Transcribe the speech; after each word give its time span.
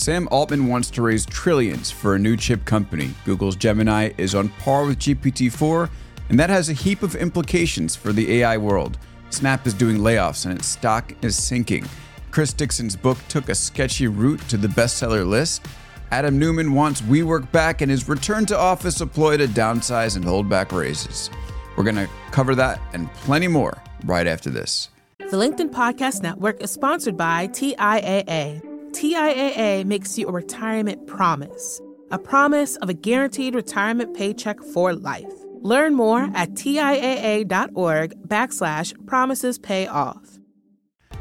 Sam 0.00 0.28
Altman 0.30 0.66
wants 0.66 0.90
to 0.92 1.02
raise 1.02 1.26
trillions 1.26 1.90
for 1.90 2.14
a 2.14 2.18
new 2.18 2.34
chip 2.34 2.64
company. 2.64 3.10
Google's 3.26 3.54
Gemini 3.54 4.12
is 4.16 4.34
on 4.34 4.48
par 4.48 4.86
with 4.86 4.98
GPT 4.98 5.52
4, 5.52 5.90
and 6.30 6.40
that 6.40 6.48
has 6.48 6.70
a 6.70 6.72
heap 6.72 7.02
of 7.02 7.14
implications 7.14 7.96
for 7.96 8.10
the 8.10 8.40
AI 8.40 8.56
world. 8.56 8.96
Snap 9.28 9.66
is 9.66 9.74
doing 9.74 9.98
layoffs 9.98 10.46
and 10.46 10.58
its 10.58 10.68
stock 10.68 11.12
is 11.20 11.36
sinking. 11.36 11.84
Chris 12.30 12.54
Dixon's 12.54 12.96
book 12.96 13.18
took 13.28 13.50
a 13.50 13.54
sketchy 13.54 14.08
route 14.08 14.40
to 14.48 14.56
the 14.56 14.68
bestseller 14.68 15.28
list. 15.28 15.66
Adam 16.10 16.38
Neumann 16.38 16.72
wants 16.72 17.02
WeWork 17.02 17.52
back 17.52 17.82
and 17.82 17.90
his 17.90 18.08
return 18.08 18.46
to 18.46 18.58
office 18.58 19.02
a 19.02 19.06
to 19.06 19.12
downsize 19.48 20.16
and 20.16 20.24
hold 20.24 20.48
back 20.48 20.72
raises. 20.72 21.28
We're 21.76 21.84
going 21.84 21.96
to 21.96 22.08
cover 22.30 22.54
that 22.54 22.80
and 22.94 23.12
plenty 23.16 23.48
more 23.48 23.76
right 24.06 24.26
after 24.26 24.48
this. 24.48 24.88
The 25.18 25.36
LinkedIn 25.36 25.72
Podcast 25.72 26.22
Network 26.22 26.62
is 26.62 26.70
sponsored 26.70 27.18
by 27.18 27.48
TIAA. 27.48 28.69
TIAA 28.92 29.84
makes 29.84 30.18
you 30.18 30.26
a 30.26 30.32
retirement 30.32 31.06
promise, 31.06 31.80
a 32.10 32.18
promise 32.18 32.74
of 32.76 32.88
a 32.88 32.94
guaranteed 32.94 33.54
retirement 33.54 34.16
paycheck 34.16 34.60
for 34.74 34.92
life. 34.94 35.32
Learn 35.62 35.94
more 35.94 36.28
at 36.34 36.54
TIAA.org 36.54 38.14
backslash 38.26 39.06
promises 39.06 39.58
pay 39.58 39.86
off. 39.86 40.38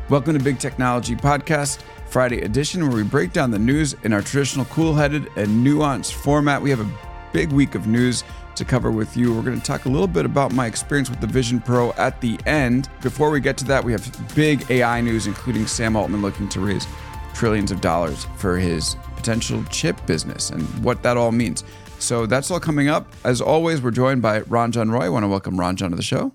Welcome 0.10 0.36
to 0.36 0.44
Big 0.44 0.58
Technology 0.58 1.16
Podcast, 1.16 1.82
Friday 2.08 2.42
edition, 2.42 2.88
where 2.88 2.98
we 2.98 3.04
break 3.04 3.34
down 3.34 3.52
the 3.52 3.60
news 3.60 3.96
in 4.04 4.14
our 4.14 4.24
traditional 4.24 4.66
cool 4.66 4.96
headed 4.96 5.28
and 5.36 5.66
nuanced 5.66 6.14
format. 6.14 6.64
We 6.64 6.72
have 6.72 6.80
a 6.80 6.92
big 7.32 7.52
week 7.52 7.76
of 7.76 7.86
news 7.86 8.24
to 8.56 8.66
cover 8.66 8.90
with 8.90 9.16
you. 9.16 9.32
We're 9.32 9.44
going 9.44 9.60
to 9.60 9.66
talk 9.66 9.86
a 9.86 9.90
little 9.90 10.08
bit 10.08 10.26
about 10.26 10.54
my 10.54 10.66
experience 10.66 11.12
with 11.12 11.22
the 11.22 11.28
Vision 11.28 11.62
Pro 11.62 11.92
at 11.94 12.20
the 12.20 12.40
end. 12.48 12.90
Before 13.04 13.30
we 13.30 13.40
get 13.40 13.58
to 13.58 13.66
that, 13.66 13.84
we 13.84 13.92
have 13.92 14.36
big 14.36 14.70
AI 14.72 15.02
news, 15.02 15.28
including 15.28 15.68
Sam 15.68 15.96
Altman 15.96 16.24
looking 16.24 16.50
to 16.50 16.60
raise 16.60 16.88
trillions 17.40 17.72
of 17.72 17.80
dollars 17.80 18.28
for 18.36 18.58
his 18.58 18.98
potential 19.16 19.64
chip 19.72 20.06
business 20.06 20.50
and 20.50 20.62
what 20.84 21.02
that 21.04 21.16
all 21.16 21.32
means. 21.32 21.64
So 21.98 22.26
that's 22.26 22.52
all 22.52 22.60
coming 22.60 22.90
up. 22.90 23.08
As 23.24 23.40
always, 23.40 23.82
we're 23.82 23.92
joined 23.92 24.22
by 24.22 24.42
Ranjan 24.42 24.92
Roy. 24.92 25.06
I 25.06 25.10
want 25.10 25.24
to 25.24 25.30
welcome 25.30 25.56
Ranjan 25.56 25.92
to 25.92 25.96
the 25.96 26.04
show. 26.04 26.34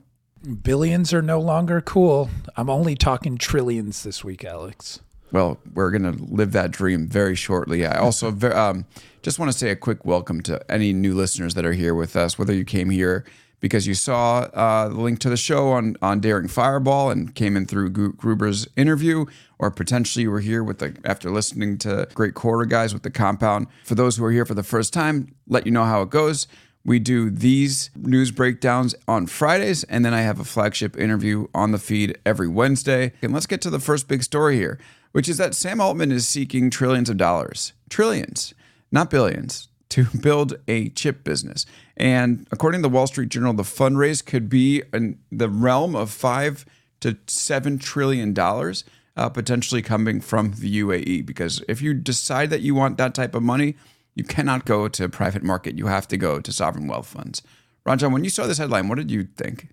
Billions 0.62 1.12
are 1.12 1.20
no 1.20 1.38
longer 1.40 1.82
cool. 1.82 2.30
I'm 2.56 2.70
only 2.70 2.94
talking 2.94 3.36
trillions 3.36 4.02
this 4.02 4.24
week, 4.24 4.46
Alex. 4.46 5.00
Well, 5.30 5.58
we're 5.74 5.90
going 5.90 6.10
to 6.10 6.24
live 6.24 6.52
that 6.52 6.70
dream 6.70 7.06
very 7.06 7.34
shortly. 7.34 7.84
I 7.84 7.98
also 7.98 8.30
um, 8.54 8.86
just 9.20 9.38
want 9.38 9.52
to 9.52 9.58
say 9.58 9.68
a 9.68 9.76
quick 9.76 10.06
welcome 10.06 10.40
to 10.44 10.64
any 10.72 10.94
new 10.94 11.14
listeners 11.14 11.52
that 11.52 11.66
are 11.66 11.74
here 11.74 11.94
with 11.94 12.16
us, 12.16 12.38
whether 12.38 12.54
you 12.54 12.64
came 12.64 12.88
here 12.88 13.26
because 13.60 13.86
you 13.86 13.94
saw 13.94 14.40
uh, 14.52 14.88
the 14.88 15.00
link 15.00 15.18
to 15.20 15.30
the 15.30 15.36
show 15.36 15.70
on, 15.70 15.96
on 16.02 16.20
Daring 16.20 16.48
Fireball 16.48 17.10
and 17.10 17.34
came 17.34 17.56
in 17.56 17.66
through 17.66 17.90
Gruber's 17.90 18.68
interview, 18.76 19.24
or 19.58 19.70
potentially 19.70 20.24
you 20.24 20.30
were 20.30 20.40
here 20.40 20.62
with 20.62 20.78
the 20.78 20.96
after 21.04 21.30
listening 21.30 21.78
to 21.78 22.08
great 22.14 22.34
quarter 22.34 22.66
guys 22.66 22.92
with 22.92 23.02
the 23.02 23.10
compound. 23.10 23.66
For 23.84 23.94
those 23.94 24.16
who 24.16 24.24
are 24.24 24.32
here 24.32 24.44
for 24.44 24.54
the 24.54 24.62
first 24.62 24.92
time, 24.92 25.34
let 25.48 25.66
you 25.66 25.72
know 25.72 25.84
how 25.84 26.02
it 26.02 26.10
goes. 26.10 26.46
We 26.86 26.98
do 26.98 27.30
these 27.30 27.88
news 27.96 28.30
breakdowns 28.30 28.94
on 29.08 29.26
Fridays, 29.26 29.84
and 29.84 30.04
then 30.04 30.12
I 30.12 30.20
have 30.20 30.38
a 30.38 30.44
flagship 30.44 30.98
interview 30.98 31.46
on 31.54 31.72
the 31.72 31.78
feed 31.78 32.18
every 32.26 32.48
Wednesday. 32.48 33.12
And 33.22 33.32
let's 33.32 33.46
get 33.46 33.62
to 33.62 33.70
the 33.70 33.80
first 33.80 34.06
big 34.06 34.22
story 34.22 34.56
here, 34.56 34.78
which 35.12 35.26
is 35.26 35.38
that 35.38 35.54
Sam 35.54 35.80
Altman 35.80 36.12
is 36.12 36.28
seeking 36.28 36.68
trillions 36.68 37.08
of 37.08 37.16
dollars. 37.16 37.72
Trillions, 37.88 38.52
not 38.92 39.08
billions, 39.08 39.68
to 39.90 40.04
build 40.20 40.58
a 40.68 40.90
chip 40.90 41.24
business. 41.24 41.64
And 41.96 42.46
according 42.50 42.82
to 42.82 42.88
the 42.88 42.94
Wall 42.94 43.06
Street 43.06 43.28
Journal, 43.28 43.52
the 43.52 43.62
fundraise 43.62 44.24
could 44.24 44.48
be 44.48 44.82
in 44.92 45.18
the 45.30 45.48
realm 45.48 45.94
of 45.94 46.10
five 46.10 46.64
to 47.00 47.16
seven 47.26 47.78
trillion 47.78 48.32
dollars, 48.32 48.84
uh, 49.16 49.28
potentially 49.28 49.82
coming 49.82 50.20
from 50.20 50.52
the 50.58 50.80
UAE. 50.80 51.24
Because 51.24 51.62
if 51.68 51.80
you 51.80 51.94
decide 51.94 52.50
that 52.50 52.62
you 52.62 52.74
want 52.74 52.98
that 52.98 53.14
type 53.14 53.34
of 53.34 53.42
money, 53.42 53.76
you 54.14 54.24
cannot 54.24 54.64
go 54.64 54.88
to 54.88 55.08
private 55.08 55.42
market. 55.42 55.78
You 55.78 55.86
have 55.86 56.08
to 56.08 56.16
go 56.16 56.40
to 56.40 56.52
sovereign 56.52 56.88
wealth 56.88 57.06
funds. 57.06 57.42
Ranjan, 57.86 58.12
when 58.12 58.24
you 58.24 58.30
saw 58.30 58.46
this 58.46 58.58
headline, 58.58 58.88
what 58.88 58.96
did 58.98 59.10
you 59.10 59.24
think? 59.36 59.68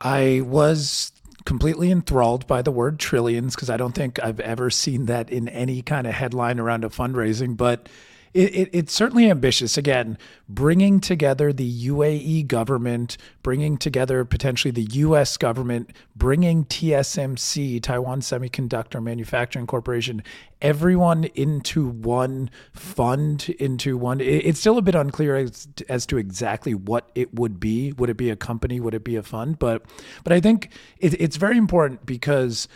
I 0.00 0.40
was 0.44 1.12
completely 1.44 1.90
enthralled 1.90 2.46
by 2.46 2.62
the 2.62 2.70
word 2.70 2.98
trillions 2.98 3.54
because 3.54 3.68
I 3.70 3.76
don't 3.76 3.94
think 3.94 4.22
I've 4.22 4.40
ever 4.40 4.70
seen 4.70 5.06
that 5.06 5.30
in 5.30 5.48
any 5.48 5.82
kind 5.82 6.06
of 6.06 6.14
headline 6.14 6.58
around 6.58 6.84
a 6.84 6.88
fundraising. 6.88 7.56
But 7.56 7.88
it, 8.34 8.54
it, 8.54 8.70
it's 8.72 8.92
certainly 8.92 9.30
ambitious. 9.30 9.76
Again, 9.76 10.16
bringing 10.48 11.00
together 11.00 11.52
the 11.52 11.88
UAE 11.88 12.46
government, 12.46 13.16
bringing 13.42 13.76
together 13.76 14.24
potentially 14.24 14.70
the 14.70 14.88
US 14.92 15.36
government, 15.36 15.90
bringing 16.16 16.64
TSMC, 16.64 17.82
Taiwan 17.82 18.20
Semiconductor 18.20 19.02
Manufacturing 19.02 19.66
Corporation, 19.66 20.22
everyone 20.62 21.24
into 21.34 21.88
one 21.88 22.50
fund, 22.72 23.50
into 23.58 23.98
one. 23.98 24.20
It, 24.20 24.46
it's 24.46 24.60
still 24.60 24.78
a 24.78 24.82
bit 24.82 24.94
unclear 24.94 25.36
as, 25.36 25.68
as 25.88 26.06
to 26.06 26.16
exactly 26.16 26.74
what 26.74 27.10
it 27.14 27.34
would 27.34 27.60
be. 27.60 27.92
Would 27.92 28.08
it 28.08 28.16
be 28.16 28.30
a 28.30 28.36
company? 28.36 28.80
Would 28.80 28.94
it 28.94 29.04
be 29.04 29.16
a 29.16 29.22
fund? 29.22 29.58
But, 29.58 29.82
but 30.24 30.32
I 30.32 30.40
think 30.40 30.70
it, 30.98 31.20
it's 31.20 31.36
very 31.36 31.58
important 31.58 32.06
because 32.06 32.66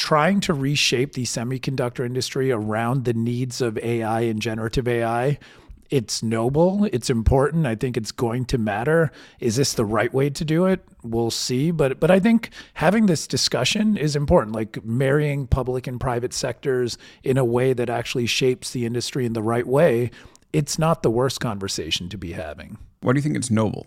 trying 0.00 0.40
to 0.40 0.54
reshape 0.54 1.12
the 1.12 1.24
semiconductor 1.24 2.06
industry 2.06 2.50
around 2.50 3.04
the 3.04 3.12
needs 3.12 3.60
of 3.60 3.76
AI 3.76 4.22
and 4.22 4.40
generative 4.40 4.88
AI. 4.88 5.38
It's 5.90 6.22
noble, 6.22 6.88
it's 6.90 7.10
important. 7.10 7.66
I 7.66 7.74
think 7.74 7.98
it's 7.98 8.10
going 8.10 8.46
to 8.46 8.56
matter. 8.56 9.12
Is 9.40 9.56
this 9.56 9.74
the 9.74 9.84
right 9.84 10.10
way 10.10 10.30
to 10.30 10.42
do 10.42 10.64
it? 10.64 10.82
We'll 11.02 11.30
see. 11.30 11.70
But 11.70 12.00
but 12.00 12.10
I 12.10 12.18
think 12.18 12.48
having 12.72 13.06
this 13.06 13.26
discussion 13.26 13.98
is 13.98 14.16
important, 14.16 14.56
like 14.56 14.82
marrying 14.82 15.46
public 15.46 15.86
and 15.86 16.00
private 16.00 16.32
sectors 16.32 16.96
in 17.22 17.36
a 17.36 17.44
way 17.44 17.74
that 17.74 17.90
actually 17.90 18.26
shapes 18.26 18.70
the 18.70 18.86
industry 18.86 19.26
in 19.26 19.34
the 19.34 19.42
right 19.42 19.66
way. 19.66 20.10
It's 20.54 20.78
not 20.78 21.02
the 21.02 21.10
worst 21.10 21.40
conversation 21.40 22.08
to 22.08 22.16
be 22.16 22.32
having. 22.32 22.78
Why 23.02 23.12
do 23.12 23.18
you 23.18 23.22
think 23.22 23.36
it's 23.36 23.50
noble? 23.50 23.86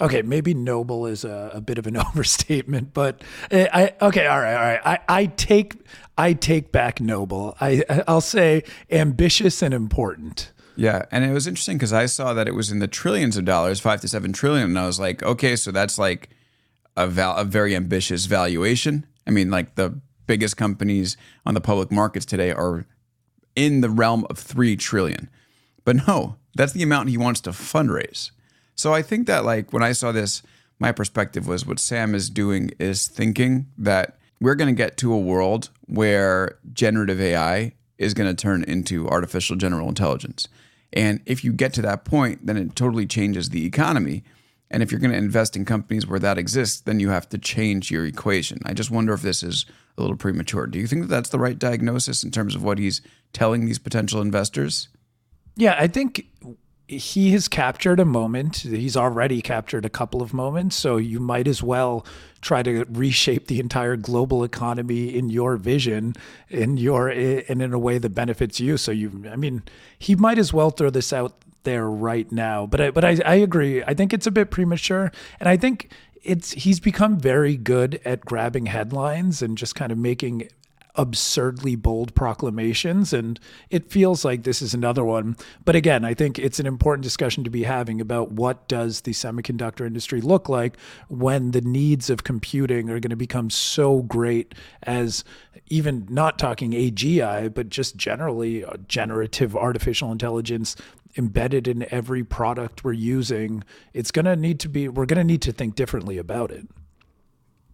Okay, 0.00 0.22
maybe 0.22 0.54
noble 0.54 1.06
is 1.06 1.24
a, 1.24 1.52
a, 1.54 1.60
bit 1.60 1.78
of 1.78 1.86
an 1.86 1.96
overstatement, 2.08 2.92
but 2.92 3.22
eh, 3.50 3.68
I 3.72 3.94
okay, 4.04 4.26
all 4.26 4.40
right, 4.40 4.54
all 4.54 4.62
right. 4.62 4.80
I, 4.84 4.98
I 5.08 5.26
take 5.26 5.76
I 6.18 6.32
take 6.32 6.72
back 6.72 7.00
noble. 7.00 7.56
I 7.60 7.84
I'll 8.08 8.20
say 8.20 8.64
ambitious 8.90 9.62
and 9.62 9.72
important. 9.72 10.52
Yeah, 10.76 11.04
and 11.12 11.24
it 11.24 11.32
was 11.32 11.46
interesting 11.46 11.76
because 11.76 11.92
I 11.92 12.06
saw 12.06 12.34
that 12.34 12.48
it 12.48 12.54
was 12.54 12.72
in 12.72 12.80
the 12.80 12.88
trillions 12.88 13.36
of 13.36 13.44
dollars, 13.44 13.78
five 13.78 14.00
to 14.00 14.08
seven 14.08 14.32
trillion, 14.32 14.70
and 14.70 14.78
I 14.78 14.86
was 14.86 14.98
like, 14.98 15.22
okay, 15.22 15.54
so 15.54 15.70
that's 15.70 15.98
like 15.98 16.30
a 16.96 17.06
val- 17.06 17.36
a 17.36 17.44
very 17.44 17.76
ambitious 17.76 18.26
valuation. 18.26 19.06
I 19.26 19.30
mean, 19.30 19.50
like 19.50 19.76
the 19.76 20.00
biggest 20.26 20.56
companies 20.56 21.16
on 21.46 21.54
the 21.54 21.60
public 21.60 21.92
markets 21.92 22.26
today 22.26 22.50
are 22.50 22.86
in 23.54 23.80
the 23.80 23.90
realm 23.90 24.26
of 24.28 24.38
three 24.38 24.74
trillion, 24.74 25.30
but 25.84 26.06
no, 26.08 26.36
that's 26.56 26.72
the 26.72 26.82
amount 26.82 27.10
he 27.10 27.18
wants 27.18 27.40
to 27.42 27.50
fundraise. 27.50 28.32
So 28.74 28.92
I 28.92 29.02
think 29.02 29.26
that 29.26 29.44
like 29.44 29.72
when 29.72 29.82
I 29.82 29.92
saw 29.92 30.12
this, 30.12 30.42
my 30.78 30.92
perspective 30.92 31.46
was 31.46 31.66
what 31.66 31.78
Sam 31.78 32.14
is 32.14 32.28
doing 32.28 32.70
is 32.78 33.06
thinking 33.06 33.66
that 33.78 34.18
we're 34.40 34.56
going 34.56 34.74
to 34.74 34.76
get 34.76 34.96
to 34.98 35.12
a 35.12 35.18
world 35.18 35.70
where 35.86 36.58
generative 36.72 37.20
AI 37.20 37.72
is 37.98 38.14
going 38.14 38.28
to 38.28 38.40
turn 38.40 38.64
into 38.64 39.08
artificial 39.08 39.56
general 39.56 39.88
intelligence. 39.88 40.48
And 40.92 41.20
if 41.26 41.44
you 41.44 41.52
get 41.52 41.72
to 41.74 41.82
that 41.82 42.04
point, 42.04 42.46
then 42.46 42.56
it 42.56 42.76
totally 42.76 43.06
changes 43.06 43.50
the 43.50 43.64
economy. 43.64 44.24
And 44.70 44.82
if 44.82 44.90
you're 44.90 45.00
going 45.00 45.12
to 45.12 45.16
invest 45.16 45.56
in 45.56 45.64
companies 45.64 46.06
where 46.06 46.18
that 46.20 46.38
exists, 46.38 46.80
then 46.80 46.98
you 46.98 47.10
have 47.10 47.28
to 47.30 47.38
change 47.38 47.90
your 47.90 48.04
equation. 48.04 48.58
I 48.64 48.74
just 48.74 48.90
wonder 48.90 49.12
if 49.12 49.22
this 49.22 49.42
is 49.42 49.66
a 49.96 50.00
little 50.00 50.16
premature. 50.16 50.66
Do 50.66 50.78
you 50.78 50.86
think 50.86 51.02
that 51.02 51.08
that's 51.08 51.30
the 51.30 51.38
right 51.38 51.58
diagnosis 51.58 52.24
in 52.24 52.30
terms 52.30 52.54
of 52.54 52.64
what 52.64 52.78
he's 52.78 53.00
telling 53.32 53.64
these 53.66 53.78
potential 53.78 54.20
investors? 54.20 54.88
Yeah, 55.56 55.76
I 55.78 55.86
think 55.86 56.26
he 56.86 57.32
has 57.32 57.48
captured 57.48 57.98
a 57.98 58.04
moment. 58.04 58.58
He's 58.58 58.96
already 58.96 59.40
captured 59.40 59.84
a 59.84 59.88
couple 59.88 60.20
of 60.20 60.34
moments. 60.34 60.76
So 60.76 60.96
you 60.96 61.18
might 61.18 61.48
as 61.48 61.62
well 61.62 62.04
try 62.42 62.62
to 62.62 62.84
reshape 62.90 63.46
the 63.46 63.58
entire 63.58 63.96
global 63.96 64.44
economy 64.44 65.16
in 65.16 65.30
your 65.30 65.56
vision, 65.56 66.14
in 66.50 66.76
your 66.76 67.08
and 67.08 67.62
in 67.62 67.72
a 67.72 67.78
way 67.78 67.98
that 67.98 68.10
benefits 68.10 68.60
you. 68.60 68.76
So 68.76 68.92
you, 68.92 69.24
I 69.30 69.36
mean, 69.36 69.62
he 69.98 70.14
might 70.14 70.38
as 70.38 70.52
well 70.52 70.70
throw 70.70 70.90
this 70.90 71.12
out 71.12 71.34
there 71.62 71.88
right 71.88 72.30
now. 72.30 72.66
But 72.66 72.80
I, 72.80 72.90
but 72.90 73.04
I, 73.04 73.18
I 73.24 73.36
agree. 73.36 73.82
I 73.82 73.94
think 73.94 74.12
it's 74.12 74.26
a 74.26 74.30
bit 74.30 74.50
premature, 74.50 75.10
and 75.40 75.48
I 75.48 75.56
think 75.56 75.90
it's 76.22 76.52
he's 76.52 76.80
become 76.80 77.18
very 77.18 77.56
good 77.56 78.00
at 78.04 78.20
grabbing 78.26 78.66
headlines 78.66 79.40
and 79.40 79.56
just 79.56 79.74
kind 79.74 79.90
of 79.90 79.96
making 79.96 80.48
absurdly 80.96 81.76
bold 81.76 82.14
proclamations. 82.14 83.12
And 83.12 83.40
it 83.70 83.90
feels 83.90 84.24
like 84.24 84.42
this 84.42 84.62
is 84.62 84.74
another 84.74 85.04
one. 85.04 85.36
But 85.64 85.76
again, 85.76 86.04
I 86.04 86.14
think 86.14 86.38
it's 86.38 86.60
an 86.60 86.66
important 86.66 87.02
discussion 87.02 87.44
to 87.44 87.50
be 87.50 87.64
having 87.64 88.00
about 88.00 88.32
what 88.32 88.68
does 88.68 89.02
the 89.02 89.12
semiconductor 89.12 89.86
industry 89.86 90.20
look 90.20 90.48
like 90.48 90.76
when 91.08 91.50
the 91.50 91.60
needs 91.60 92.10
of 92.10 92.24
computing 92.24 92.90
are 92.90 93.00
going 93.00 93.10
to 93.10 93.16
become 93.16 93.50
so 93.50 94.02
great 94.02 94.54
as 94.82 95.24
even 95.68 96.06
not 96.08 96.38
talking 96.38 96.72
AGI, 96.72 97.52
but 97.52 97.68
just 97.68 97.96
generally 97.96 98.64
uh, 98.64 98.76
generative 98.86 99.56
artificial 99.56 100.12
intelligence 100.12 100.76
embedded 101.16 101.68
in 101.68 101.86
every 101.92 102.24
product 102.24 102.84
we're 102.84 102.92
using. 102.92 103.64
It's 103.92 104.10
going 104.10 104.24
to 104.24 104.36
need 104.36 104.60
to 104.60 104.68
be, 104.68 104.88
we're 104.88 105.06
going 105.06 105.18
to 105.18 105.24
need 105.24 105.42
to 105.42 105.52
think 105.52 105.74
differently 105.74 106.18
about 106.18 106.50
it. 106.50 106.66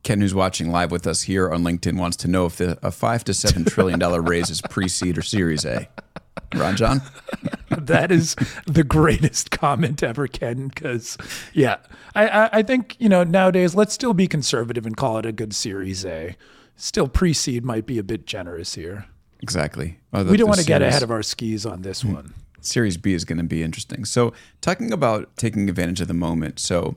Ken, 0.02 0.20
who's 0.20 0.34
watching 0.34 0.70
live 0.70 0.90
with 0.90 1.06
us 1.06 1.22
here 1.22 1.50
on 1.50 1.62
LinkedIn, 1.62 1.98
wants 1.98 2.16
to 2.18 2.28
know 2.28 2.46
if 2.46 2.56
the, 2.56 2.78
a 2.82 2.90
five 2.90 3.22
to 3.24 3.34
seven 3.34 3.64
trillion 3.64 3.98
dollar 3.98 4.20
raise 4.22 4.48
is 4.50 4.62
pre-seed 4.62 5.18
or 5.18 5.22
Series 5.22 5.64
A. 5.64 5.88
Ranjan, 6.52 7.02
that 7.86 8.10
is 8.10 8.34
the 8.66 8.82
greatest 8.82 9.50
comment 9.50 10.02
ever, 10.02 10.26
Ken. 10.26 10.68
Because 10.68 11.16
yeah, 11.52 11.76
I, 12.14 12.28
I 12.28 12.48
I 12.58 12.62
think 12.62 12.96
you 12.98 13.08
know 13.08 13.24
nowadays 13.24 13.74
let's 13.74 13.92
still 13.92 14.14
be 14.14 14.26
conservative 14.26 14.86
and 14.86 14.96
call 14.96 15.18
it 15.18 15.26
a 15.26 15.32
good 15.32 15.54
Series 15.54 16.04
A. 16.04 16.36
Still, 16.76 17.08
pre-seed 17.08 17.62
might 17.64 17.84
be 17.84 17.98
a 17.98 18.02
bit 18.02 18.26
generous 18.26 18.74
here. 18.74 19.04
exactly. 19.42 19.98
We 20.12 20.36
don't 20.38 20.48
want 20.48 20.60
to 20.60 20.66
get 20.66 20.80
ahead 20.80 21.02
of 21.02 21.10
our 21.10 21.22
skis 21.22 21.66
on 21.66 21.82
this 21.82 22.00
Hmm. 22.00 22.14
one. 22.14 22.34
Series 22.62 22.96
B 22.96 23.12
is 23.12 23.24
going 23.24 23.38
to 23.38 23.44
be 23.44 23.62
interesting. 23.62 24.04
So, 24.06 24.32
talking 24.60 24.92
about 24.92 25.34
taking 25.36 25.68
advantage 25.68 26.00
of 26.00 26.08
the 26.08 26.14
moment. 26.14 26.58
So, 26.58 26.96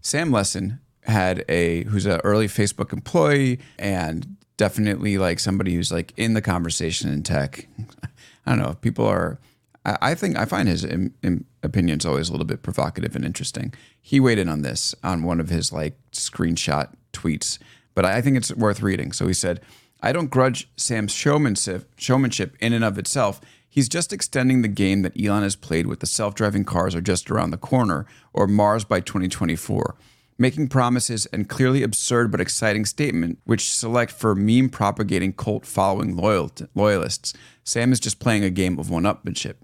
Sam 0.00 0.30
Lessin 0.30 0.78
had 1.06 1.44
a 1.48 1.84
who's 1.84 2.06
an 2.06 2.20
early 2.24 2.48
Facebook 2.48 2.92
employee 2.92 3.60
and 3.78 4.36
definitely 4.56 5.18
like 5.18 5.38
somebody 5.38 5.74
who's 5.74 5.92
like 5.92 6.12
in 6.16 6.34
the 6.34 6.42
conversation 6.42 7.10
in 7.10 7.22
tech. 7.22 7.68
I 8.46 8.54
don't 8.54 8.58
know. 8.58 8.70
If 8.70 8.80
people 8.80 9.06
are. 9.06 9.38
I 9.84 9.96
I 10.00 10.14
think 10.14 10.36
I 10.36 10.44
find 10.44 10.68
his 10.68 10.84
im, 10.84 11.14
im, 11.22 11.44
opinions 11.62 12.04
always 12.04 12.28
a 12.28 12.32
little 12.32 12.46
bit 12.46 12.62
provocative 12.62 13.14
and 13.14 13.24
interesting. 13.24 13.72
He 14.00 14.20
weighed 14.20 14.38
in 14.38 14.48
on 14.48 14.62
this 14.62 14.94
on 15.02 15.22
one 15.22 15.40
of 15.40 15.48
his 15.48 15.72
like 15.72 15.96
screenshot 16.12 16.92
tweets, 17.12 17.58
but 17.94 18.04
I 18.04 18.20
think 18.20 18.36
it's 18.36 18.54
worth 18.54 18.82
reading. 18.82 19.12
So 19.12 19.26
he 19.26 19.34
said, 19.34 19.60
"I 20.02 20.12
don't 20.12 20.30
grudge 20.30 20.68
Sam's 20.76 21.12
showmanship, 21.12 21.88
showmanship 21.96 22.56
in 22.60 22.72
and 22.72 22.84
of 22.84 22.98
itself. 22.98 23.40
He's 23.68 23.88
just 23.88 24.12
extending 24.12 24.62
the 24.62 24.68
game 24.68 25.02
that 25.02 25.20
Elon 25.20 25.42
has 25.42 25.54
played 25.54 25.86
with 25.86 26.00
the 26.00 26.06
self-driving 26.06 26.64
cars 26.64 26.94
are 26.94 27.02
just 27.02 27.30
around 27.30 27.50
the 27.50 27.58
corner 27.58 28.06
or 28.32 28.46
Mars 28.46 28.84
by 28.84 29.00
2024." 29.00 29.96
Making 30.38 30.68
promises 30.68 31.24
and 31.26 31.48
clearly 31.48 31.82
absurd 31.82 32.30
but 32.30 32.42
exciting 32.42 32.84
statement, 32.84 33.38
which 33.44 33.70
select 33.70 34.12
for 34.12 34.34
meme 34.34 34.68
propagating 34.68 35.32
cult 35.32 35.64
following 35.64 36.14
loyal, 36.14 36.50
loyalists. 36.74 37.32
Sam 37.64 37.90
is 37.90 38.00
just 38.00 38.18
playing 38.18 38.44
a 38.44 38.50
game 38.50 38.78
of 38.78 38.90
one 38.90 39.04
upmanship. 39.04 39.54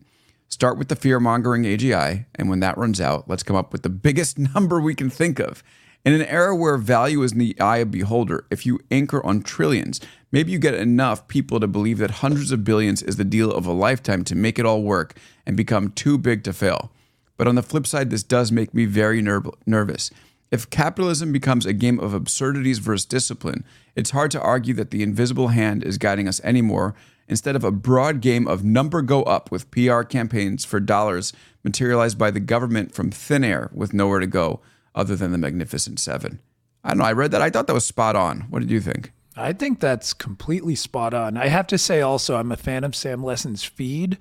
Start 0.48 0.78
with 0.78 0.88
the 0.88 0.96
fear 0.96 1.20
mongering 1.20 1.64
AGI, 1.64 2.24
and 2.34 2.48
when 2.48 2.60
that 2.60 2.78
runs 2.78 3.02
out, 3.02 3.28
let's 3.28 3.42
come 3.42 3.56
up 3.56 3.72
with 3.72 3.82
the 3.82 3.90
biggest 3.90 4.38
number 4.54 4.80
we 4.80 4.94
can 4.94 5.10
think 5.10 5.38
of. 5.38 5.62
In 6.06 6.14
an 6.14 6.22
era 6.22 6.56
where 6.56 6.78
value 6.78 7.22
is 7.22 7.32
in 7.32 7.38
the 7.38 7.58
eye 7.60 7.78
of 7.78 7.90
beholder, 7.90 8.46
if 8.50 8.64
you 8.64 8.80
anchor 8.90 9.24
on 9.26 9.42
trillions, 9.42 10.00
maybe 10.32 10.52
you 10.52 10.58
get 10.58 10.74
enough 10.74 11.28
people 11.28 11.60
to 11.60 11.66
believe 11.66 11.98
that 11.98 12.10
hundreds 12.10 12.50
of 12.50 12.64
billions 12.64 13.02
is 13.02 13.16
the 13.16 13.24
deal 13.24 13.52
of 13.52 13.66
a 13.66 13.72
lifetime 13.72 14.24
to 14.24 14.34
make 14.34 14.58
it 14.58 14.66
all 14.66 14.82
work 14.82 15.16
and 15.46 15.54
become 15.54 15.90
too 15.90 16.16
big 16.16 16.42
to 16.44 16.52
fail. 16.54 16.90
But 17.36 17.46
on 17.46 17.56
the 17.56 17.62
flip 17.62 17.86
side, 17.86 18.10
this 18.10 18.22
does 18.22 18.50
make 18.50 18.74
me 18.74 18.84
very 18.84 19.20
ner- 19.20 19.42
nervous. 19.66 20.10
If 20.52 20.68
capitalism 20.68 21.32
becomes 21.32 21.64
a 21.64 21.72
game 21.72 21.98
of 21.98 22.12
absurdities 22.12 22.78
versus 22.78 23.06
discipline, 23.06 23.64
it's 23.96 24.10
hard 24.10 24.30
to 24.32 24.40
argue 24.40 24.74
that 24.74 24.90
the 24.90 25.02
invisible 25.02 25.48
hand 25.48 25.82
is 25.82 25.96
guiding 25.96 26.28
us 26.28 26.42
anymore 26.44 26.94
instead 27.26 27.56
of 27.56 27.64
a 27.64 27.70
broad 27.70 28.20
game 28.20 28.46
of 28.46 28.62
number 28.62 29.00
go 29.00 29.22
up 29.22 29.50
with 29.50 29.70
PR 29.70 30.02
campaigns 30.02 30.66
for 30.66 30.78
dollars 30.78 31.32
materialized 31.64 32.18
by 32.18 32.30
the 32.30 32.38
government 32.38 32.94
from 32.94 33.10
thin 33.10 33.42
air 33.42 33.70
with 33.72 33.94
nowhere 33.94 34.20
to 34.20 34.26
go 34.26 34.60
other 34.94 35.16
than 35.16 35.32
the 35.32 35.38
Magnificent 35.38 35.98
Seven. 35.98 36.38
I 36.84 36.90
don't 36.90 36.98
know. 36.98 37.04
I 37.04 37.12
read 37.12 37.30
that. 37.30 37.40
I 37.40 37.48
thought 37.48 37.66
that 37.66 37.72
was 37.72 37.86
spot 37.86 38.14
on. 38.14 38.42
What 38.50 38.60
did 38.60 38.70
you 38.70 38.80
think? 38.80 39.12
I 39.34 39.54
think 39.54 39.80
that's 39.80 40.12
completely 40.12 40.74
spot 40.74 41.14
on. 41.14 41.38
I 41.38 41.46
have 41.46 41.66
to 41.68 41.78
say 41.78 42.02
also, 42.02 42.36
I'm 42.36 42.52
a 42.52 42.58
fan 42.58 42.84
of 42.84 42.94
Sam 42.94 43.24
Lessin's 43.24 43.64
feed. 43.64 44.18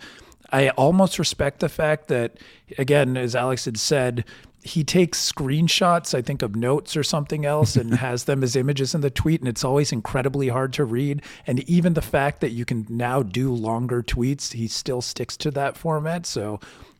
I 0.49 0.69
almost 0.69 1.19
respect 1.19 1.59
the 1.59 1.69
fact 1.69 2.07
that, 2.07 2.37
again, 2.77 3.17
as 3.17 3.35
Alex 3.35 3.65
had 3.65 3.77
said, 3.77 4.23
he 4.63 4.83
takes 4.83 5.31
screenshots, 5.31 6.13
I 6.13 6.21
think, 6.21 6.41
of 6.41 6.55
notes 6.55 6.95
or 6.95 7.03
something 7.03 7.45
else 7.45 7.75
and 7.75 7.93
has 7.95 8.25
them 8.25 8.43
as 8.43 8.55
images 8.55 8.93
in 8.93 9.01
the 9.01 9.09
tweet. 9.09 9.41
And 9.41 9.47
it's 9.47 9.63
always 9.63 9.91
incredibly 9.91 10.49
hard 10.49 10.73
to 10.73 10.85
read. 10.85 11.21
And 11.47 11.67
even 11.69 11.93
the 11.93 12.01
fact 12.01 12.41
that 12.41 12.51
you 12.51 12.65
can 12.65 12.85
now 12.89 13.23
do 13.23 13.53
longer 13.53 14.03
tweets, 14.03 14.53
he 14.53 14.67
still 14.67 15.01
sticks 15.01 15.35
to 15.37 15.51
that 15.51 15.77
format. 15.77 16.25
So 16.25 16.59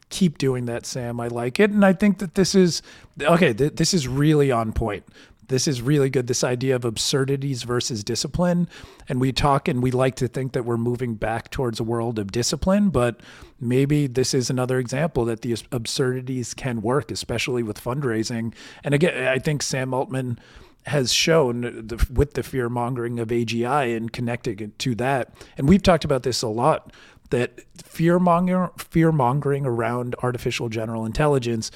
keep 0.10 0.38
doing 0.38 0.66
that, 0.66 0.86
Sam. 0.86 1.20
I 1.20 1.28
like 1.28 1.60
it. 1.60 1.72
And 1.72 1.86
I 1.86 1.94
think 1.94 2.20
that 2.20 2.36
this 2.36 2.56
is 2.56 2.82
okay, 3.20 3.54
th- 3.54 3.76
this 3.76 3.94
is 3.94 4.08
really 4.08 4.52
on 4.52 4.74
point. 4.74 5.04
This 5.52 5.68
is 5.68 5.82
really 5.82 6.10
good. 6.10 6.28
This 6.28 6.44
idea 6.44 6.76
of 6.76 6.86
absurdities 6.86 7.64
versus 7.64 8.04
discipline. 8.04 8.70
And 9.10 9.20
we 9.20 9.32
talk 9.32 9.68
and 9.68 9.84
we 9.84 9.92
like 9.92 10.16
to 10.16 10.28
think 10.28 10.54
that 10.54 10.64
we're 10.64 10.78
moving 10.78 11.16
back 11.16 11.52
towards 11.52 11.80
a 11.80 11.84
world 11.84 12.18
of 12.18 12.32
discipline, 12.32 12.90
but 12.90 13.20
maybe 13.60 14.08
this 14.08 14.34
is 14.34 14.50
another 14.50 14.80
example 14.80 15.26
that 15.26 15.42
the 15.42 15.56
absurdities 15.72 16.54
can 16.54 16.82
work, 16.82 17.12
especially 17.12 17.64
with 17.64 17.84
fundraising. 17.84 18.54
And 18.84 18.94
again, 18.94 19.28
I 19.28 19.40
think 19.40 19.62
Sam 19.62 19.94
Altman 19.94 20.40
has 20.88 21.14
shown 21.14 21.62
the, 21.62 22.08
with 22.12 22.34
the 22.34 22.44
fear 22.44 22.70
mongering 22.70 23.20
of 23.20 23.28
AGI 23.28 23.96
and 23.96 24.12
connecting 24.12 24.60
it 24.60 24.80
to 24.80 24.96
that. 24.96 25.34
And 25.58 25.70
we've 25.70 25.84
talked 25.84 26.06
about 26.06 26.24
this 26.24 26.42
a 26.42 26.48
lot 26.48 26.92
that 27.30 27.62
fear 27.78 28.20
monger 28.20 28.70
fear 28.78 29.12
mongering 29.12 29.66
around 29.66 30.16
artificial 30.22 30.70
general 30.70 31.06
intelligence 31.06 31.72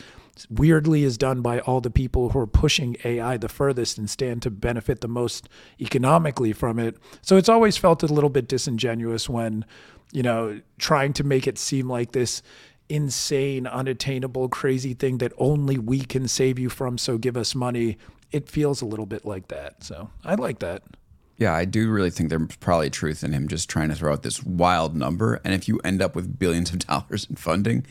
weirdly 0.49 1.03
is 1.03 1.17
done 1.17 1.41
by 1.41 1.59
all 1.59 1.81
the 1.81 1.89
people 1.89 2.29
who 2.29 2.39
are 2.39 2.47
pushing 2.47 2.97
AI 3.03 3.37
the 3.37 3.49
furthest 3.49 3.97
and 3.97 4.09
stand 4.09 4.41
to 4.43 4.49
benefit 4.49 5.01
the 5.01 5.07
most 5.07 5.49
economically 5.79 6.53
from 6.53 6.79
it. 6.79 6.97
So 7.21 7.37
it's 7.37 7.49
always 7.49 7.77
felt 7.77 8.03
a 8.03 8.07
little 8.07 8.29
bit 8.29 8.47
disingenuous 8.47 9.29
when, 9.29 9.65
you 10.11 10.23
know, 10.23 10.59
trying 10.77 11.13
to 11.13 11.23
make 11.23 11.47
it 11.47 11.57
seem 11.57 11.89
like 11.89 12.11
this 12.11 12.41
insane, 12.89 13.65
unattainable, 13.65 14.49
crazy 14.49 14.93
thing 14.93 15.17
that 15.17 15.33
only 15.37 15.77
we 15.77 16.01
can 16.01 16.27
save 16.27 16.59
you 16.59 16.69
from, 16.69 16.97
so 16.97 17.17
give 17.17 17.37
us 17.37 17.55
money. 17.55 17.97
It 18.31 18.49
feels 18.49 18.81
a 18.81 18.85
little 18.85 19.05
bit 19.05 19.25
like 19.25 19.47
that. 19.47 19.83
So 19.83 20.09
I 20.23 20.35
like 20.35 20.59
that. 20.59 20.83
Yeah, 21.37 21.53
I 21.53 21.65
do 21.65 21.91
really 21.91 22.11
think 22.11 22.29
there's 22.29 22.55
probably 22.57 22.89
truth 22.89 23.23
in 23.23 23.33
him 23.33 23.47
just 23.47 23.69
trying 23.69 23.89
to 23.89 23.95
throw 23.95 24.13
out 24.13 24.23
this 24.23 24.43
wild 24.43 24.95
number. 24.95 25.41
And 25.43 25.53
if 25.53 25.67
you 25.67 25.79
end 25.83 26.01
up 26.01 26.15
with 26.15 26.39
billions 26.39 26.71
of 26.71 26.79
dollars 26.87 27.27
in 27.29 27.35
funding, 27.35 27.85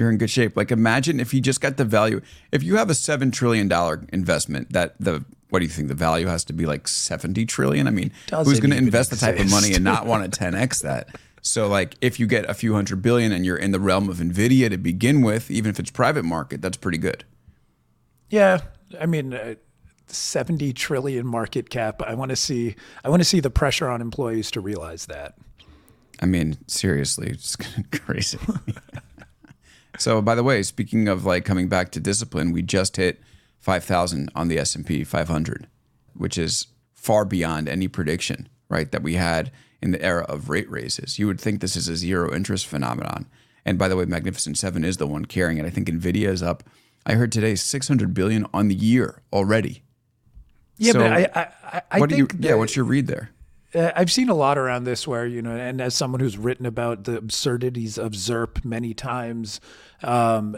you're 0.00 0.10
in 0.10 0.18
good 0.18 0.30
shape. 0.30 0.56
Like 0.56 0.72
imagine 0.72 1.20
if 1.20 1.32
you 1.32 1.40
just 1.40 1.60
got 1.60 1.76
the 1.76 1.84
value. 1.84 2.20
If 2.50 2.64
you 2.64 2.76
have 2.76 2.90
a 2.90 2.94
seven 2.94 3.30
trillion 3.30 3.68
dollar 3.68 4.04
investment, 4.12 4.72
that 4.72 4.96
the 4.98 5.24
what 5.50 5.60
do 5.60 5.64
you 5.64 5.70
think 5.70 5.88
the 5.88 5.94
value 5.94 6.26
has 6.26 6.44
to 6.44 6.52
be 6.52 6.66
like 6.66 6.88
seventy 6.88 7.46
trillion? 7.46 7.86
I 7.86 7.90
mean, 7.90 8.10
who's 8.44 8.58
going 8.58 8.70
to 8.70 8.76
invest 8.76 9.10
the 9.10 9.16
type 9.16 9.38
of 9.38 9.50
money 9.50 9.74
and 9.74 9.84
not 9.84 10.06
want 10.06 10.24
to 10.24 10.30
ten 10.38 10.54
x 10.54 10.80
that? 10.80 11.08
So 11.42 11.68
like 11.68 11.94
if 12.00 12.18
you 12.18 12.26
get 12.26 12.48
a 12.48 12.54
few 12.54 12.74
hundred 12.74 13.02
billion 13.02 13.30
and 13.30 13.44
you're 13.44 13.56
in 13.56 13.70
the 13.70 13.80
realm 13.80 14.08
of 14.08 14.16
Nvidia 14.16 14.70
to 14.70 14.78
begin 14.78 15.22
with, 15.22 15.50
even 15.50 15.70
if 15.70 15.78
it's 15.78 15.90
private 15.90 16.24
market, 16.24 16.60
that's 16.60 16.76
pretty 16.76 16.98
good. 16.98 17.24
Yeah, 18.28 18.60
I 19.00 19.06
mean, 19.06 19.34
uh, 19.34 19.54
70 20.06 20.72
trillion 20.72 21.26
market 21.26 21.70
cap. 21.70 22.02
I 22.02 22.14
want 22.14 22.30
to 22.30 22.36
see 22.36 22.76
I 23.04 23.08
want 23.08 23.20
to 23.20 23.28
see 23.28 23.40
the 23.40 23.50
pressure 23.50 23.88
on 23.88 24.00
employees 24.00 24.50
to 24.52 24.60
realize 24.60 25.06
that. 25.06 25.34
I 26.20 26.26
mean, 26.26 26.58
seriously, 26.66 27.30
it's 27.30 27.56
crazy. 27.92 28.38
so, 29.98 30.22
by 30.22 30.34
the 30.34 30.42
way, 30.42 30.62
speaking 30.62 31.08
of 31.08 31.24
like 31.24 31.44
coming 31.44 31.68
back 31.68 31.90
to 31.92 32.00
discipline, 32.00 32.52
we 32.52 32.62
just 32.62 32.96
hit 32.96 33.20
5,000 33.58 34.30
on 34.34 34.48
the 34.48 34.58
S&P 34.58 35.04
500, 35.04 35.66
which 36.14 36.38
is 36.38 36.68
far 36.94 37.24
beyond 37.24 37.68
any 37.68 37.88
prediction, 37.88 38.48
right, 38.68 38.90
that 38.92 39.02
we 39.02 39.14
had 39.14 39.50
in 39.82 39.90
the 39.90 40.02
era 40.02 40.24
of 40.24 40.48
rate 40.50 40.70
raises. 40.70 41.18
You 41.18 41.26
would 41.26 41.40
think 41.40 41.60
this 41.60 41.76
is 41.76 41.88
a 41.88 41.96
zero 41.96 42.32
interest 42.34 42.66
phenomenon. 42.66 43.26
And 43.64 43.78
by 43.78 43.88
the 43.88 43.96
way, 43.96 44.04
Magnificent 44.04 44.56
7 44.58 44.84
is 44.84 44.96
the 44.96 45.06
one 45.06 45.24
carrying 45.24 45.58
it. 45.58 45.66
I 45.66 45.70
think 45.70 45.88
Nvidia 45.88 46.28
is 46.28 46.42
up 46.42 46.64
I 47.06 47.14
heard 47.14 47.32
today 47.32 47.54
600 47.54 48.14
billion 48.14 48.46
on 48.52 48.68
the 48.68 48.74
year 48.74 49.22
already. 49.32 49.82
Yeah, 50.76 50.92
So, 50.92 50.98
but 51.00 51.12
I 51.12 51.52
I, 51.64 51.82
I, 51.90 52.06
do 52.06 52.16
you 52.16 52.26
think 52.26 52.44
yeah, 52.44 52.54
what's 52.54 52.76
your 52.76 52.84
read 52.84 53.06
there? 53.06 53.30
Uh, 53.74 53.92
I've 53.94 54.10
seen 54.10 54.28
a 54.28 54.34
lot 54.34 54.58
around 54.58 54.84
this 54.84 55.06
where, 55.06 55.26
you 55.26 55.42
know, 55.42 55.56
and 55.56 55.80
as 55.80 55.94
someone 55.94 56.20
who's 56.20 56.36
written 56.36 56.66
about 56.66 57.04
the 57.04 57.16
absurdities 57.16 57.98
of 57.98 58.12
ZERP 58.12 58.64
many 58.64 58.94
times, 58.94 59.60
um, 60.02 60.56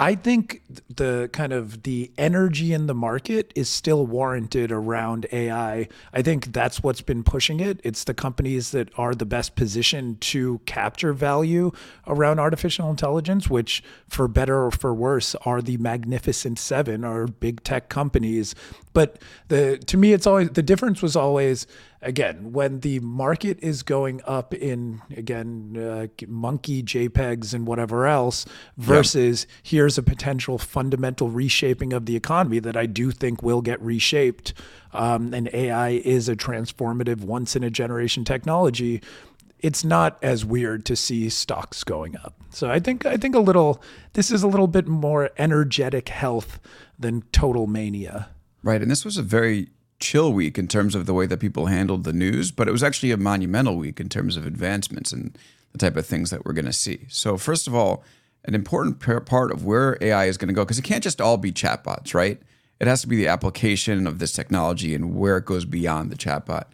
I 0.00 0.14
think 0.14 0.62
the 0.94 1.28
kind 1.32 1.52
of 1.52 1.82
the 1.82 2.12
energy 2.16 2.72
in 2.72 2.86
the 2.86 2.94
market 2.94 3.52
is 3.56 3.68
still 3.68 4.06
warranted 4.06 4.70
around 4.70 5.26
AI. 5.32 5.88
I 6.12 6.22
think 6.22 6.52
that's 6.52 6.84
what's 6.84 7.00
been 7.00 7.24
pushing 7.24 7.58
it. 7.58 7.80
It's 7.82 8.04
the 8.04 8.14
companies 8.14 8.70
that 8.70 8.90
are 8.96 9.12
the 9.12 9.26
best 9.26 9.56
positioned 9.56 10.20
to 10.20 10.60
capture 10.66 11.12
value 11.12 11.72
around 12.06 12.38
artificial 12.38 12.88
intelligence, 12.90 13.50
which 13.50 13.82
for 14.06 14.28
better 14.28 14.64
or 14.64 14.70
for 14.70 14.94
worse 14.94 15.34
are 15.44 15.60
the 15.60 15.78
magnificent 15.78 16.60
seven 16.60 17.04
or 17.04 17.26
big 17.26 17.64
tech 17.64 17.88
companies. 17.88 18.54
But 18.92 19.20
the 19.48 19.78
to 19.78 19.96
me 19.96 20.12
it's 20.12 20.28
always 20.28 20.50
the 20.50 20.62
difference 20.62 21.02
was 21.02 21.16
always 21.16 21.66
again 22.00 22.52
when 22.52 22.80
the 22.80 23.00
market 23.00 23.58
is 23.60 23.82
going 23.82 24.20
up 24.24 24.54
in 24.54 25.00
again 25.16 25.76
uh, 25.76 26.06
monkey 26.26 26.82
jpegs 26.82 27.52
and 27.52 27.66
whatever 27.66 28.06
else 28.06 28.44
versus 28.76 29.46
here's 29.62 29.98
a 29.98 30.02
potential 30.02 30.58
fundamental 30.58 31.28
reshaping 31.28 31.92
of 31.92 32.06
the 32.06 32.16
economy 32.16 32.58
that 32.58 32.76
i 32.76 32.86
do 32.86 33.10
think 33.10 33.42
will 33.42 33.60
get 33.60 33.80
reshaped 33.82 34.54
um, 34.92 35.34
and 35.34 35.50
ai 35.52 35.90
is 36.04 36.28
a 36.28 36.36
transformative 36.36 37.20
once 37.20 37.56
in 37.56 37.64
a 37.64 37.70
generation 37.70 38.24
technology 38.24 39.02
it's 39.60 39.84
not 39.84 40.16
as 40.22 40.44
weird 40.44 40.84
to 40.84 40.94
see 40.94 41.28
stocks 41.28 41.82
going 41.82 42.16
up 42.18 42.34
so 42.50 42.70
i 42.70 42.78
think 42.78 43.04
i 43.06 43.16
think 43.16 43.34
a 43.34 43.40
little 43.40 43.82
this 44.12 44.30
is 44.30 44.42
a 44.42 44.48
little 44.48 44.68
bit 44.68 44.86
more 44.86 45.30
energetic 45.36 46.08
health 46.08 46.60
than 46.98 47.22
total 47.32 47.66
mania 47.66 48.28
Right. 48.62 48.82
And 48.82 48.90
this 48.90 49.04
was 49.04 49.16
a 49.16 49.22
very 49.22 49.68
chill 50.00 50.32
week 50.32 50.58
in 50.58 50.68
terms 50.68 50.94
of 50.94 51.06
the 51.06 51.14
way 51.14 51.26
that 51.26 51.40
people 51.40 51.66
handled 51.66 52.04
the 52.04 52.12
news, 52.12 52.50
but 52.50 52.68
it 52.68 52.72
was 52.72 52.82
actually 52.82 53.10
a 53.10 53.16
monumental 53.16 53.76
week 53.76 54.00
in 54.00 54.08
terms 54.08 54.36
of 54.36 54.46
advancements 54.46 55.12
and 55.12 55.36
the 55.72 55.78
type 55.78 55.96
of 55.96 56.06
things 56.06 56.30
that 56.30 56.44
we're 56.44 56.52
going 56.52 56.64
to 56.64 56.72
see. 56.72 57.06
So, 57.08 57.36
first 57.36 57.66
of 57.66 57.74
all, 57.74 58.02
an 58.44 58.54
important 58.54 59.00
part 59.00 59.50
of 59.50 59.64
where 59.64 59.98
AI 60.00 60.26
is 60.26 60.38
going 60.38 60.48
to 60.48 60.54
go, 60.54 60.64
because 60.64 60.78
it 60.78 60.84
can't 60.84 61.02
just 61.02 61.20
all 61.20 61.36
be 61.36 61.52
chatbots, 61.52 62.14
right? 62.14 62.40
It 62.80 62.86
has 62.86 63.00
to 63.02 63.08
be 63.08 63.16
the 63.16 63.28
application 63.28 64.06
of 64.06 64.18
this 64.18 64.32
technology 64.32 64.94
and 64.94 65.16
where 65.16 65.36
it 65.36 65.44
goes 65.44 65.64
beyond 65.64 66.10
the 66.10 66.16
chatbot. 66.16 66.64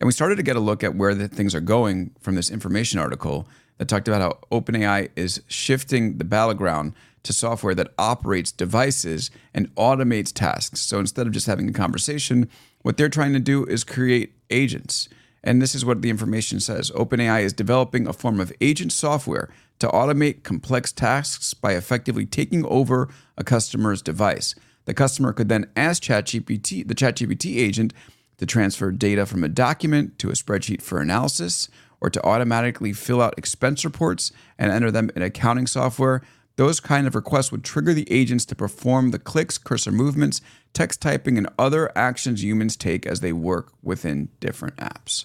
And 0.00 0.06
we 0.06 0.12
started 0.12 0.36
to 0.36 0.42
get 0.42 0.56
a 0.56 0.60
look 0.60 0.82
at 0.82 0.96
where 0.96 1.14
the 1.14 1.28
things 1.28 1.54
are 1.54 1.60
going 1.60 2.10
from 2.20 2.34
this 2.34 2.50
information 2.50 2.98
article 2.98 3.46
that 3.78 3.88
talked 3.88 4.08
about 4.08 4.20
how 4.20 4.38
OpenAI 4.60 5.10
is 5.16 5.42
shifting 5.46 6.18
the 6.18 6.24
battleground 6.24 6.92
to 7.24 7.32
software 7.32 7.74
that 7.74 7.92
operates 7.98 8.52
devices 8.52 9.30
and 9.52 9.74
automates 9.74 10.32
tasks. 10.32 10.80
So 10.80 10.98
instead 10.98 11.26
of 11.26 11.32
just 11.32 11.46
having 11.46 11.68
a 11.68 11.72
conversation, 11.72 12.48
what 12.82 12.96
they're 12.96 13.08
trying 13.08 13.32
to 13.32 13.40
do 13.40 13.64
is 13.66 13.82
create 13.82 14.34
agents. 14.50 15.08
And 15.42 15.60
this 15.60 15.74
is 15.74 15.84
what 15.84 16.00
the 16.00 16.10
information 16.10 16.60
says 16.60 16.90
OpenAI 16.92 17.42
is 17.42 17.52
developing 17.52 18.06
a 18.06 18.12
form 18.12 18.40
of 18.40 18.52
agent 18.60 18.92
software 18.92 19.50
to 19.78 19.88
automate 19.88 20.42
complex 20.42 20.92
tasks 20.92 21.52
by 21.52 21.72
effectively 21.72 22.24
taking 22.24 22.64
over 22.66 23.08
a 23.36 23.44
customer's 23.44 24.00
device. 24.00 24.54
The 24.86 24.94
customer 24.94 25.32
could 25.32 25.48
then 25.48 25.70
ask 25.76 26.02
ChatGPT, 26.02 26.86
the 26.86 26.94
ChatGPT 26.94 27.58
agent, 27.58 27.92
to 28.38 28.46
transfer 28.46 28.90
data 28.90 29.26
from 29.26 29.44
a 29.44 29.48
document 29.48 30.18
to 30.18 30.28
a 30.28 30.32
spreadsheet 30.32 30.82
for 30.82 31.00
analysis 31.00 31.68
or 32.00 32.10
to 32.10 32.22
automatically 32.24 32.92
fill 32.92 33.22
out 33.22 33.34
expense 33.38 33.84
reports 33.84 34.32
and 34.58 34.70
enter 34.70 34.90
them 34.90 35.10
in 35.16 35.22
accounting 35.22 35.66
software. 35.66 36.22
Those 36.56 36.78
kind 36.78 37.06
of 37.06 37.14
requests 37.14 37.50
would 37.50 37.64
trigger 37.64 37.92
the 37.92 38.10
agents 38.10 38.44
to 38.46 38.54
perform 38.54 39.10
the 39.10 39.18
clicks, 39.18 39.58
cursor 39.58 39.90
movements, 39.90 40.40
text 40.72 41.02
typing, 41.02 41.36
and 41.36 41.48
other 41.58 41.90
actions 41.96 42.44
humans 42.44 42.76
take 42.76 43.06
as 43.06 43.20
they 43.20 43.32
work 43.32 43.72
within 43.82 44.28
different 44.38 44.76
apps. 44.76 45.24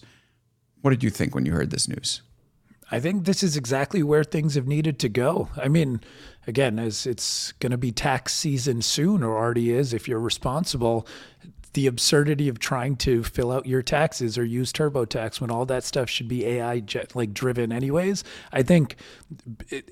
What 0.82 0.92
did 0.92 1.04
you 1.04 1.10
think 1.10 1.36
when 1.36 1.46
you 1.46 1.52
heard 1.52 1.70
this 1.70 1.88
news? 1.88 2.22
I 2.92 3.00
think 3.00 3.26
this 3.26 3.44
is 3.44 3.56
exactly 3.56 4.02
where 4.02 4.24
things 4.24 4.56
have 4.56 4.66
needed 4.66 4.98
to 5.00 5.10
go. 5.10 5.50
I 5.56 5.68
mean, 5.68 6.02
again, 6.48 6.80
as 6.80 7.06
it's 7.06 7.52
going 7.54 7.72
to 7.72 7.78
be 7.78 7.92
tax 7.92 8.34
season 8.34 8.82
soon, 8.82 9.22
or 9.22 9.38
already 9.38 9.72
is, 9.72 9.94
if 9.94 10.08
you're 10.08 10.20
responsible, 10.20 11.06
the 11.74 11.86
absurdity 11.86 12.50
of 12.50 12.58
trying 12.58 12.96
to 12.96 13.24
fill 13.24 13.52
out 13.52 13.68
your 13.68 13.84
taxes 13.84 14.40
or 14.40 14.44
use 14.44 14.74
TurboTax 14.74 15.40
when 15.40 15.52
all 15.52 15.68
that 15.68 15.84
stuff 15.84 16.10
should 16.10 16.28
be 16.28 16.46
AI 16.46 16.82
like 17.14 17.32
driven 17.34 17.72
anyways. 17.72 18.24
I 18.52 18.64
think 18.64 18.96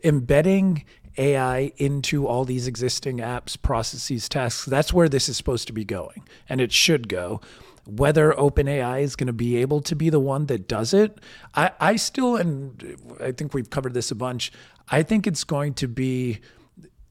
embedding 0.03 0.84
AI 1.17 1.71
into 1.77 2.27
all 2.27 2.45
these 2.45 2.67
existing 2.67 3.17
apps, 3.17 3.59
processes, 3.62 4.29
tasks, 4.29 4.65
that's 4.65 4.93
where 4.93 5.09
this 5.09 5.29
is 5.29 5.38
supposed 5.38 5.67
to 5.67 5.74
be 5.74 5.86
going, 5.86 6.24
and 6.50 6.62
it 6.62 6.71
should 6.71 7.07
go. 7.07 7.41
Whether 7.86 8.33
OpenAI 8.33 9.01
is 9.01 9.15
going 9.15 9.27
to 9.27 9.33
be 9.33 9.57
able 9.57 9.81
to 9.81 9.95
be 9.95 10.09
the 10.09 10.19
one 10.19 10.47
that 10.47 10.67
does 10.67 10.93
it, 10.93 11.19
I, 11.55 11.71
I 11.79 11.95
still, 11.95 12.36
and 12.36 12.97
I 13.21 13.31
think 13.31 13.53
we've 13.53 13.69
covered 13.69 13.93
this 13.93 14.12
a 14.12 14.15
bunch, 14.15 14.51
I 14.89 15.03
think 15.03 15.25
it's 15.25 15.43
going 15.43 15.74
to 15.75 15.88
be 15.88 16.39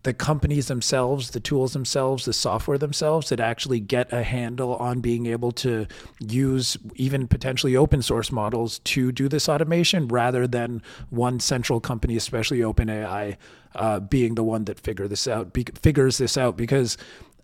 the 0.06 0.14
companies 0.14 0.68
themselves, 0.68 1.30
the 1.30 1.40
tools 1.40 1.72
themselves, 1.72 2.26
the 2.26 2.32
software 2.32 2.78
themselves 2.78 3.28
that 3.28 3.40
actually 3.40 3.80
get 3.80 4.12
a 4.12 4.22
handle 4.22 4.76
on 4.76 5.00
being 5.00 5.26
able 5.26 5.50
to 5.50 5.84
use 6.20 6.76
even 6.94 7.26
potentially 7.26 7.74
open 7.74 8.00
source 8.00 8.30
models 8.30 8.78
to 8.78 9.10
do 9.10 9.28
this 9.28 9.48
automation 9.48 10.06
rather 10.06 10.46
than 10.46 10.80
one 11.10 11.40
central 11.40 11.80
company, 11.80 12.16
especially 12.16 12.60
OpenAI, 12.60 13.36
uh, 13.74 13.98
being 13.98 14.36
the 14.36 14.44
one 14.44 14.64
that 14.66 14.78
figure 14.78 15.08
this 15.08 15.26
out, 15.26 15.52
be, 15.52 15.64
figures 15.82 16.18
this 16.18 16.38
out 16.38 16.56
because 16.56 16.96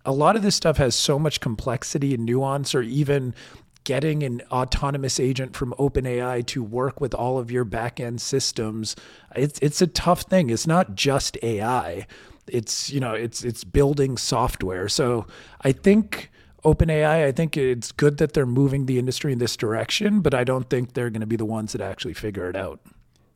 a 0.06 0.12
lot 0.12 0.36
of 0.36 0.42
this 0.42 0.54
stuff 0.54 0.76
has 0.76 0.94
so 0.94 1.18
much 1.18 1.40
complexity 1.40 2.14
and 2.14 2.24
nuance, 2.24 2.76
or 2.76 2.82
even 2.82 3.34
getting 3.82 4.22
an 4.22 4.40
autonomous 4.52 5.18
agent 5.18 5.56
from 5.56 5.74
OpenAI 5.80 6.46
to 6.46 6.62
work 6.62 7.00
with 7.00 7.12
all 7.12 7.38
of 7.38 7.50
your 7.50 7.64
backend 7.64 8.20
systems. 8.20 8.94
It's 9.34 9.58
it's 9.58 9.82
a 9.82 9.88
tough 9.88 10.22
thing. 10.22 10.48
It's 10.48 10.66
not 10.66 10.94
just 10.94 11.36
AI. 11.42 12.06
It's 12.46 12.90
you 12.90 13.00
know 13.00 13.12
it's 13.12 13.44
it's 13.44 13.64
building 13.64 14.16
software. 14.16 14.88
So 14.88 15.26
I 15.62 15.72
think. 15.72 16.30
OpenAI, 16.64 17.26
I 17.26 17.32
think 17.32 17.56
it's 17.56 17.90
good 17.90 18.18
that 18.18 18.34
they're 18.34 18.46
moving 18.46 18.86
the 18.86 18.96
industry 18.96 19.32
in 19.32 19.40
this 19.40 19.56
direction, 19.56 20.20
but 20.20 20.32
I 20.32 20.44
don't 20.44 20.70
think 20.70 20.94
they're 20.94 21.10
going 21.10 21.18
to 21.20 21.26
be 21.26 21.34
the 21.34 21.44
ones 21.44 21.72
that 21.72 21.80
actually 21.80 22.14
figure 22.14 22.48
it 22.48 22.54
out. 22.54 22.78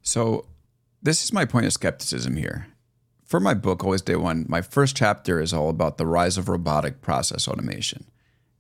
So, 0.00 0.46
this 1.02 1.24
is 1.24 1.32
my 1.32 1.44
point 1.44 1.66
of 1.66 1.72
skepticism 1.72 2.36
here 2.36 2.68
for 3.26 3.40
my 3.40 3.54
book, 3.54 3.82
Always 3.82 4.02
Day 4.02 4.16
One, 4.16 4.46
my 4.48 4.62
first 4.62 4.96
chapter 4.96 5.40
is 5.40 5.52
all 5.52 5.68
about 5.68 5.98
the 5.98 6.06
rise 6.06 6.38
of 6.38 6.48
robotic 6.48 7.02
process 7.02 7.48
automation 7.48 8.06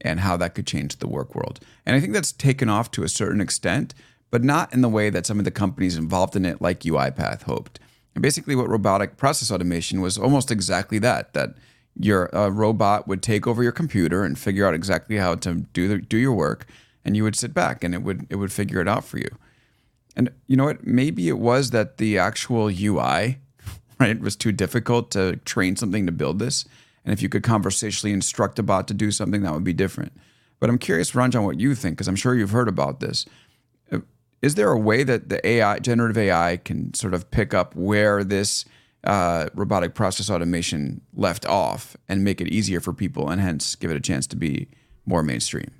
and 0.00 0.20
how 0.20 0.36
that 0.36 0.54
could 0.54 0.66
change 0.66 0.96
the 0.96 1.06
work 1.06 1.34
world. 1.34 1.60
And 1.86 1.96
I 1.96 2.00
think 2.00 2.12
that's 2.12 2.32
taken 2.32 2.68
off 2.68 2.90
to 2.90 3.04
a 3.04 3.08
certain 3.08 3.40
extent, 3.40 3.94
but 4.30 4.42
not 4.42 4.74
in 4.74 4.82
the 4.82 4.88
way 4.88 5.08
that 5.08 5.24
some 5.24 5.38
of 5.38 5.44
the 5.44 5.50
companies 5.52 5.96
involved 5.96 6.34
in 6.34 6.44
it, 6.44 6.60
like 6.60 6.80
UiPath, 6.80 7.42
hoped. 7.44 7.78
And 8.16 8.22
basically, 8.22 8.56
what 8.56 8.70
robotic 8.70 9.18
process 9.18 9.50
automation 9.52 10.00
was 10.00 10.16
almost 10.16 10.50
exactly 10.50 10.98
that 11.00 11.34
that 11.34 11.50
your 11.94 12.30
robot 12.32 13.06
would 13.06 13.22
take 13.22 13.46
over 13.46 13.62
your 13.62 13.72
computer 13.72 14.24
and 14.24 14.38
figure 14.38 14.66
out 14.66 14.72
exactly 14.72 15.16
how 15.18 15.34
to 15.34 15.66
do 15.74 15.86
the, 15.86 15.98
do 15.98 16.16
your 16.16 16.32
work, 16.32 16.66
and 17.04 17.14
you 17.14 17.24
would 17.24 17.36
sit 17.36 17.52
back 17.52 17.84
and 17.84 17.94
it 17.94 18.02
would 18.02 18.26
it 18.30 18.36
would 18.36 18.50
figure 18.50 18.80
it 18.80 18.88
out 18.88 19.04
for 19.04 19.18
you. 19.18 19.28
And 20.16 20.30
you 20.46 20.56
know 20.56 20.64
what? 20.64 20.86
Maybe 20.86 21.28
it 21.28 21.38
was 21.38 21.72
that 21.72 21.98
the 21.98 22.16
actual 22.16 22.70
UI 22.70 23.38
right? 24.00 24.18
Was 24.18 24.34
too 24.34 24.52
difficult 24.52 25.10
to 25.10 25.36
train 25.44 25.76
something 25.76 26.06
to 26.06 26.12
build 26.12 26.38
this. 26.38 26.64
And 27.04 27.12
if 27.12 27.20
you 27.20 27.28
could 27.28 27.42
conversationally 27.42 28.14
instruct 28.14 28.58
a 28.58 28.62
bot 28.62 28.88
to 28.88 28.94
do 28.94 29.10
something, 29.10 29.42
that 29.42 29.52
would 29.52 29.62
be 29.62 29.74
different. 29.74 30.12
But 30.58 30.70
I'm 30.70 30.78
curious, 30.78 31.12
Ranjan, 31.12 31.44
what 31.44 31.60
you 31.60 31.74
think, 31.74 31.96
because 31.96 32.08
I'm 32.08 32.16
sure 32.16 32.34
you've 32.34 32.50
heard 32.50 32.68
about 32.68 33.00
this. 33.00 33.26
Is 34.42 34.54
there 34.54 34.70
a 34.70 34.78
way 34.78 35.02
that 35.02 35.28
the 35.28 35.46
AI, 35.46 35.78
generative 35.78 36.18
AI, 36.18 36.58
can 36.58 36.94
sort 36.94 37.14
of 37.14 37.30
pick 37.30 37.54
up 37.54 37.74
where 37.74 38.22
this 38.22 38.64
uh, 39.04 39.48
robotic 39.54 39.94
process 39.94 40.28
automation 40.28 41.00
left 41.14 41.46
off 41.46 41.96
and 42.08 42.24
make 42.24 42.40
it 42.40 42.48
easier 42.48 42.80
for 42.80 42.92
people 42.92 43.28
and 43.28 43.40
hence 43.40 43.74
give 43.74 43.90
it 43.90 43.96
a 43.96 44.00
chance 44.00 44.26
to 44.28 44.36
be 44.36 44.68
more 45.06 45.22
mainstream? 45.22 45.70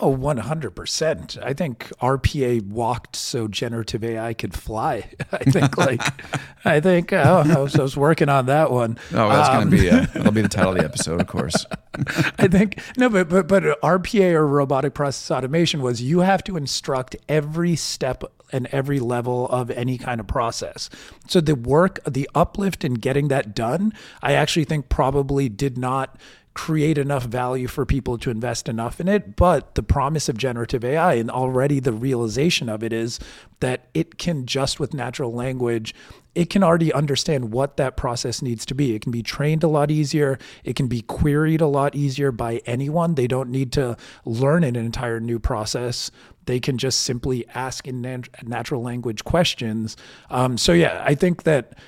Oh, 0.00 0.16
100%. 0.16 1.42
I 1.42 1.52
think 1.52 1.88
RPA 2.00 2.66
walked 2.66 3.14
so 3.14 3.46
generative 3.46 4.02
AI 4.02 4.34
could 4.34 4.52
fly. 4.52 5.10
I 5.32 5.44
think, 5.44 5.78
like, 5.78 6.02
I 6.64 6.80
think, 6.80 7.12
oh, 7.12 7.44
I 7.46 7.58
was, 7.58 7.78
I 7.78 7.82
was, 7.82 7.96
working 7.96 8.28
on 8.28 8.46
that 8.46 8.72
one. 8.72 8.98
Oh, 9.12 9.28
that's 9.28 9.48
um, 9.50 9.54
going 9.54 9.70
to 9.70 9.76
be, 9.76 9.88
a, 9.88 10.06
that'll 10.12 10.32
be 10.32 10.42
the 10.42 10.48
title 10.48 10.72
of 10.72 10.78
the 10.78 10.84
episode, 10.84 11.20
of 11.20 11.28
course. 11.28 11.64
I 12.38 12.48
think, 12.48 12.80
no, 12.96 13.08
but, 13.08 13.28
but, 13.28 13.46
but 13.46 13.62
RPA 13.82 14.32
or 14.32 14.46
robotic 14.46 14.94
process 14.94 15.30
automation 15.30 15.80
was 15.80 16.02
you 16.02 16.20
have 16.20 16.42
to 16.44 16.56
instruct 16.56 17.14
every 17.28 17.76
step 17.76 18.24
and 18.52 18.66
every 18.68 18.98
level 18.98 19.48
of 19.48 19.70
any 19.70 19.96
kind 19.96 20.20
of 20.20 20.26
process. 20.26 20.90
So 21.28 21.40
the 21.40 21.54
work, 21.54 22.00
the 22.04 22.28
uplift 22.34 22.84
in 22.84 22.94
getting 22.94 23.28
that 23.28 23.54
done, 23.54 23.92
I 24.22 24.32
actually 24.32 24.64
think 24.64 24.88
probably 24.88 25.48
did 25.48 25.78
not 25.78 26.18
create 26.54 26.98
enough 26.98 27.24
value 27.24 27.66
for 27.66 27.84
people 27.84 28.16
to 28.16 28.30
invest 28.30 28.68
enough 28.68 29.00
in 29.00 29.08
it. 29.08 29.34
But 29.36 29.74
the 29.74 29.82
promise 29.82 30.28
of 30.28 30.38
generative 30.38 30.84
AI 30.84 31.14
and 31.14 31.30
already 31.30 31.80
the 31.80 31.92
realization 31.92 32.68
of 32.68 32.82
it 32.84 32.92
is 32.92 33.18
that 33.60 33.88
it 33.92 34.18
can 34.18 34.46
just 34.46 34.78
with 34.78 34.94
natural 34.94 35.32
language, 35.32 35.94
it 36.34 36.50
can 36.50 36.62
already 36.62 36.92
understand 36.92 37.52
what 37.52 37.76
that 37.76 37.96
process 37.96 38.40
needs 38.40 38.64
to 38.66 38.74
be. 38.74 38.94
It 38.94 39.02
can 39.02 39.12
be 39.12 39.22
trained 39.22 39.64
a 39.64 39.68
lot 39.68 39.90
easier. 39.90 40.38
It 40.62 40.76
can 40.76 40.86
be 40.86 41.02
queried 41.02 41.60
a 41.60 41.66
lot 41.66 41.94
easier 41.94 42.30
by 42.30 42.60
anyone. 42.66 43.14
They 43.14 43.26
don't 43.26 43.50
need 43.50 43.72
to 43.72 43.96
learn 44.24 44.64
an 44.64 44.76
entire 44.76 45.20
new 45.20 45.38
process. 45.38 46.10
They 46.46 46.60
can 46.60 46.78
just 46.78 47.02
simply 47.02 47.46
ask 47.54 47.88
in 47.88 48.24
natural 48.42 48.82
language 48.82 49.24
questions. 49.24 49.96
Um, 50.30 50.58
so, 50.58 50.72
yeah, 50.72 51.02
I 51.04 51.14
think 51.14 51.44
that 51.44 51.78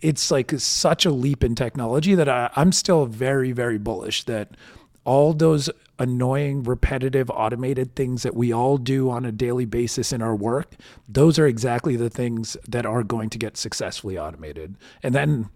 it's 0.00 0.30
like 0.30 0.52
such 0.58 1.04
a 1.04 1.10
leap 1.10 1.44
in 1.44 1.54
technology 1.54 2.14
that 2.14 2.28
I, 2.28 2.50
I'm 2.56 2.72
still 2.72 3.06
very, 3.06 3.52
very 3.52 3.78
bullish 3.78 4.24
that 4.24 4.56
all 5.04 5.32
those 5.32 5.70
annoying, 5.98 6.62
repetitive, 6.64 7.30
automated 7.30 7.94
things 7.94 8.22
that 8.22 8.34
we 8.34 8.52
all 8.52 8.76
do 8.76 9.08
on 9.10 9.24
a 9.24 9.32
daily 9.32 9.64
basis 9.64 10.12
in 10.12 10.20
our 10.20 10.34
work, 10.34 10.74
those 11.08 11.38
are 11.38 11.46
exactly 11.46 11.96
the 11.96 12.10
things 12.10 12.56
that 12.68 12.84
are 12.84 13.02
going 13.02 13.30
to 13.30 13.38
get 13.38 13.56
successfully 13.56 14.18
automated. 14.18 14.74
And 15.02 15.14
then 15.14 15.48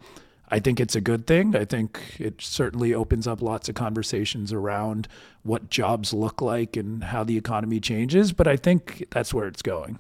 I 0.49 0.59
think 0.59 0.81
it's 0.81 0.97
a 0.97 1.01
good 1.01 1.27
thing. 1.27 1.55
I 1.55 1.65
think 1.65 2.17
it 2.19 2.41
certainly 2.41 2.95
opens 2.95 3.27
up 3.27 3.43
lots 3.43 3.69
of 3.69 3.75
conversations 3.75 4.53
around 4.53 5.09
what 5.43 5.71
jobs 5.71 6.13
look 6.13 6.41
like 6.41 6.77
and 6.77 7.05
how 7.05 7.23
the 7.25 7.37
economy 7.37 7.81
changes. 7.81 8.33
But 8.33 8.49
I 8.49 8.57
think 8.57 9.07
that's 9.11 9.33
where 9.33 9.47
it's 9.47 9.63
going. 9.63 9.99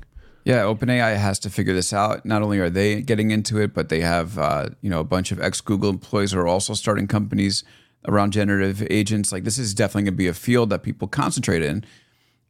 Yeah, 0.50 0.64
OpenAI 0.64 1.16
has 1.16 1.38
to 1.40 1.48
figure 1.48 1.74
this 1.74 1.92
out. 1.92 2.26
Not 2.26 2.42
only 2.42 2.58
are 2.58 2.68
they 2.68 3.02
getting 3.02 3.30
into 3.30 3.60
it, 3.60 3.72
but 3.72 3.88
they 3.88 4.00
have 4.00 4.36
uh, 4.36 4.70
you 4.80 4.90
know 4.90 4.98
a 4.98 5.04
bunch 5.04 5.30
of 5.30 5.40
ex 5.40 5.60
Google 5.60 5.90
employees 5.90 6.32
who 6.32 6.40
are 6.40 6.48
also 6.48 6.74
starting 6.74 7.06
companies 7.06 7.62
around 8.08 8.32
generative 8.32 8.84
agents. 8.90 9.30
Like 9.30 9.44
this 9.44 9.58
is 9.58 9.74
definitely 9.74 10.02
going 10.02 10.14
to 10.14 10.18
be 10.18 10.26
a 10.26 10.34
field 10.34 10.70
that 10.70 10.82
people 10.82 11.06
concentrate 11.06 11.62
in. 11.62 11.84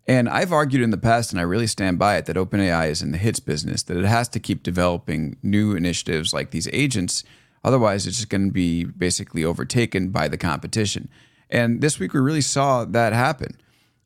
And 0.07 0.31
I've 0.31 0.51
argued 0.51 0.83
in 0.83 0.89
the 0.89 0.97
past, 0.97 1.31
and 1.31 1.39
I 1.39 1.43
really 1.43 1.67
stand 1.67 1.99
by 1.99 2.17
it, 2.17 2.25
that 2.25 2.37
OpenAI 2.37 2.89
is 2.89 3.03
in 3.03 3.13
the 3.13 3.19
hits 3.19 3.39
business. 3.39 3.83
That 3.83 3.99
it 3.99 4.07
has 4.07 4.31
to 4.31 4.41
keep 4.41 4.63
developing 4.63 5.37
new 5.43 5.77
initiatives 5.77 6.33
like 6.33 6.53
these 6.53 6.71
agents. 6.73 7.23
Otherwise, 7.63 8.07
it's 8.07 8.17
just 8.17 8.31
going 8.31 8.47
to 8.47 8.53
be 8.53 8.85
basically 8.85 9.45
overtaken 9.45 10.09
by 10.09 10.27
the 10.27 10.39
competition. 10.39 11.11
And 11.51 11.83
this 11.83 11.99
week, 11.99 12.15
we 12.15 12.21
really 12.21 12.41
saw 12.41 12.87
that 12.87 13.13
happen. 13.13 13.59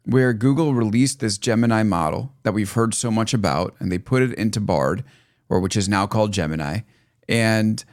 Where 0.04 0.32
Google 0.32 0.74
released 0.74 1.20
this 1.20 1.38
Gemini 1.38 1.82
model 1.82 2.32
that 2.42 2.52
we've 2.52 2.72
heard 2.72 2.94
so 2.94 3.10
much 3.10 3.32
about, 3.32 3.74
and 3.78 3.90
they 3.90 3.98
put 3.98 4.22
it 4.22 4.34
into 4.34 4.60
Bard, 4.60 5.04
or 5.48 5.60
which 5.60 5.76
is 5.76 5.88
now 5.88 6.06
called 6.06 6.32
Gemini. 6.32 6.80
And 7.28 7.84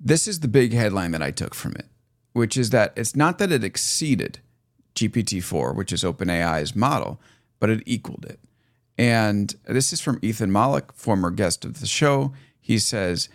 this 0.00 0.26
is 0.26 0.40
the 0.40 0.48
big 0.48 0.72
headline 0.72 1.12
that 1.12 1.22
I 1.22 1.30
took 1.30 1.54
from 1.54 1.72
it, 1.72 1.86
which 2.32 2.56
is 2.56 2.70
that 2.70 2.92
it's 2.96 3.14
not 3.14 3.38
that 3.38 3.52
it 3.52 3.64
exceeded 3.64 4.40
GPT-4, 4.94 5.74
which 5.74 5.92
is 5.92 6.02
OpenAI's 6.02 6.74
model, 6.74 7.20
but 7.60 7.70
it 7.70 7.82
equaled 7.86 8.26
it. 8.28 8.40
And 8.98 9.54
this 9.66 9.92
is 9.92 10.00
from 10.00 10.18
Ethan 10.22 10.50
Mollick, 10.50 10.92
former 10.94 11.30
guest 11.30 11.64
of 11.64 11.80
the 11.80 11.86
show. 11.86 12.32
He 12.60 12.78
says, 12.78 13.28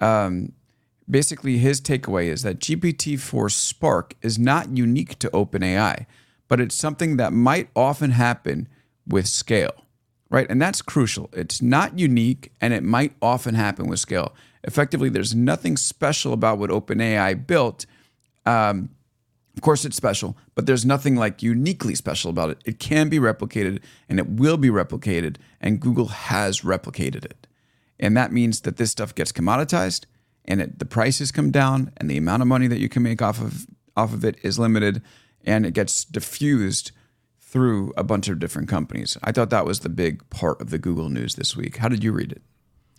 um, 0.00 0.52
basically, 1.08 1.58
his 1.58 1.80
takeaway 1.80 2.26
is 2.26 2.42
that 2.42 2.60
GPT 2.60 3.18
4 3.18 3.48
Spark 3.48 4.14
is 4.22 4.38
not 4.38 4.76
unique 4.76 5.18
to 5.20 5.30
OpenAI, 5.30 6.06
but 6.48 6.60
it's 6.60 6.74
something 6.74 7.16
that 7.16 7.32
might 7.32 7.68
often 7.74 8.12
happen 8.12 8.68
with 9.06 9.26
scale, 9.26 9.84
right? 10.30 10.48
And 10.48 10.60
that's 10.60 10.82
crucial. 10.82 11.30
It's 11.32 11.62
not 11.62 11.98
unique 11.98 12.52
and 12.60 12.72
it 12.72 12.82
might 12.82 13.14
often 13.20 13.54
happen 13.54 13.86
with 13.86 14.00
scale. 14.00 14.34
Effectively, 14.64 15.08
there's 15.08 15.34
nothing 15.34 15.76
special 15.76 16.32
about 16.32 16.58
what 16.58 16.70
OpenAI 16.70 17.46
built. 17.46 17.86
Um, 18.44 18.90
of 19.56 19.62
course, 19.62 19.84
it's 19.84 19.96
special, 19.96 20.36
but 20.54 20.66
there's 20.66 20.84
nothing 20.84 21.16
like 21.16 21.42
uniquely 21.42 21.94
special 21.94 22.30
about 22.30 22.50
it. 22.50 22.58
It 22.64 22.78
can 22.78 23.08
be 23.08 23.18
replicated 23.18 23.80
and 24.08 24.18
it 24.18 24.28
will 24.28 24.58
be 24.58 24.68
replicated, 24.68 25.36
and 25.60 25.80
Google 25.80 26.08
has 26.08 26.60
replicated 26.60 27.24
it. 27.24 27.46
And 27.98 28.16
that 28.16 28.32
means 28.32 28.60
that 28.62 28.76
this 28.76 28.90
stuff 28.90 29.14
gets 29.14 29.32
commoditized 29.32 30.04
and 30.44 30.60
it, 30.60 30.78
the 30.78 30.84
prices 30.84 31.32
come 31.32 31.50
down 31.50 31.92
and 31.96 32.10
the 32.10 32.18
amount 32.18 32.42
of 32.42 32.48
money 32.48 32.66
that 32.66 32.78
you 32.78 32.88
can 32.88 33.02
make 33.02 33.22
off 33.22 33.40
of 33.40 33.66
off 33.96 34.12
of 34.12 34.24
it 34.24 34.36
is 34.42 34.58
limited 34.58 35.00
and 35.46 35.64
it 35.64 35.74
gets 35.74 36.04
diffused 36.04 36.92
through 37.40 37.92
a 37.96 38.04
bunch 38.04 38.28
of 38.28 38.38
different 38.38 38.68
companies. 38.68 39.16
I 39.22 39.32
thought 39.32 39.50
that 39.50 39.64
was 39.64 39.80
the 39.80 39.88
big 39.88 40.28
part 40.30 40.60
of 40.60 40.70
the 40.70 40.78
Google 40.78 41.08
news 41.08 41.36
this 41.36 41.56
week. 41.56 41.78
How 41.78 41.88
did 41.88 42.02
you 42.04 42.12
read 42.12 42.32
it? 42.32 42.42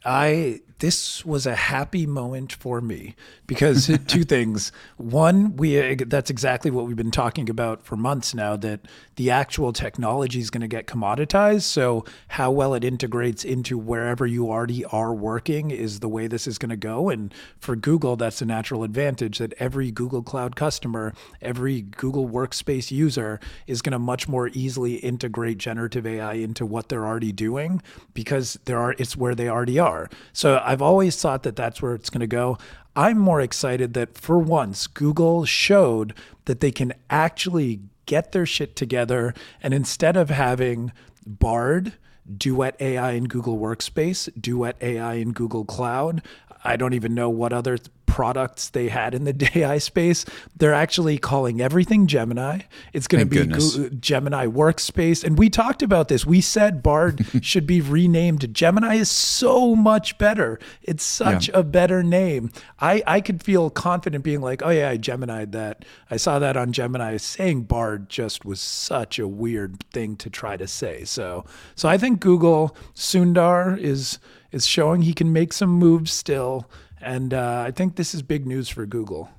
I 0.06 0.62
this 0.80 1.26
was 1.26 1.48
a 1.48 1.56
happy 1.56 2.06
moment 2.06 2.54
for 2.54 2.82
me 2.82 3.16
because 3.48 3.90
two 4.08 4.24
things. 4.24 4.72
One, 4.98 5.56
we 5.56 5.96
that's 5.96 6.30
exactly 6.30 6.70
what 6.70 6.86
we've 6.86 6.96
been 6.96 7.12
talking 7.12 7.50
about 7.50 7.84
for 7.84 7.96
months 7.96 8.36
now 8.36 8.56
that 8.58 8.82
the 9.16 9.32
actual 9.32 9.74
technology 9.74 10.40
is 10.40 10.50
going 10.50 10.62
to 10.62 10.68
get 10.68 10.86
commoditized. 10.86 11.64
So 11.64 12.06
how 12.30 12.52
well 12.52 12.74
it 12.76 12.84
integrates 12.84 13.44
into 13.44 13.78
wherever 13.78 14.28
you 14.28 14.50
already 14.50 14.86
are 14.86 15.14
working 15.14 15.72
is 15.72 16.00
the 16.00 16.10
way 16.10 16.28
this 16.28 16.46
is 16.46 16.58
going 16.58 16.70
to 16.70 16.78
go. 16.78 17.10
And 17.10 17.34
for 17.58 17.76
Google, 17.76 18.16
that's 18.16 18.42
a 18.42 18.46
natural 18.46 18.84
advantage 18.84 19.40
that 19.40 19.54
every 19.58 19.92
Google 19.92 20.22
Cloud 20.22 20.56
customer, 20.56 21.14
every 21.42 21.82
Google 21.82 22.30
Workspace 22.30 22.92
user 22.92 23.40
is 23.66 23.82
going 23.82 23.94
to 23.94 24.00
much 24.00 24.28
more 24.28 24.50
easily 24.50 24.96
integrate 24.96 25.58
generative 25.58 26.06
AI 26.06 26.34
into 26.34 26.66
what 26.66 26.90
they're 26.90 27.06
already 27.06 27.32
doing 27.32 27.82
because 28.14 28.60
there 28.66 28.78
are 28.78 28.94
it's 29.00 29.18
where 29.18 29.34
they 29.34 29.50
already 29.50 29.80
are. 29.80 29.87
So 30.34 30.62
I've 30.64 30.82
always 30.82 31.22
thought 31.22 31.44
that 31.44 31.56
that's 31.56 31.82
where 31.82 31.94
it's 31.94 32.10
going 32.10 32.22
to 32.22 32.28
go. 32.28 32.58
I'm 32.96 33.18
more 33.18 33.42
excited 33.42 33.94
that 33.94 34.18
for 34.18 34.40
once 34.40 34.88
Google 34.88 35.46
showed 35.46 36.14
that 36.46 36.62
they 36.62 36.72
can 36.72 36.94
actually 37.10 37.82
get 38.06 38.32
their 38.32 38.46
shit 38.46 38.76
together 38.76 39.34
and 39.62 39.74
instead 39.74 40.18
of 40.18 40.30
having 40.30 40.92
Bard, 41.26 41.94
Duet 42.36 42.76
AI 42.80 43.12
in 43.12 43.26
Google 43.26 43.58
Workspace, 43.58 44.30
Duet 44.40 44.78
AI 44.82 45.14
in 45.16 45.32
Google 45.32 45.64
Cloud, 45.64 46.22
I 46.64 46.76
don't 46.76 46.94
even 46.94 47.14
know 47.14 47.30
what 47.30 47.54
other 47.54 47.78
products 48.18 48.70
they 48.70 48.88
had 48.88 49.14
in 49.14 49.26
the 49.26 49.52
AI 49.60 49.78
space. 49.78 50.26
They're 50.56 50.74
actually 50.74 51.20
calling 51.20 51.62
everything 51.62 52.08
Gemini. 52.08 52.62
It's 52.92 53.06
going 53.06 53.24
to 53.24 53.30
be 53.30 53.46
Google, 53.46 53.86
uh, 53.86 53.90
Gemini 53.90 54.48
Workspace. 54.48 55.24
And 55.24 55.38
we 55.38 55.52
talked 55.52 55.84
about 55.84 56.08
this. 56.08 56.26
We 56.26 56.42
said 56.42 56.82
Bard 56.82 57.24
should 57.44 57.68
be 57.68 57.80
renamed. 57.80 58.52
Gemini 58.56 58.96
is 58.96 59.12
so 59.12 59.76
much 59.76 60.18
better. 60.18 60.58
It's 60.82 61.04
such 61.04 61.50
yeah. 61.50 61.60
a 61.60 61.64
better 61.64 62.02
name. 62.02 62.52
I, 62.80 63.04
I 63.06 63.22
could 63.22 63.44
feel 63.44 63.70
confident 63.70 64.24
being 64.24 64.42
like, 64.42 64.64
oh, 64.66 64.72
yeah, 64.72 64.90
I 64.90 64.98
Gemini 64.98 65.46
that. 65.46 65.86
I 66.10 66.18
saw 66.18 66.40
that 66.40 66.58
on 66.58 66.72
Gemini. 66.72 67.18
Saying 67.18 67.66
Bard 67.66 68.10
just 68.10 68.46
was 68.46 68.60
such 68.60 69.20
a 69.20 69.28
weird 69.28 69.84
thing 69.92 70.16
to 70.16 70.30
try 70.32 70.58
to 70.58 70.68
say. 70.68 71.04
So, 71.04 71.46
so 71.76 71.88
I 71.88 72.00
think 72.00 72.20
Google, 72.20 72.76
Sundar 72.96 73.78
is 73.78 74.18
is 74.52 74.66
showing 74.66 75.02
he 75.02 75.14
can 75.14 75.32
make 75.34 75.54
some 75.54 75.70
moves 75.70 76.12
still. 76.12 76.70
And 77.02 77.34
uh, 77.34 77.64
I 77.68 77.72
think 77.72 77.96
this 77.96 78.14
is 78.14 78.22
big 78.22 78.46
news 78.46 78.70
for 78.70 78.86
Google. 78.86 79.30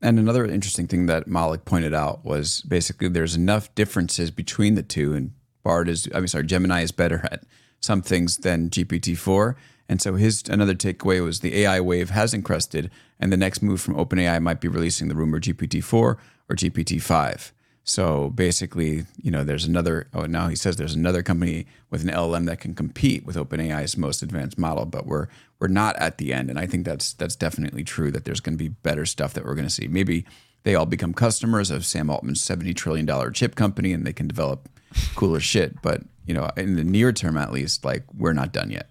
And 0.00 0.18
another 0.18 0.44
interesting 0.44 0.86
thing 0.86 1.06
that 1.06 1.26
Mollick 1.26 1.64
pointed 1.64 1.92
out 1.92 2.24
was 2.24 2.62
basically 2.62 3.08
there's 3.08 3.34
enough 3.34 3.74
differences 3.74 4.30
between 4.30 4.74
the 4.74 4.82
two, 4.82 5.14
and 5.14 5.32
Bard 5.64 5.88
is, 5.88 6.08
I 6.14 6.18
mean, 6.18 6.28
sorry, 6.28 6.44
Gemini 6.44 6.82
is 6.82 6.92
better 6.92 7.26
at 7.32 7.42
some 7.80 8.02
things 8.02 8.38
than 8.38 8.70
GPT-4. 8.70 9.56
And 9.88 10.00
so 10.00 10.14
his 10.14 10.44
another 10.48 10.74
takeaway 10.74 11.24
was 11.24 11.40
the 11.40 11.62
AI 11.62 11.80
wave 11.80 12.10
hasn't 12.10 12.44
crested, 12.44 12.90
and 13.18 13.32
the 13.32 13.36
next 13.36 13.62
move 13.62 13.80
from 13.80 13.96
OpenAI 13.96 14.40
might 14.40 14.60
be 14.60 14.68
releasing 14.68 15.08
the 15.08 15.14
rumor 15.14 15.40
GPT-4 15.40 15.92
or 15.92 16.18
GPT-5. 16.50 17.52
So 17.88 18.28
basically, 18.28 19.06
you 19.22 19.30
know, 19.30 19.44
there's 19.44 19.64
another. 19.64 20.08
Oh, 20.12 20.26
now 20.26 20.48
he 20.48 20.56
says 20.56 20.76
there's 20.76 20.94
another 20.94 21.22
company 21.22 21.66
with 21.90 22.02
an 22.02 22.10
LLM 22.10 22.44
that 22.44 22.60
can 22.60 22.74
compete 22.74 23.24
with 23.24 23.34
OpenAI's 23.34 23.96
most 23.96 24.22
advanced 24.22 24.58
model, 24.58 24.84
but 24.84 25.06
we're 25.06 25.28
we're 25.58 25.68
not 25.68 25.96
at 25.96 26.18
the 26.18 26.34
end, 26.34 26.50
and 26.50 26.58
I 26.58 26.66
think 26.66 26.84
that's 26.84 27.14
that's 27.14 27.34
definitely 27.34 27.84
true. 27.84 28.10
That 28.10 28.26
there's 28.26 28.40
going 28.40 28.58
to 28.58 28.62
be 28.62 28.68
better 28.68 29.06
stuff 29.06 29.32
that 29.32 29.44
we're 29.46 29.54
going 29.54 29.66
to 29.66 29.72
see. 29.72 29.88
Maybe 29.88 30.26
they 30.64 30.74
all 30.74 30.84
become 30.84 31.14
customers 31.14 31.70
of 31.70 31.86
Sam 31.86 32.10
Altman's 32.10 32.42
seventy 32.42 32.74
trillion 32.74 33.06
dollar 33.06 33.30
chip 33.30 33.54
company, 33.54 33.94
and 33.94 34.06
they 34.06 34.12
can 34.12 34.28
develop 34.28 34.68
cooler 35.14 35.40
shit. 35.40 35.80
But 35.80 36.02
you 36.26 36.34
know, 36.34 36.50
in 36.58 36.76
the 36.76 36.84
near 36.84 37.10
term, 37.10 37.38
at 37.38 37.52
least, 37.52 37.86
like 37.86 38.04
we're 38.14 38.34
not 38.34 38.52
done 38.52 38.70
yet. 38.70 38.90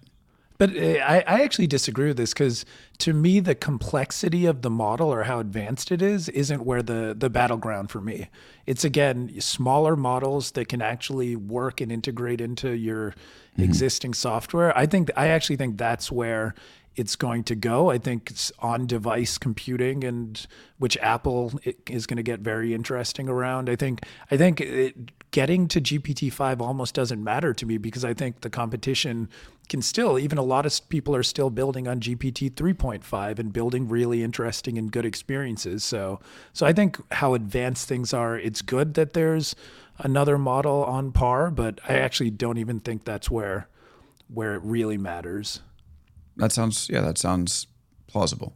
But 0.58 0.76
uh, 0.76 0.80
I, 0.80 1.24
I 1.26 1.42
actually 1.42 1.68
disagree 1.68 2.08
with 2.08 2.16
this 2.16 2.32
because 2.32 2.64
to 2.98 3.12
me, 3.12 3.40
the 3.40 3.54
complexity 3.54 4.44
of 4.44 4.62
the 4.62 4.70
model 4.70 5.12
or 5.12 5.22
how 5.22 5.38
advanced 5.38 5.92
it 5.92 6.02
is 6.02 6.28
isn't 6.28 6.64
where 6.64 6.82
the, 6.82 7.14
the 7.16 7.30
battleground 7.30 7.90
for 7.90 8.00
me. 8.00 8.28
It's 8.66 8.84
again 8.84 9.40
smaller 9.40 9.96
models 9.96 10.50
that 10.52 10.68
can 10.68 10.82
actually 10.82 11.36
work 11.36 11.80
and 11.80 11.90
integrate 11.90 12.40
into 12.40 12.72
your 12.72 13.10
mm-hmm. 13.10 13.62
existing 13.62 14.14
software. 14.14 14.76
I 14.76 14.86
think 14.86 15.10
I 15.16 15.28
actually 15.28 15.56
think 15.56 15.78
that's 15.78 16.10
where 16.10 16.54
it's 16.98 17.14
going 17.14 17.44
to 17.44 17.54
go. 17.54 17.90
I 17.90 17.98
think 17.98 18.30
it's 18.30 18.50
on 18.58 18.86
device 18.86 19.38
computing 19.38 20.02
and 20.02 20.44
which 20.78 20.96
Apple 20.98 21.52
is 21.86 22.06
going 22.06 22.16
to 22.16 22.24
get 22.24 22.40
very 22.40 22.74
interesting 22.74 23.28
around. 23.28 23.70
I 23.70 23.76
think 23.76 24.04
I 24.32 24.36
think 24.36 24.60
it, 24.60 25.30
getting 25.30 25.68
to 25.68 25.80
GPT-5 25.80 26.60
almost 26.60 26.94
doesn't 26.94 27.22
matter 27.22 27.54
to 27.54 27.66
me 27.66 27.78
because 27.78 28.04
I 28.04 28.14
think 28.14 28.40
the 28.40 28.50
competition 28.50 29.28
can 29.68 29.82
still 29.82 30.18
even 30.18 30.38
a 30.38 30.42
lot 30.42 30.66
of 30.66 30.88
people 30.88 31.14
are 31.14 31.22
still 31.22 31.50
building 31.50 31.86
on 31.86 32.00
GPT 32.00 32.50
3.5 32.50 33.38
and 33.38 33.52
building 33.52 33.88
really 33.88 34.22
interesting 34.22 34.78
and 34.78 34.90
good 34.90 35.04
experiences. 35.04 35.84
So 35.84 36.20
so 36.52 36.66
I 36.66 36.72
think 36.72 36.98
how 37.12 37.34
advanced 37.34 37.88
things 37.88 38.14
are, 38.14 38.38
it's 38.38 38.62
good 38.62 38.94
that 38.94 39.12
there's 39.12 39.54
another 39.98 40.38
model 40.38 40.84
on 40.84 41.12
par, 41.12 41.50
but 41.50 41.80
I 41.88 41.94
actually 41.94 42.30
don't 42.30 42.58
even 42.58 42.80
think 42.80 43.04
that's 43.04 43.30
where 43.30 43.68
where 44.32 44.54
it 44.54 44.62
really 44.62 44.98
matters. 44.98 45.60
That 46.36 46.52
sounds 46.52 46.88
yeah, 46.90 47.00
that 47.02 47.18
sounds 47.18 47.66
plausible. 48.06 48.54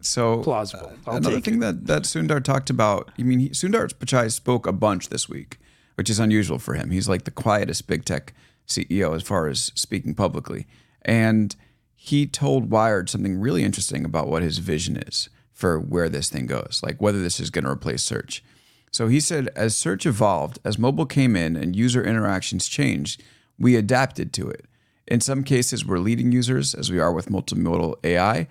So 0.00 0.42
plausible. 0.42 0.92
Uh, 1.06 1.12
another 1.12 1.40
thing 1.40 1.56
it. 1.56 1.60
that 1.60 1.86
that 1.86 2.02
Sundar 2.04 2.42
talked 2.42 2.70
about. 2.70 3.10
I 3.18 3.22
mean, 3.22 3.38
he, 3.40 3.48
Sundar 3.50 3.92
Pichai 3.92 4.32
spoke 4.32 4.66
a 4.66 4.72
bunch 4.72 5.08
this 5.08 5.28
week, 5.28 5.58
which 5.96 6.08
is 6.08 6.18
unusual 6.18 6.58
for 6.58 6.74
him. 6.74 6.90
He's 6.90 7.08
like 7.08 7.24
the 7.24 7.30
quietest 7.30 7.86
big 7.86 8.04
tech 8.04 8.32
CEO 8.70 9.14
as 9.14 9.22
far 9.22 9.46
as 9.48 9.72
speaking 9.74 10.14
publicly, 10.14 10.66
and 11.02 11.54
he 11.94 12.26
told 12.26 12.70
Wired 12.70 13.10
something 13.10 13.38
really 13.38 13.62
interesting 13.62 14.04
about 14.04 14.28
what 14.28 14.42
his 14.42 14.58
vision 14.58 14.96
is 14.96 15.28
for 15.52 15.78
where 15.78 16.08
this 16.08 16.30
thing 16.30 16.46
goes, 16.46 16.80
like 16.82 17.00
whether 17.00 17.20
this 17.20 17.38
is 17.38 17.50
going 17.50 17.64
to 17.64 17.70
replace 17.70 18.02
search. 18.02 18.42
So 18.90 19.08
he 19.08 19.20
said, 19.20 19.50
as 19.54 19.76
search 19.76 20.06
evolved, 20.06 20.58
as 20.64 20.78
mobile 20.78 21.06
came 21.06 21.36
in 21.36 21.56
and 21.56 21.76
user 21.76 22.02
interactions 22.02 22.66
changed, 22.66 23.22
we 23.58 23.76
adapted 23.76 24.32
to 24.32 24.48
it. 24.48 24.64
In 25.06 25.20
some 25.20 25.44
cases, 25.44 25.84
we're 25.84 25.98
leading 25.98 26.32
users, 26.32 26.74
as 26.74 26.90
we 26.90 26.98
are 26.98 27.12
with 27.12 27.28
multimodal 27.28 27.96
AI, 28.02 28.48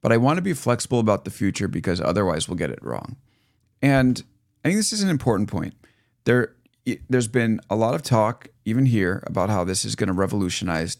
but 0.00 0.12
I 0.12 0.16
want 0.16 0.36
to 0.36 0.42
be 0.42 0.52
flexible 0.52 1.00
about 1.00 1.24
the 1.24 1.30
future 1.30 1.66
because 1.66 2.00
otherwise 2.00 2.48
we'll 2.48 2.58
get 2.58 2.70
it 2.70 2.82
wrong. 2.82 3.16
And 3.82 4.22
I 4.64 4.68
think 4.68 4.78
this 4.78 4.92
is 4.92 5.02
an 5.02 5.10
important 5.10 5.50
point. 5.50 5.74
There, 6.24 6.54
there's 7.08 7.28
been 7.28 7.60
a 7.68 7.76
lot 7.76 7.94
of 7.94 8.02
talk, 8.02 8.48
even 8.64 8.86
here, 8.86 9.22
about 9.26 9.50
how 9.50 9.64
this 9.64 9.84
is 9.84 9.96
going 9.96 10.08
to 10.08 10.12
revolutionize 10.12 10.96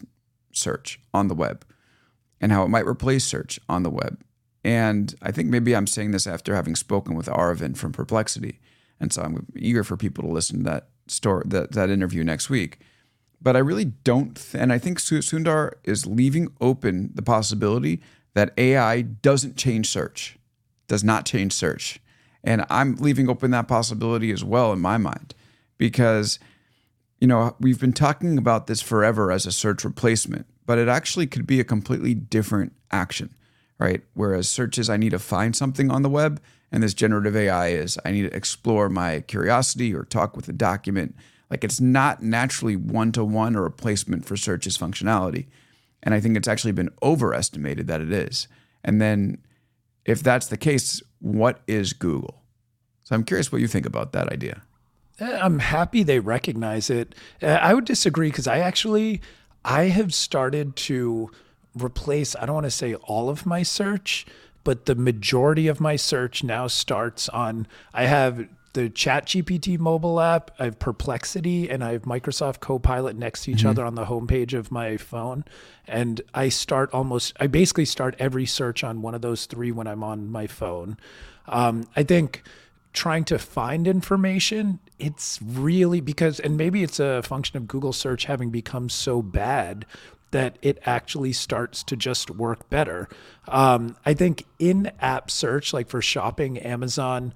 search 0.51 0.99
on 1.13 1.27
the 1.27 1.35
web 1.35 1.65
and 2.39 2.51
how 2.51 2.63
it 2.63 2.69
might 2.69 2.85
replace 2.85 3.25
search 3.25 3.59
on 3.67 3.83
the 3.83 3.89
web. 3.89 4.21
And 4.63 5.13
I 5.21 5.31
think 5.31 5.49
maybe 5.49 5.75
I'm 5.75 5.87
saying 5.87 6.11
this 6.11 6.27
after 6.27 6.55
having 6.55 6.75
spoken 6.75 7.15
with 7.15 7.27
Aravind 7.27 7.77
from 7.77 7.91
Perplexity. 7.91 8.59
And 8.99 9.13
so 9.13 9.21
I'm 9.21 9.45
eager 9.55 9.83
for 9.83 9.97
people 9.97 10.23
to 10.23 10.29
listen 10.29 10.59
to 10.59 10.63
that 10.71 10.87
story, 11.07 11.43
that, 11.47 11.73
that 11.73 11.89
interview 11.89 12.23
next 12.23 12.49
week. 12.49 12.79
But 13.41 13.55
I 13.55 13.59
really 13.59 13.85
don't, 13.85 14.35
th- 14.35 14.61
and 14.61 14.73
I 14.73 14.79
think 14.79 14.99
Sundar 14.99 15.73
is 15.83 16.07
leaving 16.07 16.47
open 16.59 17.11
the 17.13 17.21
possibility 17.21 18.01
that 18.33 18.53
AI 18.57 19.01
doesn't 19.01 19.55
change 19.55 19.87
search, 19.87 20.37
does 20.87 21.03
not 21.03 21.25
change 21.25 21.53
search. 21.53 21.99
And 22.43 22.65
I'm 22.69 22.95
leaving 22.95 23.29
open 23.29 23.51
that 23.51 23.67
possibility 23.67 24.31
as 24.31 24.43
well 24.43 24.73
in 24.73 24.79
my 24.79 24.97
mind, 24.97 25.35
because 25.77 26.39
you 27.19 27.27
know 27.27 27.55
we've 27.59 27.79
been 27.79 27.93
talking 27.93 28.37
about 28.37 28.67
this 28.67 28.81
forever 28.81 29.31
as 29.31 29.45
a 29.45 29.51
search 29.51 29.83
replacement, 29.83 30.45
but 30.65 30.77
it 30.77 30.87
actually 30.87 31.27
could 31.27 31.47
be 31.47 31.59
a 31.59 31.63
completely 31.63 32.13
different 32.13 32.73
action, 32.91 33.33
right? 33.79 34.01
Whereas 34.13 34.49
search 34.49 34.77
is 34.77 34.89
I 34.89 34.97
need 34.97 35.11
to 35.11 35.19
find 35.19 35.55
something 35.55 35.91
on 35.91 36.01
the 36.01 36.09
web, 36.09 36.41
and 36.71 36.83
this 36.83 36.93
generative 36.93 37.35
AI 37.35 37.69
is 37.69 37.97
I 38.05 38.11
need 38.11 38.29
to 38.29 38.35
explore 38.35 38.89
my 38.89 39.21
curiosity 39.21 39.93
or 39.93 40.03
talk 40.03 40.35
with 40.35 40.49
a 40.49 40.53
document. 40.53 41.15
Like 41.49 41.63
it's 41.63 41.79
not 41.79 42.23
naturally 42.23 42.75
one 42.75 43.11
to 43.13 43.23
one 43.23 43.55
or 43.55 43.59
a 43.59 43.63
replacement 43.63 44.25
for 44.25 44.35
search's 44.35 44.77
functionality. 44.77 45.45
And 46.03 46.13
I 46.13 46.19
think 46.19 46.37
it's 46.37 46.47
actually 46.47 46.71
been 46.71 46.89
overestimated 47.01 47.87
that 47.87 48.01
it 48.01 48.11
is. 48.11 48.47
And 48.83 49.01
then 49.01 49.39
if 50.05 50.21
that's 50.21 50.47
the 50.47 50.57
case, 50.57 51.01
what 51.19 51.61
is 51.67 51.93
Google? 51.93 52.41
So 53.03 53.15
I'm 53.15 53.23
curious 53.23 53.51
what 53.51 53.61
you 53.61 53.67
think 53.67 53.85
about 53.85 54.11
that 54.13 54.31
idea. 54.31 54.63
Eh, 55.19 55.39
I'm 55.41 55.59
happy 55.59 56.03
they 56.03 56.19
recognize 56.19 56.89
it. 56.89 57.15
Eh, 57.41 57.55
I 57.55 57.73
would 57.73 57.85
disagree 57.85 58.29
because 58.29 58.47
I 58.47 58.59
actually 58.59 59.21
I 59.63 59.85
have 59.85 60.13
started 60.13 60.75
to 60.77 61.31
replace 61.73 62.35
I 62.35 62.45
don't 62.45 62.55
want 62.55 62.65
to 62.65 62.71
say 62.71 62.95
all 62.95 63.29
of 63.29 63.45
my 63.45 63.63
search, 63.63 64.25
but 64.63 64.85
the 64.85 64.95
majority 64.95 65.67
of 65.67 65.79
my 65.79 65.95
search 65.95 66.43
now 66.43 66.67
starts 66.67 67.29
on 67.29 67.67
I 67.93 68.05
have 68.05 68.47
the 68.75 68.89
ChatGPT 68.89 69.79
mobile 69.79 70.19
app, 70.19 70.51
I 70.59 70.65
have 70.65 70.79
Perplexity, 70.79 71.69
and 71.69 71.81
I 71.81 71.93
have 71.93 72.01
Microsoft 72.01 72.59
Copilot 72.59 73.15
next 73.15 73.45
to 73.45 73.51
each 73.51 73.59
mm-hmm. 73.59 73.67
other 73.67 73.85
on 73.85 73.95
the 73.95 74.05
homepage 74.05 74.53
of 74.53 74.69
my 74.69 74.97
phone. 74.97 75.45
And 75.87 76.19
I 76.33 76.49
start 76.49 76.93
almost, 76.93 77.37
I 77.39 77.47
basically 77.47 77.85
start 77.85 78.15
every 78.19 78.45
search 78.45 78.83
on 78.83 79.01
one 79.01 79.15
of 79.15 79.21
those 79.21 79.45
three 79.45 79.71
when 79.71 79.87
I'm 79.87 80.03
on 80.03 80.29
my 80.29 80.45
phone. 80.45 80.97
Um, 81.47 81.87
I 81.95 82.03
think 82.03 82.43
trying 82.95 83.25
to 83.25 83.37
find 83.37 83.87
information, 83.87 84.79
it's 84.97 85.39
really 85.41 86.01
because, 86.01 86.39
and 86.39 86.57
maybe 86.57 86.81
it's 86.81 86.99
a 86.99 87.21
function 87.21 87.57
of 87.57 87.67
Google 87.67 87.93
search 87.93 88.25
having 88.25 88.49
become 88.49 88.89
so 88.89 89.21
bad 89.21 89.85
that 90.31 90.57
it 90.61 90.79
actually 90.85 91.31
starts 91.31 91.83
to 91.83 91.95
just 91.95 92.31
work 92.31 92.69
better. 92.69 93.07
Um, 93.47 93.95
I 94.05 94.13
think 94.13 94.45
in 94.57 94.91
app 94.99 95.29
search, 95.29 95.73
like 95.73 95.87
for 95.87 96.01
shopping, 96.01 96.57
Amazon, 96.57 97.33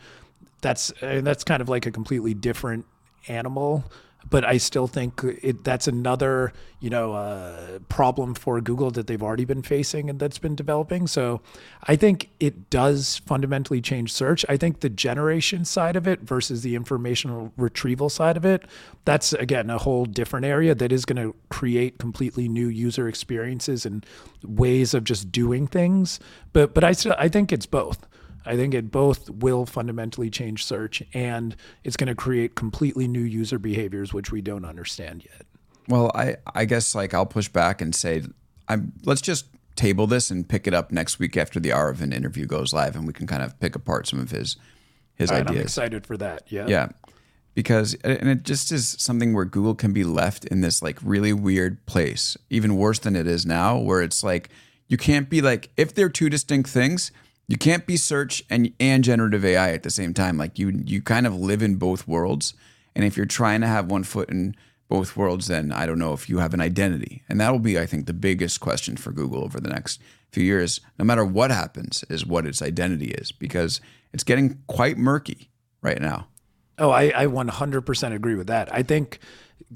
that's 0.62 0.91
uh, 1.02 1.22
that's 1.24 1.43
kind 1.43 1.62
of 1.62 1.69
like 1.69 1.86
a 1.86 1.91
completely 1.91 2.34
different 2.34 2.86
animal 3.28 3.86
but 4.27 4.45
I 4.45 4.58
still 4.58 4.88
think 4.88 5.23
it, 5.23 5.63
that's 5.63 5.88
another 5.88 6.53
you 6.79 6.89
know 6.89 7.13
uh, 7.13 7.79
problem 7.89 8.36
for 8.36 8.60
Google 8.62 8.91
that 8.91 9.08
they've 9.08 9.21
already 9.21 9.45
been 9.45 9.62
facing 9.62 10.10
and 10.10 10.19
that's 10.19 10.38
been 10.38 10.55
developing. 10.55 11.08
So 11.08 11.41
I 11.84 11.95
think 11.95 12.29
it 12.39 12.69
does 12.69 13.21
fundamentally 13.25 13.82
change 13.82 14.12
search. 14.12 14.45
I 14.49 14.58
think 14.58 14.82
the 14.82 14.89
generation 14.89 15.65
side 15.65 15.95
of 15.95 16.08
it 16.08 16.21
versus 16.21 16.62
the 16.62 16.75
informational 16.75 17.53
retrieval 17.58 18.10
side 18.10 18.38
of 18.38 18.45
it, 18.45 18.63
that's 19.05 19.34
again 19.34 19.69
a 19.69 19.77
whole 19.77 20.05
different 20.05 20.45
area 20.45 20.75
that 20.75 20.91
is 20.91 21.05
going 21.05 21.21
to 21.21 21.36
create 21.49 21.97
completely 21.97 22.47
new 22.47 22.67
user 22.67 23.08
experiences 23.08 23.86
and 23.86 24.05
ways 24.43 24.93
of 24.93 25.03
just 25.03 25.32
doing 25.32 25.67
things. 25.67 26.19
But 26.53 26.73
but 26.73 26.84
I 26.84 26.91
still 26.91 27.15
I 27.17 27.29
think 27.29 27.51
it's 27.51 27.65
both. 27.65 28.09
I 28.45 28.56
think 28.56 28.73
it 28.73 28.91
both 28.91 29.30
will 29.30 29.65
fundamentally 29.65 30.30
change 30.30 30.65
search 30.65 31.04
and 31.13 31.56
it's 31.84 31.97
going 31.97 32.08
to 32.08 32.15
create 32.15 32.56
completely 32.56 33.08
new 33.08 33.21
user 33.21 33.60
behaviors, 33.60 34.13
which 34.13 34.32
we 34.32 34.41
don't 34.41 34.65
understand 34.65 35.25
yet. 35.25 35.45
Well, 35.88 36.12
I, 36.15 36.38
I 36.54 36.65
guess 36.65 36.95
like 36.95 37.13
I'll 37.13 37.25
push 37.25 37.47
back 37.47 37.82
and 37.82 37.93
say, 37.93 38.23
I'm, 38.67 38.93
let's 39.06 39.21
just 39.21 39.45
table 39.75 40.08
this 40.08 40.30
and 40.30 40.47
pick 40.47 40.67
it 40.67 40.73
up 40.73 40.91
next 40.91 41.19
week 41.19 41.38
after 41.38 41.60
the 41.60 41.69
Aravind 41.69 42.13
interview 42.13 42.45
goes 42.45 42.73
live 42.73 42.95
and 42.95 43.08
we 43.08 43.13
can 43.13 43.28
kind 43.28 43.43
of 43.43 43.60
pick 43.60 43.75
apart 43.75 44.08
some 44.08 44.19
of 44.19 44.32
his, 44.32 44.58
his 45.15 45.32
right, 45.32 45.41
ideas. 45.41 45.56
I'm 45.56 45.62
excited 45.63 46.08
for 46.08 46.17
that. 46.17 46.43
Yeah. 46.52 46.67
Yeah. 46.67 46.89
Because, 47.56 47.95
and 48.04 48.30
it 48.30 48.43
just 48.43 48.71
is 48.71 48.95
something 48.99 49.34
where 49.34 49.45
Google 49.45 49.75
can 49.75 49.91
be 49.91 50.04
left 50.04 50.45
in 50.45 50.62
this 50.62 50.82
like 50.82 50.97
really 51.02 51.34
weird 51.34 51.86
place, 51.86 52.38
even 52.49 52.78
worse 52.78 52.99
than 52.99 53.15
it 53.15 53.28
is 53.28 53.45
now, 53.45 53.78
where 53.78 54.02
it's 54.02 54.23
like, 54.23 54.49
you 54.88 54.97
can't 54.97 55.30
be 55.30 55.41
like, 55.41 55.69
if 55.75 55.93
they're 55.93 56.10
two 56.10 56.30
distinct 56.30 56.69
things, 56.69 57.12
you 57.49 57.57
can't 57.57 57.88
be 57.88 57.97
search 57.97 58.43
and 58.49 58.71
and 58.79 59.03
generative 59.03 59.43
AI 59.43 59.73
at 59.73 59.81
the 59.81 59.89
same 59.89 60.13
time. 60.13 60.38
Like 60.38 60.59
you 60.59 60.81
you 60.85 61.01
kind 61.01 61.25
of 61.25 61.35
live 61.35 61.63
in 61.63 61.75
both 61.75 62.07
worlds. 62.07 62.53
And 62.95 63.03
if 63.03 63.17
you're 63.17 63.25
trying 63.25 63.62
to 63.62 63.67
have 63.67 63.89
one 63.89 64.03
foot 64.03 64.29
in 64.29 64.55
both 64.88 65.17
worlds, 65.17 65.47
then 65.47 65.71
I 65.71 65.85
don't 65.85 65.97
know 65.97 66.13
if 66.13 66.29
you 66.29 66.38
have 66.38 66.53
an 66.53 66.62
identity. 66.62 67.23
And 67.27 67.41
that 67.41 67.51
will 67.51 67.59
be, 67.59 67.79
I 67.79 67.88
think, 67.88 68.05
the 68.05 68.13
biggest 68.13 68.59
question 68.59 68.97
for 68.97 69.12
Google 69.12 69.43
over 69.43 69.59
the 69.59 69.69
next 69.69 69.99
few 70.31 70.43
years, 70.43 70.79
no 70.97 71.05
matter 71.05 71.25
what 71.25 71.49
happens, 71.49 72.03
is 72.09 72.25
what 72.25 72.45
its 72.45 72.62
identity 72.62 73.12
is, 73.12 73.31
because 73.31 73.81
it's 74.13 74.23
getting 74.23 74.62
quite 74.67 74.97
murky 74.97 75.49
right 75.81 76.01
now. 76.01 76.27
Oh, 76.77 76.91
I, 76.91 77.12
I 77.15 77.25
100% 77.25 78.13
agree 78.13 78.35
with 78.35 78.47
that. 78.47 78.73
I 78.73 78.83
think 78.83 79.19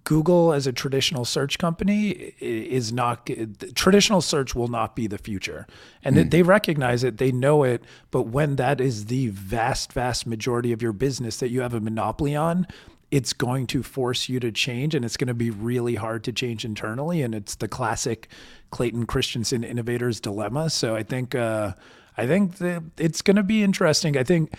Google 0.03 0.53
as 0.53 0.65
a 0.65 0.73
traditional 0.73 1.23
search 1.23 1.59
company 1.59 2.09
is 2.39 2.91
not 2.91 3.29
traditional 3.75 4.21
search 4.21 4.55
will 4.55 4.67
not 4.67 4.95
be 4.95 5.05
the 5.05 5.19
future. 5.19 5.67
And 6.03 6.15
mm. 6.15 6.31
they 6.31 6.41
recognize 6.41 7.03
it, 7.03 7.17
they 7.17 7.31
know 7.31 7.63
it, 7.63 7.83
but 8.09 8.23
when 8.23 8.55
that 8.55 8.81
is 8.81 9.05
the 9.05 9.27
vast 9.27 9.93
vast 9.93 10.25
majority 10.25 10.71
of 10.71 10.81
your 10.81 10.93
business 10.93 11.37
that 11.37 11.49
you 11.49 11.61
have 11.61 11.75
a 11.75 11.79
monopoly 11.79 12.35
on, 12.35 12.65
it's 13.11 13.33
going 13.33 13.67
to 13.67 13.83
force 13.83 14.27
you 14.27 14.39
to 14.39 14.51
change 14.51 14.95
and 14.95 15.05
it's 15.05 15.17
going 15.17 15.27
to 15.27 15.35
be 15.35 15.51
really 15.51 15.93
hard 15.93 16.23
to 16.23 16.33
change 16.33 16.65
internally 16.65 17.21
and 17.21 17.35
it's 17.35 17.53
the 17.55 17.67
classic 17.67 18.27
Clayton 18.71 19.05
Christensen 19.05 19.63
innovators 19.63 20.19
dilemma. 20.19 20.71
So 20.71 20.95
I 20.95 21.03
think 21.03 21.35
uh, 21.35 21.73
I 22.17 22.25
think 22.25 22.57
that 22.57 22.83
it's 22.97 23.21
going 23.21 23.37
to 23.37 23.43
be 23.43 23.63
interesting. 23.63 24.17
I 24.17 24.23
think 24.23 24.53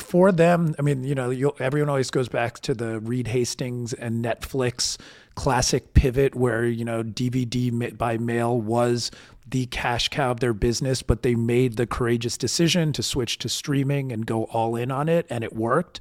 for 0.00 0.32
them, 0.32 0.74
I 0.78 0.82
mean, 0.82 1.04
you 1.04 1.14
know, 1.14 1.30
everyone 1.58 1.88
always 1.88 2.10
goes 2.10 2.28
back 2.28 2.60
to 2.60 2.74
the 2.74 3.00
Reed 3.00 3.28
Hastings 3.28 3.92
and 3.92 4.24
Netflix 4.24 4.98
classic 5.34 5.94
pivot 5.94 6.34
where, 6.34 6.64
you 6.64 6.84
know, 6.84 7.02
DVD 7.02 7.96
by 7.96 8.18
mail 8.18 8.60
was 8.60 9.10
the 9.48 9.66
cash 9.66 10.08
cow 10.08 10.32
of 10.32 10.40
their 10.40 10.54
business, 10.54 11.02
but 11.02 11.22
they 11.22 11.34
made 11.34 11.76
the 11.76 11.86
courageous 11.86 12.36
decision 12.36 12.92
to 12.92 13.02
switch 13.02 13.38
to 13.38 13.48
streaming 13.48 14.10
and 14.10 14.26
go 14.26 14.44
all 14.44 14.74
in 14.74 14.90
on 14.90 15.08
it, 15.08 15.26
and 15.30 15.44
it 15.44 15.54
worked. 15.54 16.00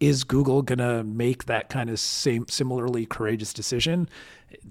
Is 0.00 0.24
Google 0.24 0.62
gonna 0.62 1.04
make 1.04 1.44
that 1.44 1.68
kind 1.68 1.90
of 1.90 2.00
same 2.00 2.48
similarly 2.48 3.06
courageous 3.06 3.52
decision? 3.52 4.08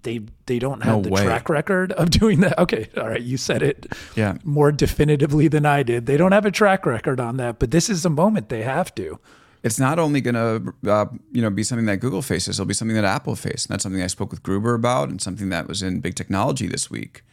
they 0.03 0.21
they 0.45 0.59
don't 0.59 0.81
have 0.83 0.97
no 0.97 1.01
the 1.03 1.09
way. 1.09 1.23
track 1.23 1.49
record 1.49 1.91
of 1.93 2.09
doing 2.19 2.41
that. 2.41 2.57
Okay, 2.59 2.89
all 2.97 3.09
right, 3.09 3.21
you 3.21 3.37
said 3.37 3.61
it 3.61 3.87
yeah. 4.15 4.37
more 4.43 4.71
definitively 4.71 5.47
than 5.47 5.65
I 5.65 5.83
did. 5.83 6.05
They 6.05 6.17
don't 6.17 6.31
have 6.31 6.45
a 6.45 6.51
track 6.51 6.85
record 6.85 7.19
on 7.19 7.37
that, 7.37 7.59
but 7.59 7.71
this 7.71 7.89
is 7.89 8.03
the 8.03 8.09
moment 8.09 8.49
they 8.49 8.63
have 8.63 8.93
to. 8.95 9.19
It's 9.61 9.79
not 9.79 9.99
only 9.99 10.21
going 10.21 10.35
to 10.35 10.73
uh, 10.89 11.05
you 11.31 11.41
know 11.41 11.49
be 11.49 11.63
something 11.63 11.85
that 11.87 11.97
Google 11.97 12.21
faces; 12.21 12.57
it'll 12.57 12.67
be 12.67 12.73
something 12.73 12.95
that 12.95 13.05
Apple 13.05 13.35
faces. 13.35 13.65
And 13.65 13.73
that's 13.73 13.83
something 13.83 14.01
I 14.01 14.07
spoke 14.07 14.31
with 14.31 14.43
Gruber 14.43 14.73
about, 14.73 15.09
and 15.09 15.21
something 15.21 15.49
that 15.49 15.67
was 15.67 15.81
in 15.81 15.99
Big 15.99 16.15
Technology 16.15 16.67
this 16.67 16.89
week, 16.89 17.23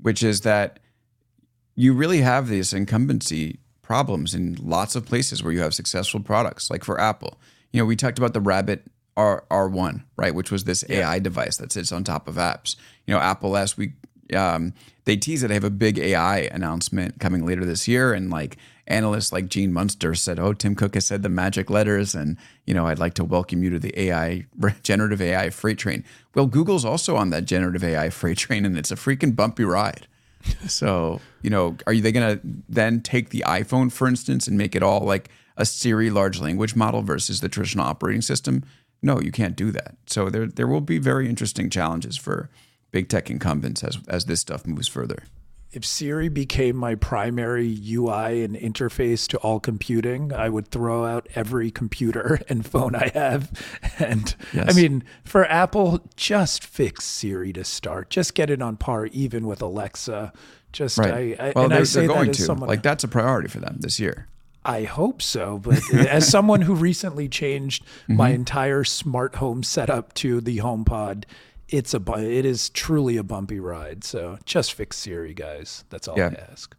which 0.00 0.22
is 0.22 0.42
that 0.42 0.78
you 1.74 1.92
really 1.92 2.20
have 2.20 2.48
this 2.48 2.72
incumbency 2.72 3.60
problems 3.84 4.34
in 4.34 4.58
lots 4.60 4.96
of 4.96 5.06
places 5.06 5.42
where 5.42 5.52
you 5.52 5.60
have 5.60 5.74
successful 5.74 6.20
products. 6.20 6.70
Like 6.70 6.82
for 6.82 7.00
Apple, 7.00 7.38
you 7.70 7.80
know, 7.80 7.86
we 7.86 7.94
talked 7.94 8.18
about 8.18 8.32
the 8.32 8.40
Rabbit 8.40 8.82
R 9.16 9.44
R1, 9.50 10.02
right, 10.16 10.34
which 10.34 10.50
was 10.50 10.64
this 10.64 10.84
yeah. 10.88 11.10
AI 11.10 11.20
device 11.20 11.56
that 11.58 11.70
sits 11.70 11.92
on 11.92 12.02
top 12.02 12.26
of 12.26 12.34
apps. 12.34 12.74
You 13.06 13.14
know, 13.14 13.20
Apple 13.20 13.50
last 13.50 13.78
week 13.78 13.92
um, 14.34 14.72
they 15.04 15.16
teased 15.16 15.42
that 15.44 15.48
they 15.48 15.54
have 15.54 15.64
a 15.64 15.70
big 15.70 15.98
AI 15.98 16.40
announcement 16.52 17.20
coming 17.20 17.44
later 17.44 17.64
this 17.64 17.86
year, 17.86 18.12
and 18.12 18.30
like 18.30 18.56
analysts 18.86 19.32
like 19.32 19.48
Gene 19.48 19.72
Munster 19.72 20.14
said, 20.14 20.38
"Oh, 20.38 20.52
Tim 20.52 20.74
Cook 20.74 20.94
has 20.94 21.06
said 21.06 21.22
the 21.22 21.28
magic 21.28 21.68
letters, 21.68 22.14
and 22.14 22.38
you 22.66 22.74
know, 22.74 22.86
I'd 22.86 22.98
like 22.98 23.14
to 23.14 23.24
welcome 23.24 23.62
you 23.62 23.70
to 23.70 23.78
the 23.78 23.98
AI 24.00 24.46
generative 24.82 25.20
AI 25.20 25.50
freight 25.50 25.78
train." 25.78 26.04
Well, 26.34 26.46
Google's 26.46 26.84
also 26.84 27.16
on 27.16 27.30
that 27.30 27.44
generative 27.44 27.84
AI 27.84 28.10
freight 28.10 28.38
train, 28.38 28.64
and 28.64 28.78
it's 28.78 28.90
a 28.90 28.96
freaking 28.96 29.36
bumpy 29.36 29.64
ride. 29.64 30.06
So, 30.68 31.20
you 31.42 31.50
know, 31.50 31.76
are 31.86 31.94
they 31.94 32.12
going 32.12 32.38
to 32.38 32.40
then 32.68 33.00
take 33.00 33.30
the 33.30 33.44
iPhone, 33.46 33.90
for 33.90 34.06
instance, 34.06 34.46
and 34.46 34.58
make 34.58 34.74
it 34.74 34.82
all 34.82 35.00
like 35.00 35.28
a 35.56 35.64
Siri 35.64 36.10
large 36.10 36.40
language 36.40 36.74
model 36.74 37.02
versus 37.02 37.40
the 37.40 37.48
traditional 37.48 37.84
operating 37.84 38.22
system? 38.22 38.64
No, 39.02 39.20
you 39.20 39.32
can't 39.32 39.56
do 39.56 39.70
that. 39.72 39.96
So 40.06 40.30
there 40.30 40.46
there 40.46 40.66
will 40.66 40.80
be 40.80 40.98
very 40.98 41.28
interesting 41.28 41.68
challenges 41.70 42.16
for 42.16 42.50
big 42.90 43.08
tech 43.08 43.30
incumbents 43.30 43.84
as 43.84 43.98
as 44.08 44.24
this 44.24 44.40
stuff 44.40 44.66
moves 44.66 44.88
further. 44.88 45.24
If 45.74 45.84
Siri 45.84 46.28
became 46.28 46.76
my 46.76 46.94
primary 46.94 47.76
UI 47.84 48.44
and 48.44 48.54
interface 48.54 49.26
to 49.28 49.38
all 49.38 49.58
computing, 49.58 50.32
I 50.32 50.48
would 50.48 50.68
throw 50.68 51.04
out 51.04 51.26
every 51.34 51.72
computer 51.72 52.40
and 52.48 52.64
phone 52.64 52.94
I 52.94 53.10
have. 53.12 53.50
And 53.98 54.34
yes. 54.52 54.66
I 54.68 54.72
mean, 54.80 55.02
for 55.24 55.44
Apple, 55.46 56.00
just 56.16 56.64
fix 56.64 57.04
Siri 57.04 57.52
to 57.54 57.64
start. 57.64 58.08
Just 58.08 58.34
get 58.34 58.50
it 58.50 58.62
on 58.62 58.76
par 58.76 59.06
even 59.06 59.48
with 59.48 59.60
Alexa. 59.60 60.32
Just 60.72 60.96
right. 60.98 61.36
I, 61.40 61.48
I 61.48 61.52
well, 61.54 61.64
and 61.64 61.72
they're, 61.72 61.80
I 61.80 61.84
say 61.84 62.00
they're 62.00 62.08
going 62.08 62.26
that 62.28 62.34
to. 62.34 62.42
Someone, 62.42 62.68
like 62.68 62.82
that's 62.82 63.02
a 63.02 63.08
priority 63.08 63.48
for 63.48 63.58
them 63.58 63.78
this 63.80 63.98
year. 63.98 64.28
I 64.64 64.84
hope 64.84 65.20
so. 65.20 65.58
But 65.58 65.82
as 65.94 66.28
someone 66.30 66.62
who 66.62 66.74
recently 66.74 67.28
changed 67.28 67.84
mm-hmm. 67.84 68.16
my 68.16 68.30
entire 68.30 68.84
smart 68.84 69.36
home 69.36 69.62
setup 69.62 70.14
to 70.14 70.40
the 70.40 70.58
HomePod, 70.58 71.24
it's 71.68 71.94
a 71.94 72.02
it 72.18 72.44
is 72.44 72.70
truly 72.70 73.16
a 73.16 73.22
bumpy 73.22 73.60
ride. 73.60 74.04
So 74.04 74.38
just 74.44 74.72
fix 74.74 74.96
Siri, 74.98 75.34
guys. 75.34 75.84
That's 75.90 76.08
all 76.08 76.16
yeah. 76.18 76.30
I 76.36 76.52
ask. 76.52 76.76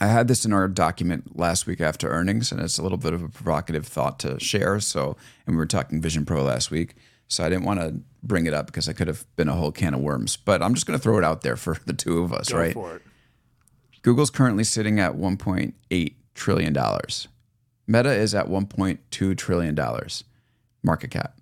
I 0.00 0.06
had 0.08 0.26
this 0.26 0.44
in 0.44 0.52
our 0.52 0.66
document 0.66 1.38
last 1.38 1.66
week 1.66 1.80
after 1.80 2.08
earnings, 2.10 2.50
and 2.50 2.60
it's 2.60 2.78
a 2.78 2.82
little 2.82 2.98
bit 2.98 3.12
of 3.12 3.22
a 3.22 3.28
provocative 3.28 3.86
thought 3.86 4.18
to 4.20 4.40
share. 4.40 4.80
So, 4.80 5.16
and 5.46 5.54
we 5.54 5.58
were 5.58 5.66
talking 5.66 6.00
Vision 6.02 6.24
Pro 6.24 6.42
last 6.42 6.70
week, 6.72 6.96
so 7.28 7.44
I 7.44 7.48
didn't 7.48 7.64
want 7.64 7.78
to 7.80 7.94
bring 8.22 8.46
it 8.46 8.54
up 8.54 8.66
because 8.66 8.88
I 8.88 8.92
could 8.92 9.06
have 9.06 9.24
been 9.36 9.48
a 9.48 9.54
whole 9.54 9.70
can 9.70 9.94
of 9.94 10.00
worms. 10.00 10.36
But 10.36 10.62
I'm 10.62 10.74
just 10.74 10.86
going 10.86 10.98
to 10.98 11.02
throw 11.02 11.16
it 11.18 11.24
out 11.24 11.42
there 11.42 11.56
for 11.56 11.76
the 11.86 11.92
two 11.92 12.22
of 12.22 12.32
us, 12.32 12.48
Go 12.48 12.58
right? 12.58 12.74
for 12.74 12.96
it. 12.96 13.02
Google's 14.02 14.30
currently 14.30 14.64
sitting 14.64 14.98
at 14.98 15.12
1.8 15.12 16.14
trillion 16.34 16.72
dollars. 16.72 17.28
Meta 17.86 18.12
is 18.12 18.34
at 18.34 18.46
1.2 18.48 19.36
trillion 19.36 19.74
dollars 19.74 20.24
market 20.82 21.10
cap. 21.10 21.38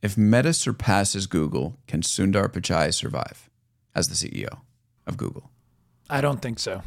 If 0.00 0.16
Meta 0.16 0.52
surpasses 0.52 1.26
Google, 1.26 1.78
can 1.86 2.02
Sundar 2.02 2.48
Pichai 2.48 2.94
survive 2.94 3.50
as 3.94 4.08
the 4.08 4.14
CEO 4.14 4.60
of 5.06 5.16
Google? 5.16 5.50
I 6.08 6.20
don't 6.20 6.40
think 6.40 6.58
so. 6.58 6.82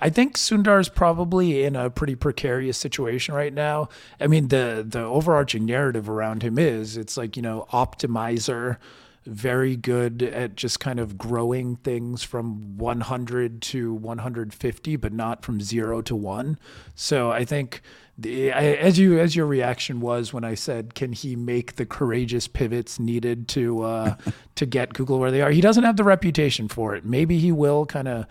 I 0.00 0.10
think 0.10 0.36
Sundar 0.36 0.80
is 0.80 0.88
probably 0.88 1.64
in 1.64 1.76
a 1.76 1.88
pretty 1.88 2.14
precarious 2.14 2.76
situation 2.76 3.34
right 3.34 3.52
now. 3.52 3.88
I 4.20 4.26
mean, 4.26 4.48
the 4.48 4.84
the 4.86 5.00
overarching 5.00 5.64
narrative 5.64 6.08
around 6.08 6.42
him 6.42 6.58
is 6.58 6.96
it's 6.96 7.16
like, 7.16 7.36
you 7.36 7.42
know, 7.42 7.66
optimizer, 7.72 8.76
very 9.24 9.76
good 9.76 10.22
at 10.22 10.56
just 10.56 10.80
kind 10.80 11.00
of 11.00 11.16
growing 11.16 11.76
things 11.76 12.22
from 12.22 12.76
100 12.76 13.62
to 13.62 13.94
150, 13.94 14.96
but 14.96 15.12
not 15.12 15.44
from 15.44 15.60
zero 15.60 16.02
to 16.02 16.14
one. 16.14 16.58
So 16.94 17.30
I 17.30 17.44
think 17.44 17.80
the, 18.16 18.52
I, 18.52 18.74
as 18.74 18.98
you 18.98 19.18
as 19.18 19.34
your 19.34 19.46
reaction 19.46 20.00
was 20.00 20.32
when 20.32 20.44
I 20.44 20.54
said, 20.54 20.94
can 20.94 21.12
he 21.12 21.34
make 21.34 21.76
the 21.76 21.86
courageous 21.86 22.46
pivots 22.46 23.00
needed 23.00 23.48
to 23.48 23.82
uh, 23.82 24.14
to 24.54 24.66
get 24.66 24.94
Google 24.94 25.18
where 25.18 25.30
they 25.30 25.42
are? 25.42 25.50
He 25.50 25.60
doesn't 25.60 25.84
have 25.84 25.96
the 25.96 26.04
reputation 26.04 26.68
for 26.68 26.94
it. 26.94 27.04
Maybe 27.04 27.38
he 27.38 27.50
will 27.50 27.86
kind 27.86 28.08
of 28.08 28.26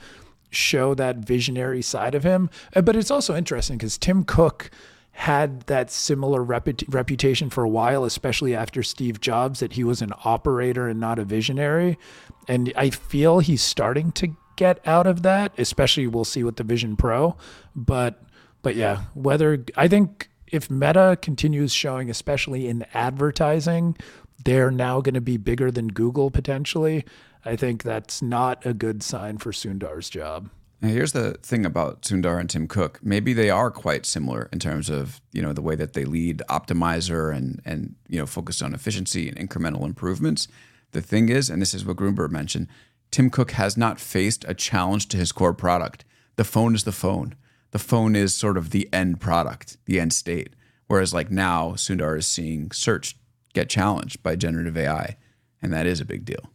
show 0.52 0.94
that 0.94 1.18
visionary 1.18 1.82
side 1.82 2.16
of 2.16 2.24
him. 2.24 2.50
Uh, 2.76 2.82
But 2.82 2.96
it's 2.96 3.12
also 3.12 3.36
interesting 3.36 3.78
because 3.78 3.98
Tim 3.98 4.24
Cook 4.24 4.70
had 5.14 5.62
that 5.62 5.92
similar 5.92 6.44
reput- 6.44 6.92
reputation 6.92 7.50
for 7.50 7.64
a 7.64 7.70
while, 7.70 8.04
especially 8.04 8.56
after 8.56 8.82
Steve 8.82 9.20
Jobs, 9.22 9.60
that 9.60 9.74
he 9.74 9.84
was 9.84 10.02
an 10.02 10.12
operator 10.26 10.88
and 10.88 11.00
not 11.00 11.20
a 11.20 11.24
visionary. 11.24 12.00
And 12.48 12.74
I 12.76 12.90
feel 12.90 13.40
he's 13.40 13.62
starting 13.62 14.12
to 14.14 14.36
get 14.56 14.86
out 14.88 15.06
of 15.08 15.22
that, 15.24 15.52
especially 15.58 16.08
we'll 16.08 16.26
see 16.26 16.44
with 16.44 16.56
the 16.56 16.64
Vision 16.64 16.96
Pro. 16.96 17.36
But 17.76 18.24
but 18.64 18.76
yeah, 18.76 19.04
whether 19.14 19.64
I 19.78 19.88
think 19.88 20.30
if 20.48 20.72
Meta 20.72 21.18
continues 21.22 21.74
showing, 21.74 22.10
especially 22.10 22.68
in 22.68 22.86
advertising, 22.94 23.96
they're 24.44 24.72
now 24.72 25.02
going 25.02 25.14
to 25.14 25.22
be 25.22 25.38
bigger 25.38 25.70
than 25.70 25.90
Google 25.90 26.32
potentially. 26.32 27.06
I 27.46 27.56
think 27.56 27.84
that's 27.84 28.22
not 28.22 28.66
a 28.66 28.74
good 28.74 29.04
sign 29.04 29.38
for 29.38 29.52
Sundar's 29.52 30.10
job. 30.10 30.50
Now, 30.82 30.90
here's 30.90 31.14
the 31.14 31.36
thing 31.36 31.66
about 31.66 32.02
Sundar 32.02 32.40
and 32.40 32.50
Tim 32.50 32.68
Cook. 32.68 33.00
Maybe 33.02 33.32
they 33.32 33.50
are 33.50 33.72
quite 33.72 34.06
similar 34.06 34.50
in 34.52 34.60
terms 34.60 34.90
of 34.90 35.22
you 35.32 35.42
know 35.42 35.54
the 35.54 35.62
way 35.62 35.76
that 35.76 35.94
they 35.94 36.06
lead 36.06 36.42
optimizer 36.50 37.36
and 37.36 37.62
and 37.64 37.96
you 38.08 38.20
know 38.20 38.26
focus 38.26 38.62
on 38.62 38.74
efficiency 38.74 39.30
and 39.30 39.38
incremental 39.38 39.86
improvements. 39.86 40.48
The 40.92 41.02
thing 41.02 41.30
is, 41.30 41.50
and 41.50 41.62
this 41.62 41.74
is 41.74 41.86
what 41.86 41.98
Gruber 41.98 42.28
mentioned, 42.28 42.68
Tim 43.12 43.30
Cook 43.30 43.52
has 43.52 43.78
not 43.78 44.00
faced 44.00 44.46
a 44.48 44.54
challenge 44.54 45.08
to 45.10 45.18
his 45.18 45.32
core 45.32 45.54
product. 45.54 46.06
The 46.36 46.44
phone 46.44 46.76
is 46.76 46.84
the 46.84 46.92
phone. 46.92 47.36
The 47.74 47.80
phone 47.80 48.16
is 48.16 48.36
sort 48.36 48.56
of 48.56 48.70
the 48.70 48.88
end 48.94 49.20
product, 49.20 49.78
the 49.86 50.00
end 50.00 50.14
state. 50.14 50.54
Whereas 50.86 51.12
like 51.12 51.32
now, 51.32 51.72
Sundar 51.72 52.16
is 52.16 52.28
seeing 52.28 52.70
search 52.72 53.18
get 53.54 53.68
challenged 53.68 54.22
by 54.22 54.36
generative 54.36 54.78
AI, 54.78 55.18
and 55.60 55.74
that 55.74 55.88
is 55.88 56.00
a 56.00 56.06
big 56.06 56.24
deal. 56.24 56.52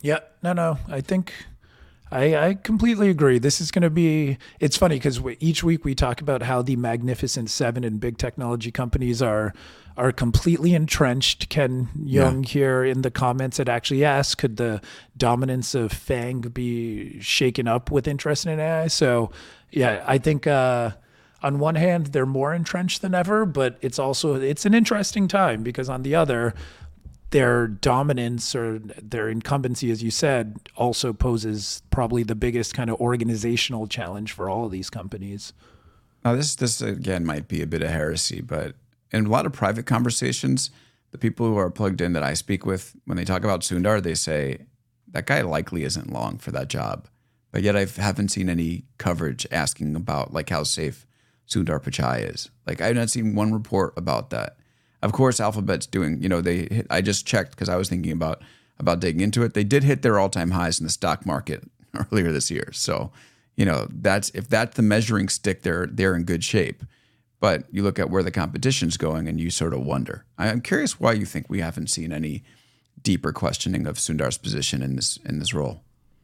Yeah, 0.00 0.20
no, 0.44 0.52
no. 0.52 0.78
I 0.88 1.00
think 1.00 1.32
I, 2.12 2.36
I 2.36 2.54
completely 2.54 3.10
agree. 3.10 3.40
This 3.40 3.60
is 3.60 3.72
going 3.72 3.82
to 3.82 3.90
be. 3.90 4.38
It's 4.60 4.76
funny 4.76 4.94
because 4.94 5.20
each 5.40 5.64
week 5.64 5.84
we 5.84 5.96
talk 5.96 6.20
about 6.20 6.42
how 6.42 6.62
the 6.62 6.76
magnificent 6.76 7.50
seven 7.50 7.82
and 7.82 7.98
big 7.98 8.16
technology 8.16 8.70
companies 8.70 9.20
are 9.20 9.52
are 9.96 10.12
completely 10.12 10.74
entrenched. 10.74 11.48
Ken 11.48 11.88
Young 12.04 12.42
here 12.42 12.84
in 12.84 13.02
the 13.02 13.10
comments 13.10 13.56
had 13.58 13.68
actually 13.68 14.04
asked, 14.04 14.38
could 14.38 14.56
the 14.56 14.80
dominance 15.16 15.74
of 15.74 15.92
FAANG 15.92 16.52
be 16.52 17.20
shaken 17.20 17.66
up 17.66 17.90
with 17.90 18.06
interest 18.06 18.46
in 18.46 18.60
AI? 18.60 18.88
So, 18.88 19.30
yeah, 19.70 20.04
I 20.06 20.18
think. 20.18 20.46
Uh, 20.46 20.92
on 21.42 21.58
one 21.58 21.74
hand, 21.74 22.06
they're 22.08 22.26
more 22.26 22.54
entrenched 22.54 23.02
than 23.02 23.14
ever, 23.14 23.44
but 23.44 23.76
it's 23.80 23.98
also 23.98 24.34
it's 24.34 24.64
an 24.64 24.74
interesting 24.74 25.28
time 25.28 25.62
because 25.62 25.88
on 25.88 26.02
the 26.02 26.14
other, 26.14 26.54
their 27.30 27.66
dominance 27.66 28.54
or 28.54 28.78
their 28.78 29.28
incumbency, 29.28 29.90
as 29.90 30.02
you 30.02 30.10
said, 30.10 30.58
also 30.76 31.12
poses 31.12 31.82
probably 31.90 32.22
the 32.22 32.34
biggest 32.34 32.74
kind 32.74 32.88
of 32.88 33.00
organizational 33.00 33.86
challenge 33.86 34.32
for 34.32 34.48
all 34.48 34.64
of 34.64 34.70
these 34.70 34.88
companies. 34.88 35.52
Now, 36.24 36.34
this 36.34 36.54
this 36.54 36.80
again 36.80 37.24
might 37.24 37.48
be 37.48 37.62
a 37.62 37.66
bit 37.66 37.82
of 37.82 37.90
heresy, 37.90 38.40
but 38.40 38.74
in 39.12 39.26
a 39.26 39.28
lot 39.28 39.46
of 39.46 39.52
private 39.52 39.86
conversations, 39.86 40.70
the 41.12 41.18
people 41.18 41.46
who 41.46 41.56
are 41.56 41.70
plugged 41.70 42.00
in 42.00 42.12
that 42.12 42.22
I 42.22 42.34
speak 42.34 42.66
with, 42.66 42.94
when 43.04 43.16
they 43.16 43.24
talk 43.24 43.44
about 43.44 43.60
Sundar, 43.60 44.02
they 44.02 44.14
say 44.14 44.66
that 45.08 45.26
guy 45.26 45.40
likely 45.42 45.84
isn't 45.84 46.12
long 46.12 46.38
for 46.38 46.50
that 46.52 46.68
job. 46.68 47.08
But 47.52 47.62
yet, 47.62 47.76
I 47.76 47.86
haven't 47.86 48.28
seen 48.28 48.50
any 48.50 48.84
coverage 48.98 49.46
asking 49.50 49.96
about 49.96 50.32
like 50.32 50.50
how 50.50 50.62
safe 50.62 51.06
Sundar 51.48 51.82
Pichai 51.82 52.34
is. 52.34 52.50
Like 52.66 52.80
I've 52.80 52.96
not 52.96 53.10
seen 53.10 53.34
one 53.34 53.52
report 53.52 53.94
about 53.96 54.30
that. 54.30 54.58
Of 55.02 55.12
course, 55.12 55.40
Alphabet's 55.40 55.86
doing. 55.86 56.22
You 56.22 56.28
know, 56.28 56.40
they. 56.40 56.68
Hit, 56.70 56.86
I 56.90 57.00
just 57.00 57.26
checked 57.26 57.52
because 57.52 57.68
I 57.68 57.76
was 57.76 57.88
thinking 57.88 58.12
about 58.12 58.42
about 58.78 59.00
digging 59.00 59.22
into 59.22 59.42
it. 59.42 59.54
They 59.54 59.64
did 59.64 59.84
hit 59.84 60.02
their 60.02 60.18
all 60.18 60.28
time 60.28 60.50
highs 60.50 60.78
in 60.78 60.84
the 60.84 60.92
stock 60.92 61.24
market 61.24 61.64
earlier 62.12 62.32
this 62.32 62.50
year. 62.50 62.70
So, 62.72 63.10
you 63.56 63.64
know, 63.64 63.86
that's 63.90 64.30
if 64.30 64.48
that's 64.48 64.76
the 64.76 64.82
measuring 64.82 65.28
stick, 65.28 65.62
they're 65.62 65.86
they're 65.86 66.14
in 66.14 66.24
good 66.24 66.44
shape. 66.44 66.82
But 67.38 67.64
you 67.70 67.82
look 67.82 67.98
at 67.98 68.10
where 68.10 68.22
the 68.22 68.30
competition's 68.30 68.96
going, 68.96 69.28
and 69.28 69.38
you 69.38 69.50
sort 69.50 69.74
of 69.74 69.80
wonder. 69.80 70.24
I'm 70.38 70.60
curious 70.60 70.98
why 70.98 71.12
you 71.12 71.26
think 71.26 71.46
we 71.48 71.60
haven't 71.60 71.90
seen 71.90 72.12
any 72.12 72.42
deeper 73.02 73.32
questioning 73.32 73.86
of 73.86 73.96
Sundar's 73.96 74.38
position 74.38 74.82
in 74.82 74.96
this 74.96 75.18
in 75.24 75.38
this 75.38 75.52
role. 75.52 75.82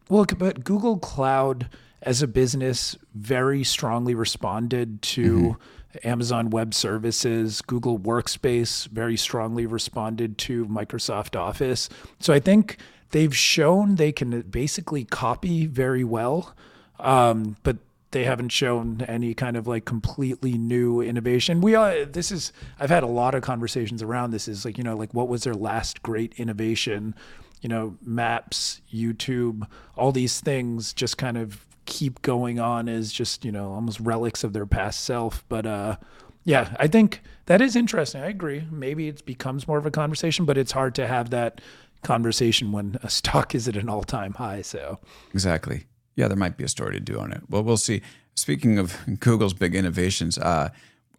Well, 0.09 0.27
but 0.37 0.65
Google 0.65 0.99
Cloud 0.99 1.69
as 2.03 2.23
a 2.23 2.27
business 2.27 2.97
very 3.15 3.63
strongly 3.63 4.15
responded 4.15 5.01
to 5.03 5.57
Amazon 6.05 6.51
Web 6.51 6.75
Services, 6.75 7.63
Google 7.63 7.99
Workspace 7.99 8.89
very 8.89 9.17
strongly 9.17 9.67
responded 9.67 10.39
to 10.39 10.67
Microsoft 10.67 11.39
Office. 11.39 11.89
So 12.19 12.33
I 12.33 12.41
think 12.41 12.79
they've 13.11 13.37
shown 13.37 13.97
they 13.97 14.13
can 14.13 14.43
basically 14.43 15.05
copy 15.05 15.67
very 15.67 16.05
well, 16.05 16.55
um, 16.99 17.57
but 17.63 17.77
they 18.13 18.25
haven't 18.25 18.51
shown 18.51 19.03
any 19.09 19.35
kind 19.35 19.57
of 19.57 19.67
like 19.67 19.85
completely 19.85 20.57
new 20.57 21.01
innovation. 21.01 21.61
We 21.61 21.75
are 21.75 22.05
this 22.05 22.31
is 22.31 22.53
I've 22.79 22.91
had 22.91 23.03
a 23.03 23.09
lot 23.09 23.35
of 23.35 23.43
conversations 23.43 24.03
around 24.03 24.31
this 24.31 24.47
is 24.47 24.65
like 24.65 24.79
you 24.79 24.85
know 24.85 24.97
like 24.97 25.13
what 25.13 25.29
was 25.29 25.45
their 25.45 25.55
last 25.55 26.03
great 26.03 26.35
innovation? 26.37 27.15
You 27.61 27.69
know, 27.69 27.97
maps, 28.03 28.81
YouTube, 28.93 29.67
all 29.97 30.13
these 30.13 30.41
things 30.41 30.93
just 30.93 31.17
kind 31.17 31.37
of 31.37 31.65
keep 31.85 32.21
going 32.23 32.59
on 32.59 32.89
as 32.89 33.13
just, 33.13 33.45
you 33.45 33.53
know, 33.53 33.73
almost 33.73 34.01
relics 34.01 34.45
of 34.45 34.53
their 34.53 34.67
past 34.67 35.01
self, 35.01 35.45
but 35.49 35.67
uh 35.67 35.97
yeah, 36.45 36.75
I 36.81 36.89
think 36.89 37.23
that 37.47 37.61
is 37.61 37.77
interesting. 37.77 38.21
I 38.21 38.27
agree. 38.27 38.67
Maybe 38.71 39.07
it 39.07 39.25
becomes 39.25 39.69
more 39.69 39.79
of 39.79 39.87
a 39.87 39.93
conversation, 39.93 40.45
but 40.45 40.59
it's 40.59 40.73
hard 40.73 40.95
to 40.97 41.07
have 41.07 41.31
that 41.31 41.61
conversation 42.03 42.73
when 42.73 42.99
a 43.03 43.09
stock 43.09 43.55
is 43.55 43.69
at 43.69 43.77
an 43.77 43.89
all-time 43.89 44.35
high, 44.35 44.63
so 44.63 44.99
Exactly. 45.33 45.87
Yeah, 46.17 46.29
there 46.29 46.37
might 46.37 46.57
be 46.57 46.65
a 46.65 46.69
story 46.69 46.93
to 46.95 47.01
do 47.01 47.19
on 47.19 47.33
it. 47.33 47.43
Well, 47.49 47.63
we'll 47.63 47.77
see. 47.77 48.03
Speaking 48.35 48.79
of 48.79 48.97
Google's 49.21 49.55
big 49.55 49.75
innovations, 49.75 50.39
uh, 50.39 50.71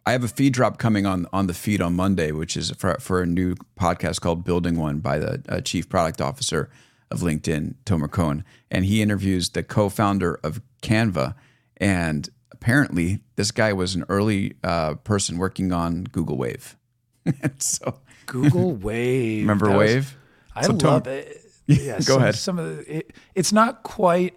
I 0.06 0.12
have 0.12 0.22
a 0.24 0.28
feed 0.28 0.52
drop 0.52 0.78
coming 0.78 1.06
on 1.06 1.26
on 1.32 1.46
the 1.46 1.54
feed 1.54 1.80
on 1.80 1.94
Monday, 1.96 2.30
which 2.32 2.56
is 2.56 2.70
for, 2.72 2.96
for 3.00 3.22
a 3.22 3.26
new 3.26 3.54
podcast 3.78 4.20
called 4.20 4.44
Building 4.44 4.76
One 4.76 4.98
by 4.98 5.18
the 5.18 5.42
uh, 5.48 5.60
chief 5.60 5.88
product 5.88 6.20
officer 6.20 6.68
of 7.10 7.20
LinkedIn, 7.20 7.74
Tomer 7.86 8.10
Cohen, 8.10 8.44
and 8.70 8.84
he 8.84 9.00
interviews 9.02 9.50
the 9.50 9.62
co-founder 9.62 10.40
of 10.42 10.60
Canva. 10.82 11.34
And 11.78 12.28
apparently, 12.52 13.20
this 13.36 13.50
guy 13.50 13.72
was 13.72 13.94
an 13.94 14.04
early 14.08 14.54
uh, 14.62 14.94
person 14.96 15.38
working 15.38 15.72
on 15.72 16.04
Google 16.04 16.36
Wave. 16.36 16.76
so, 17.58 17.98
Google 18.26 18.72
Wave. 18.76 19.42
remember 19.42 19.68
that 19.68 19.76
was- 19.78 19.94
Wave? 19.94 20.16
I 20.56 20.62
So 20.62 20.76
Tom- 20.76 20.90
love 20.92 21.06
it. 21.08 21.40
Yeah, 21.66 21.94
Go 21.96 22.00
some, 22.02 22.22
ahead. 22.22 22.34
Some 22.34 22.58
of 22.58 22.76
the, 22.76 22.96
it, 22.98 23.12
it's 23.34 23.52
not 23.52 23.82
quite 23.84 24.34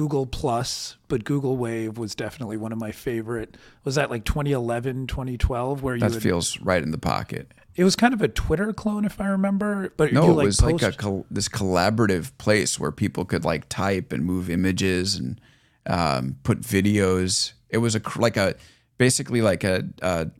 Google 0.00 0.24
Plus, 0.24 0.96
but 1.08 1.24
Google 1.24 1.58
Wave 1.58 1.98
was 1.98 2.14
definitely 2.14 2.56
one 2.56 2.72
of 2.72 2.78
my 2.78 2.90
favorite. 2.90 3.58
Was 3.84 3.96
that 3.96 4.08
like 4.08 4.24
2011, 4.24 5.08
2012, 5.08 5.82
where 5.82 5.94
you 5.94 6.00
That 6.00 6.12
would, 6.12 6.22
feels 6.22 6.58
right 6.62 6.82
in 6.82 6.90
the 6.90 6.96
pocket. 6.96 7.52
it 7.76 7.84
was 7.84 7.96
kind 7.96 8.14
of 8.14 8.22
a 8.22 8.28
Twitter 8.28 8.72
clone, 8.72 9.04
if 9.04 9.20
I 9.20 9.26
remember. 9.26 9.92
But 9.98 10.14
No, 10.14 10.30
it 10.30 10.32
like 10.32 10.46
was 10.46 10.58
post, 10.58 10.82
like 10.82 10.94
a 10.94 10.96
col- 10.96 11.26
this 11.30 11.50
collaborative 11.50 12.30
place 12.38 12.80
where 12.80 12.90
people 12.90 13.26
could 13.26 13.44
like 13.44 13.68
type 13.68 14.10
and 14.10 14.24
move 14.24 14.48
images 14.48 15.16
and 15.16 15.38
um, 15.86 16.38
put 16.44 16.62
videos. 16.62 17.52
It 17.68 17.78
was 17.78 17.94
a 17.94 18.00
like 18.16 18.38
a 18.38 18.54
basically 18.96 19.42
like 19.42 19.64
a, 19.64 19.86
a 20.00 20.30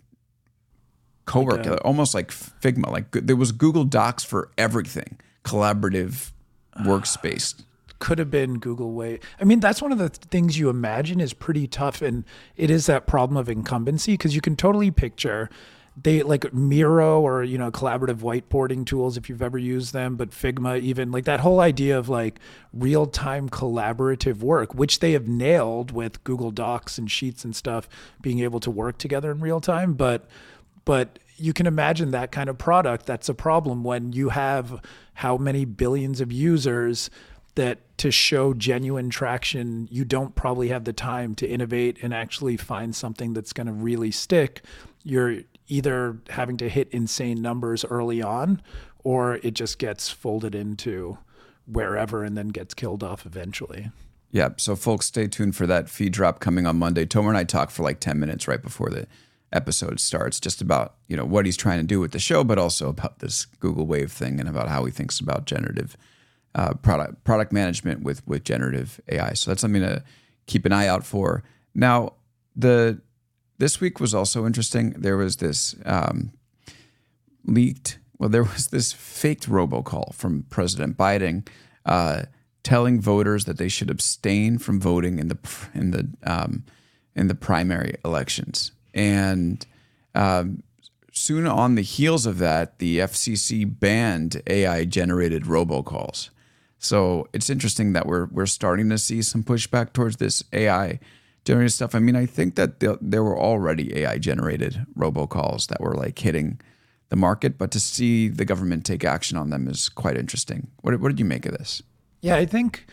coworker, 1.27 1.77
almost 1.85 2.15
like 2.15 2.31
Figma. 2.31 2.91
Like 2.91 3.11
there 3.13 3.37
was 3.37 3.53
Google 3.53 3.85
Docs 3.85 4.25
for 4.25 4.51
everything, 4.57 5.19
collaborative 5.45 6.33
workspace. 6.79 7.63
Could 8.01 8.19
have 8.19 8.31
been 8.31 8.59
Google 8.59 8.93
Wave. 8.93 9.21
I 9.41 9.45
mean, 9.45 9.61
that's 9.61 9.81
one 9.81 9.93
of 9.93 9.99
the 9.99 10.09
things 10.09 10.59
you 10.59 10.69
imagine 10.69 11.21
is 11.21 11.33
pretty 11.33 11.69
tough. 11.69 12.03
And 12.03 12.25
it 12.57 12.71
is 12.71 12.87
that 12.87 13.07
problem 13.07 13.37
of 13.37 13.49
incumbency 13.49 14.15
because 14.15 14.35
you 14.35 14.41
can 14.41 14.57
totally 14.57 14.91
picture 14.91 15.49
they 16.03 16.23
like 16.23 16.53
Miro 16.53 17.21
or 17.21 17.43
you 17.43 17.59
know 17.59 17.71
collaborative 17.71 18.19
whiteboarding 18.19 18.87
tools 18.87 19.17
if 19.17 19.29
you've 19.29 19.43
ever 19.43 19.59
used 19.59 19.93
them, 19.93 20.17
but 20.17 20.31
Figma 20.31 20.81
even 20.81 21.11
like 21.11 21.25
that 21.25 21.41
whole 21.41 21.61
idea 21.61 21.99
of 21.99 22.09
like 22.09 22.39
real 22.73 23.07
time 23.07 23.49
collaborative 23.49 24.39
work, 24.39 24.75
which 24.75 25.01
they 25.01 25.13
have 25.13 25.29
nailed 25.29 25.91
with 25.91 26.23
Google 26.25 26.51
Docs 26.51 26.99
and 26.99 27.11
Sheets 27.11 27.45
and 27.45 27.55
stuff, 27.55 27.89
being 28.21 28.41
able 28.41 28.61
to 28.61 28.71
work 28.71 28.99
together 28.99 29.31
in 29.31 29.41
real 29.41 29.61
time. 29.61 29.95
But 29.95 30.27
but 30.85 31.19
you 31.37 31.53
can 31.53 31.67
imagine 31.67 32.11
that 32.11 32.33
kind 32.33 32.49
of 32.49 32.59
product 32.59 33.07
that's 33.07 33.29
a 33.29 33.35
problem 33.35 33.83
when 33.83 34.13
you 34.13 34.29
have 34.29 34.81
how 35.15 35.37
many 35.37 35.65
billions 35.65 36.21
of 36.21 36.31
users 36.31 37.11
that 37.61 37.99
to 37.99 38.11
show 38.11 38.55
genuine 38.55 39.11
traction, 39.11 39.87
you 39.91 40.03
don't 40.03 40.35
probably 40.35 40.69
have 40.69 40.85
the 40.85 40.95
time 40.95 41.35
to 41.35 41.47
innovate 41.47 41.99
and 42.03 42.15
actually 42.15 42.57
find 42.57 42.97
something 42.97 43.35
that's 43.35 43.53
going 43.53 43.67
to 43.67 43.73
really 43.75 44.11
stick. 44.11 44.65
You're 45.05 45.43
either 45.69 46.17
having 46.31 46.57
to 46.57 46.71
hit 46.71 46.89
insane 46.89 47.43
numbers 47.43 47.85
early 47.85 48.23
on 48.23 48.63
or 49.05 49.35
it 49.43 49.53
just 49.53 49.79
gets 49.79 50.09
folded 50.09 50.55
into 50.55 51.19
wherever 51.67 52.25
and 52.25 52.35
then 52.35 52.49
gets 52.49 52.73
killed 52.73 53.05
off 53.05 53.27
eventually. 53.27 53.91
Yeah. 54.31 54.51
So, 54.57 54.75
folks, 54.75 55.05
stay 55.05 55.27
tuned 55.27 55.55
for 55.55 55.67
that 55.67 55.91
feed 55.91 56.15
drop 56.15 56.41
coming 56.41 56.67
on 56.67 56.79
Monday. 56.79 57.05
Tomer 57.05 57.29
and 57.29 57.37
I 57.37 57.45
talked 57.45 57.73
for 57.73 57.83
like 57.83 58.01
10 58.01 58.19
minutes 58.19 58.49
right 58.49 58.63
before 58.63 58.89
the 58.89 59.07
episode 59.53 60.01
starts, 60.01 60.41
just 60.41 60.63
about 60.63 60.95
you 61.09 61.17
know 61.17 61.27
what 61.27 61.45
he's 61.45 61.59
trying 61.59 61.81
to 61.81 61.87
do 61.87 62.01
with 62.01 62.13
the 62.13 62.19
show, 62.19 62.43
but 62.43 62.57
also 62.57 62.89
about 62.89 63.19
this 63.19 63.45
Google 63.45 63.87
Wave 63.87 64.11
thing 64.11 64.41
and 64.41 64.49
about 64.49 64.69
how 64.69 64.87
he 64.87 64.91
thinks 64.91 65.21
about 65.21 65.45
generative 65.45 65.99
uh, 66.55 66.75
product 66.75 67.25
product 67.25 67.53
management 67.53 68.03
with 68.03 68.27
with 68.27 68.45
generative 68.45 69.01
AI. 69.09 69.33
So 69.35 69.51
that's 69.51 69.61
something 69.61 69.83
to 69.83 70.03
keep 70.47 70.67
an 70.67 70.73
eye 70.73 70.87
out 70.87 71.05
for. 71.05 71.43
Now, 71.75 72.15
the 72.57 73.01
this 73.59 73.81
week 73.81 74.01
was 74.01 74.15
also 74.15 74.47
interesting. 74.47 74.91
There 74.91 75.17
was 75.17 75.37
this 75.37 75.77
um, 75.85 76.33
leaked, 77.45 77.99
well, 78.19 78.29
there 78.29 78.45
was 78.45 78.69
this 78.69 78.93
faked 78.93 79.49
robocall 79.49 80.15
from 80.15 80.45
President 80.51 80.97
Biden 80.97 81.47
uh, 81.85 82.23
telling 82.63 83.01
voters 83.01 83.45
that 83.45 83.59
they 83.59 83.69
should 83.69 83.91
abstain 83.91 84.59
from 84.59 84.81
voting 84.81 85.19
in 85.19 85.29
the 85.29 85.39
in 85.75 85.91
the 85.91 86.09
um, 86.25 86.65
in 87.15 87.29
the 87.29 87.35
primary 87.35 87.95
elections. 88.05 88.73
And 88.95 89.65
um, 90.15 90.63
soon 91.13 91.47
on 91.47 91.75
the 91.75 91.83
heels 91.83 92.27
of 92.27 92.39
that, 92.39 92.79
the 92.79 92.99
FCC 92.99 93.79
banned 93.79 94.43
AI 94.47 94.85
generated 94.85 95.45
robocalls. 95.45 96.31
So 96.81 97.29
it's 97.35 97.51
interesting 97.51 97.93
that 97.93 98.07
we're 98.07 98.27
we're 98.27 98.47
starting 98.47 98.89
to 98.89 98.99
see 98.99 99.23
some 99.23 99.45
pushback 99.45 99.93
towards 99.93 100.17
this 100.17 100.43
AI 100.53 100.99
generated 101.45 101.73
stuff. 101.73 101.95
I 101.95 101.99
mean, 101.99 102.17
I 102.17 102.27
think 102.27 102.55
that 102.57 102.81
there 102.81 103.23
were 103.23 103.39
already 103.39 103.99
AI 103.99 104.19
generated 104.19 104.87
robocalls 104.97 105.69
that 105.69 105.81
were 105.81 105.95
like 105.95 106.19
hitting 106.19 106.59
the 107.11 107.17
market, 107.17 107.59
but 107.59 107.71
to 107.73 107.81
see 107.81 108.29
the 108.29 108.45
government 108.47 108.87
take 108.87 109.05
action 109.05 109.37
on 109.37 109.51
them 109.51 109.69
is 109.69 109.89
quite 109.89 110.17
interesting. 110.17 110.69
What, 110.81 110.99
what 111.01 111.09
did 111.09 111.19
you 111.19 111.25
make 111.25 111.45
of 111.45 111.53
this? 111.53 111.83
Yeah, 112.23 112.37
I 112.37 112.47
think 112.47 112.87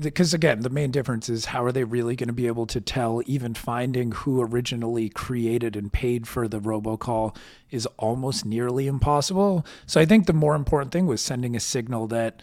because 0.00 0.32
uh, 0.32 0.36
again, 0.36 0.60
the 0.60 0.70
main 0.70 0.90
difference 0.90 1.28
is 1.28 1.46
how 1.46 1.64
are 1.64 1.72
they 1.72 1.84
really 1.84 2.16
going 2.16 2.28
to 2.28 2.34
be 2.34 2.46
able 2.46 2.66
to 2.66 2.80
tell, 2.80 3.22
even 3.26 3.52
finding 3.52 4.12
who 4.12 4.40
originally 4.40 5.08
created 5.08 5.76
and 5.76 5.92
paid 5.92 6.26
for 6.26 6.48
the 6.48 6.60
robocall 6.60 7.36
is 7.70 7.86
almost 7.98 8.46
nearly 8.46 8.86
impossible. 8.86 9.66
So 9.86 10.00
I 10.00 10.06
think 10.06 10.26
the 10.26 10.32
more 10.32 10.54
important 10.54 10.92
thing 10.92 11.06
was 11.06 11.20
sending 11.20 11.56
a 11.56 11.60
signal 11.60 12.06
that 12.08 12.40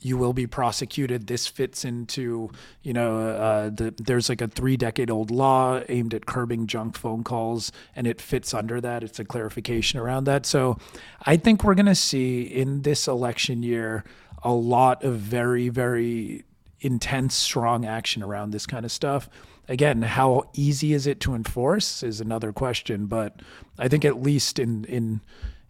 you 0.00 0.16
will 0.16 0.32
be 0.32 0.46
prosecuted. 0.46 1.26
This 1.26 1.46
fits 1.46 1.84
into, 1.84 2.50
you 2.82 2.92
know, 2.92 3.18
uh, 3.18 3.70
the, 3.70 3.94
there's 3.96 4.28
like 4.28 4.40
a 4.40 4.48
three 4.48 4.76
decade 4.76 5.10
old 5.10 5.30
law 5.30 5.80
aimed 5.88 6.14
at 6.14 6.26
curbing 6.26 6.66
junk 6.66 6.96
phone 6.96 7.24
calls, 7.24 7.72
and 7.94 8.06
it 8.06 8.20
fits 8.20 8.52
under 8.52 8.80
that. 8.80 9.02
It's 9.02 9.18
a 9.18 9.24
clarification 9.24 9.98
around 9.98 10.24
that. 10.24 10.44
So 10.46 10.78
I 11.22 11.36
think 11.36 11.64
we're 11.64 11.74
going 11.74 11.86
to 11.86 11.94
see 11.94 12.42
in 12.42 12.82
this 12.82 13.08
election 13.08 13.62
year 13.62 14.04
a 14.42 14.52
lot 14.52 15.02
of 15.02 15.18
very, 15.18 15.68
very 15.70 16.44
intense, 16.80 17.34
strong 17.34 17.84
action 17.84 18.22
around 18.22 18.50
this 18.50 18.66
kind 18.66 18.84
of 18.84 18.92
stuff. 18.92 19.28
Again, 19.68 20.02
how 20.02 20.48
easy 20.52 20.92
is 20.92 21.06
it 21.06 21.18
to 21.20 21.34
enforce 21.34 22.02
is 22.02 22.20
another 22.20 22.52
question, 22.52 23.06
but 23.06 23.40
I 23.78 23.88
think 23.88 24.04
at 24.04 24.22
least 24.22 24.58
in, 24.58 24.84
in, 24.84 25.20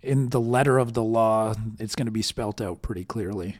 in 0.02 0.28
the 0.28 0.40
letter 0.40 0.78
of 0.78 0.92
the 0.92 1.02
law, 1.02 1.54
it's 1.78 1.94
going 1.94 2.06
to 2.06 2.12
be 2.12 2.22
spelt 2.22 2.60
out 2.60 2.82
pretty 2.82 3.04
clearly. 3.04 3.56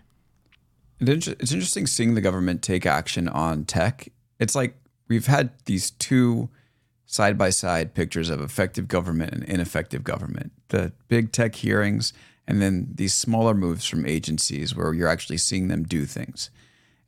It's 1.01 1.53
interesting 1.53 1.87
seeing 1.87 2.15
the 2.15 2.21
government 2.21 2.63
take 2.63 2.87
action 2.87 3.29
on 3.29 3.65
tech. 3.65 4.09
It's 4.39 4.55
like 4.55 4.77
we've 5.09 5.27
had 5.27 5.51
these 5.67 5.91
two 5.91 6.49
side 7.05 7.39
by 7.39 7.51
side 7.51 7.95
pictures 7.95 8.29
of 8.29 8.41
effective 8.41 8.89
government 8.89 9.33
and 9.33 9.45
ineffective 9.45 10.03
government 10.03 10.53
the 10.69 10.93
big 11.09 11.33
tech 11.33 11.55
hearings, 11.57 12.13
and 12.47 12.61
then 12.61 12.89
these 12.95 13.15
smaller 13.15 13.55
moves 13.55 13.87
from 13.87 14.07
agencies 14.07 14.75
where 14.75 14.93
you're 14.93 15.09
actually 15.09 15.39
seeing 15.39 15.69
them 15.69 15.85
do 15.85 16.05
things. 16.05 16.51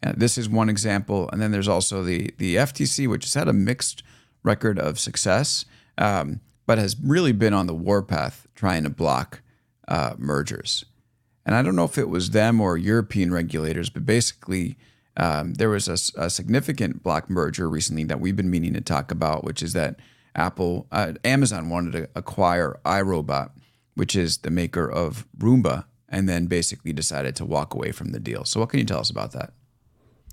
And 0.03 0.19
this 0.19 0.39
is 0.39 0.49
one 0.49 0.69
example. 0.69 1.29
And 1.33 1.41
then 1.41 1.51
there's 1.51 1.69
also 1.69 2.03
the, 2.03 2.33
the 2.39 2.57
FTC, 2.57 3.09
which 3.09 3.25
has 3.25 3.35
had 3.35 3.49
a 3.49 3.53
mixed 3.53 4.03
record 4.43 4.79
of 4.79 4.99
success, 4.99 5.65
um, 5.97 6.41
but 6.67 6.79
has 6.79 6.97
really 7.03 7.33
been 7.33 7.55
on 7.55 7.67
the 7.67 7.75
warpath 7.75 8.47
trying 8.55 8.85
to 8.85 8.91
block 8.91 9.43
uh, 9.89 10.15
mergers 10.19 10.85
and 11.49 11.57
I 11.57 11.63
don't 11.63 11.75
know 11.75 11.85
if 11.87 11.97
it 11.97 12.11
was 12.11 12.31
them 12.31 12.61
or 12.61 12.77
European 12.77 13.33
regulators, 13.33 13.89
but 13.89 14.05
basically 14.05 14.77
um, 15.17 15.55
there 15.55 15.71
was 15.71 15.89
a, 15.89 16.23
a, 16.23 16.29
significant 16.29 17.03
block 17.03 17.31
merger 17.31 17.71
recently 17.71 18.05
that 18.05 18.21
we've 18.21 18.37
been 18.37 18.51
meaning 18.51 18.75
to 18.75 18.83
talk 18.83 19.11
about, 19.11 19.45
which 19.45 19.63
is 19.63 19.73
that 19.73 19.99
Apple, 20.35 20.87
uh, 20.93 21.15
Amazon 21.25 21.71
wanted 21.71 21.93
to 21.93 22.09
acquire 22.15 22.79
iRobot, 22.85 23.49
which 23.95 24.15
is 24.15 24.39
the 24.39 24.51
maker 24.51 24.91
of 24.91 25.27
Roomba, 25.39 25.87
and 26.07 26.29
then 26.29 26.49
basically 26.49 26.93
decided 26.93 27.35
to 27.37 27.47
walk 27.47 27.73
away 27.73 27.93
from 27.93 28.13
the 28.13 28.21
deal. 28.21 28.45
So, 28.45 28.61
what 28.61 28.69
can 28.69 28.81
you 28.81 28.85
tell 28.85 29.01
us 29.01 29.09
about 29.09 29.33
that? 29.33 29.55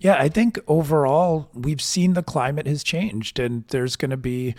Yeah, 0.02 0.18
I 0.20 0.28
think 0.28 0.60
overall 0.68 1.50
we've 1.54 1.82
seen 1.82 2.14
the 2.14 2.24
climate 2.24 2.68
has 2.68 2.84
changed, 2.84 3.40
and 3.40 3.64
there's 3.70 3.96
going 3.96 4.12
to 4.12 4.18
be 4.18 4.54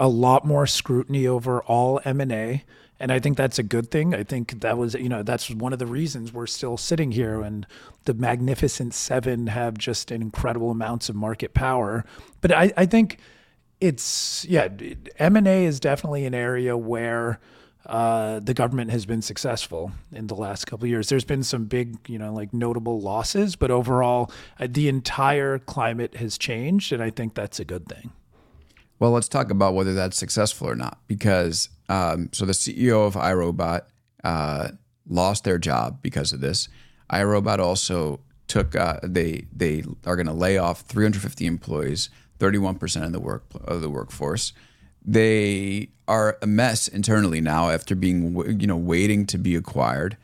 a 0.00 0.08
lot 0.08 0.44
more 0.44 0.66
scrutiny 0.66 1.28
over 1.28 1.62
all 1.62 2.00
M 2.04 2.20
and 2.20 2.32
A 2.32 2.64
and 3.00 3.10
I 3.10 3.18
think 3.18 3.38
that's 3.38 3.58
a 3.58 3.62
good 3.62 3.90
thing. 3.90 4.14
I 4.14 4.22
think 4.22 4.60
that 4.60 4.76
was, 4.76 4.94
you 4.94 5.08
know, 5.08 5.22
that's 5.22 5.50
one 5.50 5.72
of 5.72 5.78
the 5.78 5.86
reasons 5.86 6.34
we're 6.34 6.46
still 6.46 6.76
sitting 6.76 7.12
here 7.12 7.40
and 7.40 7.66
the 8.04 8.12
Magnificent 8.12 8.92
Seven 8.92 9.46
have 9.46 9.78
just 9.78 10.12
incredible 10.12 10.70
amounts 10.70 11.08
of 11.08 11.16
market 11.16 11.54
power. 11.54 12.04
But 12.42 12.52
I, 12.52 12.72
I 12.76 12.84
think 12.84 13.18
it's, 13.80 14.44
yeah, 14.44 14.68
M&A 15.18 15.64
is 15.64 15.80
definitely 15.80 16.26
an 16.26 16.34
area 16.34 16.76
where 16.76 17.40
uh, 17.86 18.40
the 18.40 18.52
government 18.52 18.90
has 18.90 19.06
been 19.06 19.22
successful 19.22 19.92
in 20.12 20.26
the 20.26 20.34
last 20.34 20.66
couple 20.66 20.84
of 20.84 20.90
years. 20.90 21.08
There's 21.08 21.24
been 21.24 21.42
some 21.42 21.64
big, 21.64 21.96
you 22.06 22.18
know, 22.18 22.34
like 22.34 22.52
notable 22.52 23.00
losses, 23.00 23.56
but 23.56 23.70
overall, 23.70 24.30
uh, 24.58 24.66
the 24.68 24.88
entire 24.88 25.58
climate 25.58 26.16
has 26.16 26.36
changed, 26.36 26.92
and 26.92 27.02
I 27.02 27.08
think 27.08 27.34
that's 27.34 27.58
a 27.58 27.64
good 27.64 27.88
thing. 27.88 28.12
Well, 29.00 29.12
let's 29.12 29.28
talk 29.28 29.50
about 29.50 29.74
whether 29.74 29.94
that's 29.94 30.18
successful 30.18 30.68
or 30.68 30.76
not. 30.76 30.98
Because 31.08 31.70
um, 31.88 32.28
so 32.32 32.44
the 32.44 32.52
CEO 32.52 33.06
of 33.06 33.14
iRobot 33.14 33.82
uh, 34.22 34.68
lost 35.08 35.42
their 35.44 35.58
job 35.58 36.00
because 36.02 36.32
of 36.32 36.40
this. 36.40 36.68
iRobot 37.10 37.58
also 37.58 38.20
took 38.46 38.76
uh, 38.76 39.00
they 39.02 39.46
they 39.52 39.82
are 40.04 40.16
going 40.16 40.26
to 40.26 40.32
lay 40.32 40.58
off 40.58 40.82
350 40.82 41.46
employees, 41.46 42.10
31 42.38 42.76
percent 42.76 43.06
of 43.06 43.12
the 43.12 43.20
work 43.20 43.44
of 43.64 43.80
the 43.80 43.90
workforce. 43.90 44.52
They 45.02 45.88
are 46.06 46.36
a 46.42 46.46
mess 46.46 46.86
internally 46.86 47.40
now 47.40 47.70
after 47.70 47.94
being 47.94 48.60
you 48.60 48.66
know 48.66 48.76
waiting 48.76 49.26
to 49.26 49.38
be 49.38 49.56
acquired. 49.56 50.16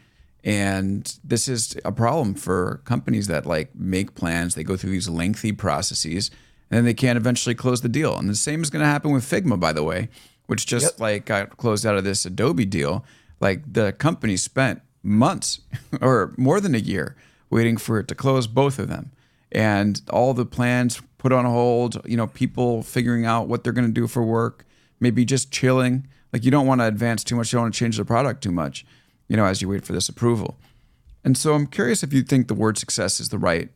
And 0.44 1.18
this 1.24 1.48
is 1.48 1.76
a 1.84 1.90
problem 1.90 2.34
for 2.34 2.82
companies 2.84 3.26
that 3.26 3.46
like 3.46 3.74
make 3.74 4.14
plans. 4.14 4.54
They 4.54 4.62
go 4.62 4.76
through 4.76 4.92
these 4.92 5.08
lengthy 5.08 5.50
processes 5.50 6.30
and 6.70 6.78
then 6.78 6.84
they 6.84 6.94
can't 6.94 7.16
eventually 7.16 7.54
close 7.54 7.80
the 7.80 7.88
deal. 7.88 8.16
And 8.16 8.28
the 8.28 8.34
same 8.34 8.62
is 8.62 8.70
going 8.70 8.80
to 8.80 8.88
happen 8.88 9.12
with 9.12 9.24
Figma, 9.24 9.58
by 9.58 9.72
the 9.72 9.84
way, 9.84 10.08
which 10.46 10.66
just 10.66 10.84
yep. 10.84 11.00
like 11.00 11.24
got 11.26 11.56
closed 11.56 11.86
out 11.86 11.96
of 11.96 12.04
this 12.04 12.26
Adobe 12.26 12.64
deal. 12.64 13.04
Like 13.40 13.72
the 13.72 13.92
company 13.92 14.36
spent 14.36 14.82
months 15.02 15.60
or 16.00 16.34
more 16.36 16.60
than 16.60 16.74
a 16.74 16.78
year 16.78 17.16
waiting 17.50 17.76
for 17.76 18.00
it 18.00 18.08
to 18.08 18.14
close 18.14 18.46
both 18.46 18.78
of 18.78 18.88
them. 18.88 19.12
And 19.52 20.02
all 20.10 20.34
the 20.34 20.44
plans 20.44 21.00
put 21.18 21.32
on 21.32 21.44
hold, 21.44 22.00
you 22.04 22.16
know, 22.16 22.26
people 22.26 22.82
figuring 22.82 23.24
out 23.24 23.48
what 23.48 23.62
they're 23.62 23.72
going 23.72 23.86
to 23.86 23.92
do 23.92 24.06
for 24.06 24.22
work, 24.22 24.66
maybe 24.98 25.24
just 25.24 25.52
chilling. 25.52 26.08
Like 26.32 26.44
you 26.44 26.50
don't 26.50 26.66
want 26.66 26.80
to 26.80 26.86
advance 26.86 27.22
too 27.22 27.36
much, 27.36 27.52
you 27.52 27.56
don't 27.56 27.66
want 27.66 27.74
to 27.74 27.78
change 27.78 27.96
the 27.96 28.04
product 28.04 28.42
too 28.42 28.52
much, 28.52 28.84
you 29.28 29.36
know, 29.36 29.44
as 29.44 29.62
you 29.62 29.68
wait 29.68 29.84
for 29.84 29.92
this 29.92 30.08
approval. 30.08 30.58
And 31.24 31.38
so 31.38 31.54
I'm 31.54 31.66
curious 31.66 32.02
if 32.02 32.12
you 32.12 32.22
think 32.22 32.48
the 32.48 32.54
word 32.54 32.76
success 32.76 33.20
is 33.20 33.28
the 33.28 33.38
right 33.38 33.70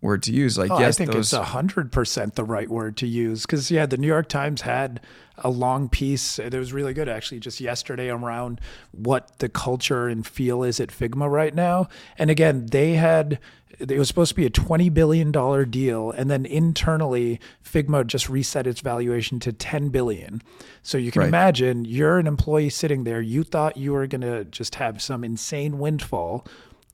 word 0.00 0.22
to 0.24 0.32
use. 0.32 0.56
Like, 0.56 0.70
Oh, 0.70 0.78
yes, 0.80 0.96
I 0.96 0.98
think 0.98 1.12
those, 1.12 1.32
it's 1.32 1.46
hundred 1.48 1.92
percent 1.92 2.34
the 2.34 2.44
right 2.44 2.68
word 2.68 2.96
to 2.98 3.06
use 3.06 3.42
because 3.42 3.70
yeah, 3.70 3.86
the 3.86 3.96
New 3.98 4.06
York 4.06 4.28
Times 4.28 4.62
had 4.62 5.00
a 5.42 5.50
long 5.50 5.88
piece 5.88 6.36
that 6.36 6.52
was 6.54 6.72
really 6.72 6.92
good 6.92 7.08
actually 7.08 7.40
just 7.40 7.60
yesterday 7.60 8.10
around 8.10 8.60
what 8.92 9.38
the 9.38 9.48
culture 9.48 10.06
and 10.08 10.26
feel 10.26 10.62
is 10.62 10.80
at 10.80 10.90
Figma 10.90 11.30
right 11.30 11.54
now. 11.54 11.88
And 12.18 12.30
again, 12.30 12.66
they 12.66 12.94
had 12.94 13.38
it 13.78 13.98
was 13.98 14.08
supposed 14.08 14.30
to 14.30 14.34
be 14.34 14.44
a 14.44 14.50
twenty 14.50 14.90
billion 14.90 15.32
dollar 15.32 15.64
deal, 15.64 16.10
and 16.10 16.30
then 16.30 16.44
internally, 16.44 17.40
Figma 17.64 18.06
just 18.06 18.28
reset 18.28 18.66
its 18.66 18.80
valuation 18.80 19.40
to 19.40 19.52
ten 19.52 19.88
billion. 19.88 20.42
So 20.82 20.98
you 20.98 21.10
can 21.10 21.20
Right. 21.20 21.28
imagine 21.28 21.84
you're 21.86 22.18
an 22.18 22.26
employee 22.26 22.68
sitting 22.68 23.04
there. 23.04 23.22
You 23.22 23.42
thought 23.42 23.76
you 23.78 23.92
were 23.92 24.06
gonna 24.06 24.44
just 24.44 24.74
have 24.74 25.00
some 25.00 25.24
insane 25.24 25.78
windfall 25.78 26.46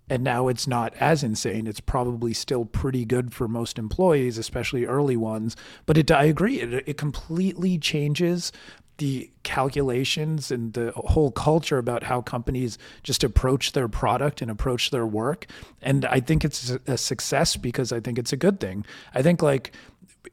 and 0.09 0.23
now 0.23 0.49
it's 0.49 0.67
not 0.67 0.95
as 1.01 1.23
insane. 1.23 1.67
It's 1.67 1.81
probably 1.81 2.33
still 2.33 2.65
pretty 2.65 3.05
good 3.05 3.35
for 3.35 3.49
most 3.49 3.79
employees, 3.79 4.39
especially 4.39 4.85
early 4.85 5.17
ones. 5.17 5.57
But 5.85 5.99
it, 5.99 6.11
I 6.11 6.25
agree, 6.25 6.61
it, 6.61 6.85
it 6.87 6.97
completely 6.97 7.79
changes 7.79 8.53
the 8.99 9.31
calculations 9.43 10.51
and 10.51 10.73
the 10.73 10.93
whole 10.93 11.31
culture 11.31 11.79
about 11.79 12.05
how 12.05 12.23
companies 12.23 12.79
just 13.03 13.23
approach 13.23 13.73
their 13.73 13.89
product 13.89 14.41
and 14.41 14.51
approach 14.51 14.91
their 14.91 15.07
work. 15.07 15.47
And 15.83 16.05
I 16.07 16.21
think 16.21 16.45
it's 16.45 16.71
a- 16.87 16.97
success 16.97 17.57
because 17.57 17.93
I 17.93 18.01
think 18.01 18.19
it's 18.19 18.33
a 18.33 18.37
good 18.37 18.59
thing. 18.59 18.87
I 19.15 19.23
think 19.23 19.43
like 19.43 19.73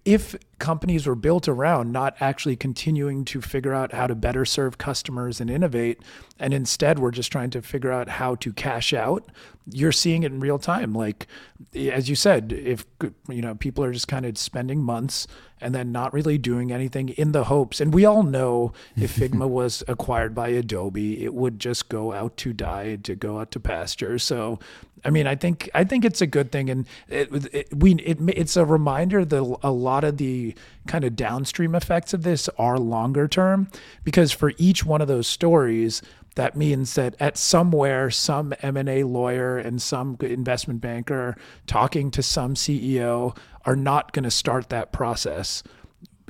if 0.05 0.35
companies 0.59 1.05
were 1.07 1.15
built 1.15 1.47
around 1.47 1.91
not 1.91 2.15
actually 2.19 2.55
continuing 2.55 3.25
to 3.25 3.41
figure 3.41 3.73
out 3.73 3.93
how 3.93 4.07
to 4.07 4.15
better 4.15 4.45
serve 4.45 4.77
customers 4.77 5.41
and 5.41 5.49
innovate, 5.49 5.99
and 6.39 6.53
instead 6.53 6.99
we're 6.99 7.11
just 7.11 7.31
trying 7.31 7.49
to 7.49 7.61
figure 7.61 7.91
out 7.91 8.07
how 8.07 8.35
to 8.35 8.53
cash 8.53 8.93
out, 8.93 9.25
you're 9.71 9.91
seeing 9.91 10.23
it 10.23 10.31
in 10.31 10.39
real 10.39 10.59
time. 10.59 10.93
Like, 10.93 11.27
as 11.75 12.09
you 12.09 12.15
said, 12.15 12.53
if 12.53 12.85
you 13.29 13.41
know 13.41 13.55
people 13.55 13.83
are 13.83 13.91
just 13.91 14.07
kind 14.07 14.25
of 14.25 14.37
spending 14.37 14.81
months 14.81 15.27
and 15.63 15.73
then 15.73 15.91
not 15.91 16.13
really 16.13 16.37
doing 16.37 16.71
anything 16.71 17.09
in 17.09 17.31
the 17.31 17.45
hopes, 17.45 17.79
and 17.81 17.93
we 17.93 18.05
all 18.05 18.23
know 18.23 18.73
if 18.95 19.15
Figma 19.23 19.47
was 19.47 19.83
acquired 19.87 20.35
by 20.35 20.49
Adobe, 20.49 21.23
it 21.23 21.33
would 21.33 21.59
just 21.59 21.89
go 21.89 22.13
out 22.13 22.37
to 22.37 22.53
die, 22.53 22.97
to 22.97 23.15
go 23.15 23.39
out 23.39 23.51
to 23.51 23.59
pasture. 23.59 24.19
So 24.19 24.59
I 25.05 25.09
mean, 25.09 25.27
I 25.27 25.35
think 25.35 25.69
I 25.73 25.83
think 25.83 26.05
it's 26.05 26.21
a 26.21 26.27
good 26.27 26.51
thing, 26.51 26.69
and 26.69 26.87
it, 27.09 27.29
it, 27.53 27.67
we 27.75 27.95
it, 27.95 28.19
it's 28.29 28.55
a 28.55 28.65
reminder 28.65 29.25
that 29.25 29.57
a 29.61 29.71
lot 29.71 30.03
of 30.03 30.17
the 30.17 30.55
kind 30.87 31.03
of 31.03 31.15
downstream 31.15 31.75
effects 31.75 32.13
of 32.13 32.23
this 32.23 32.47
are 32.57 32.77
longer 32.77 33.27
term, 33.27 33.67
because 34.03 34.31
for 34.31 34.53
each 34.57 34.85
one 34.85 35.01
of 35.01 35.07
those 35.07 35.27
stories, 35.27 36.01
that 36.35 36.55
means 36.55 36.95
that 36.95 37.15
at 37.19 37.37
somewhere, 37.37 38.09
some 38.09 38.53
M 38.61 38.77
and 38.77 38.89
A 38.89 39.03
lawyer 39.03 39.57
and 39.57 39.81
some 39.81 40.17
investment 40.21 40.79
banker 40.79 41.35
talking 41.67 42.09
to 42.11 42.23
some 42.23 42.55
CEO 42.55 43.35
are 43.65 43.75
not 43.75 44.11
going 44.11 44.23
to 44.23 44.31
start 44.31 44.69
that 44.69 44.91
process. 44.91 45.63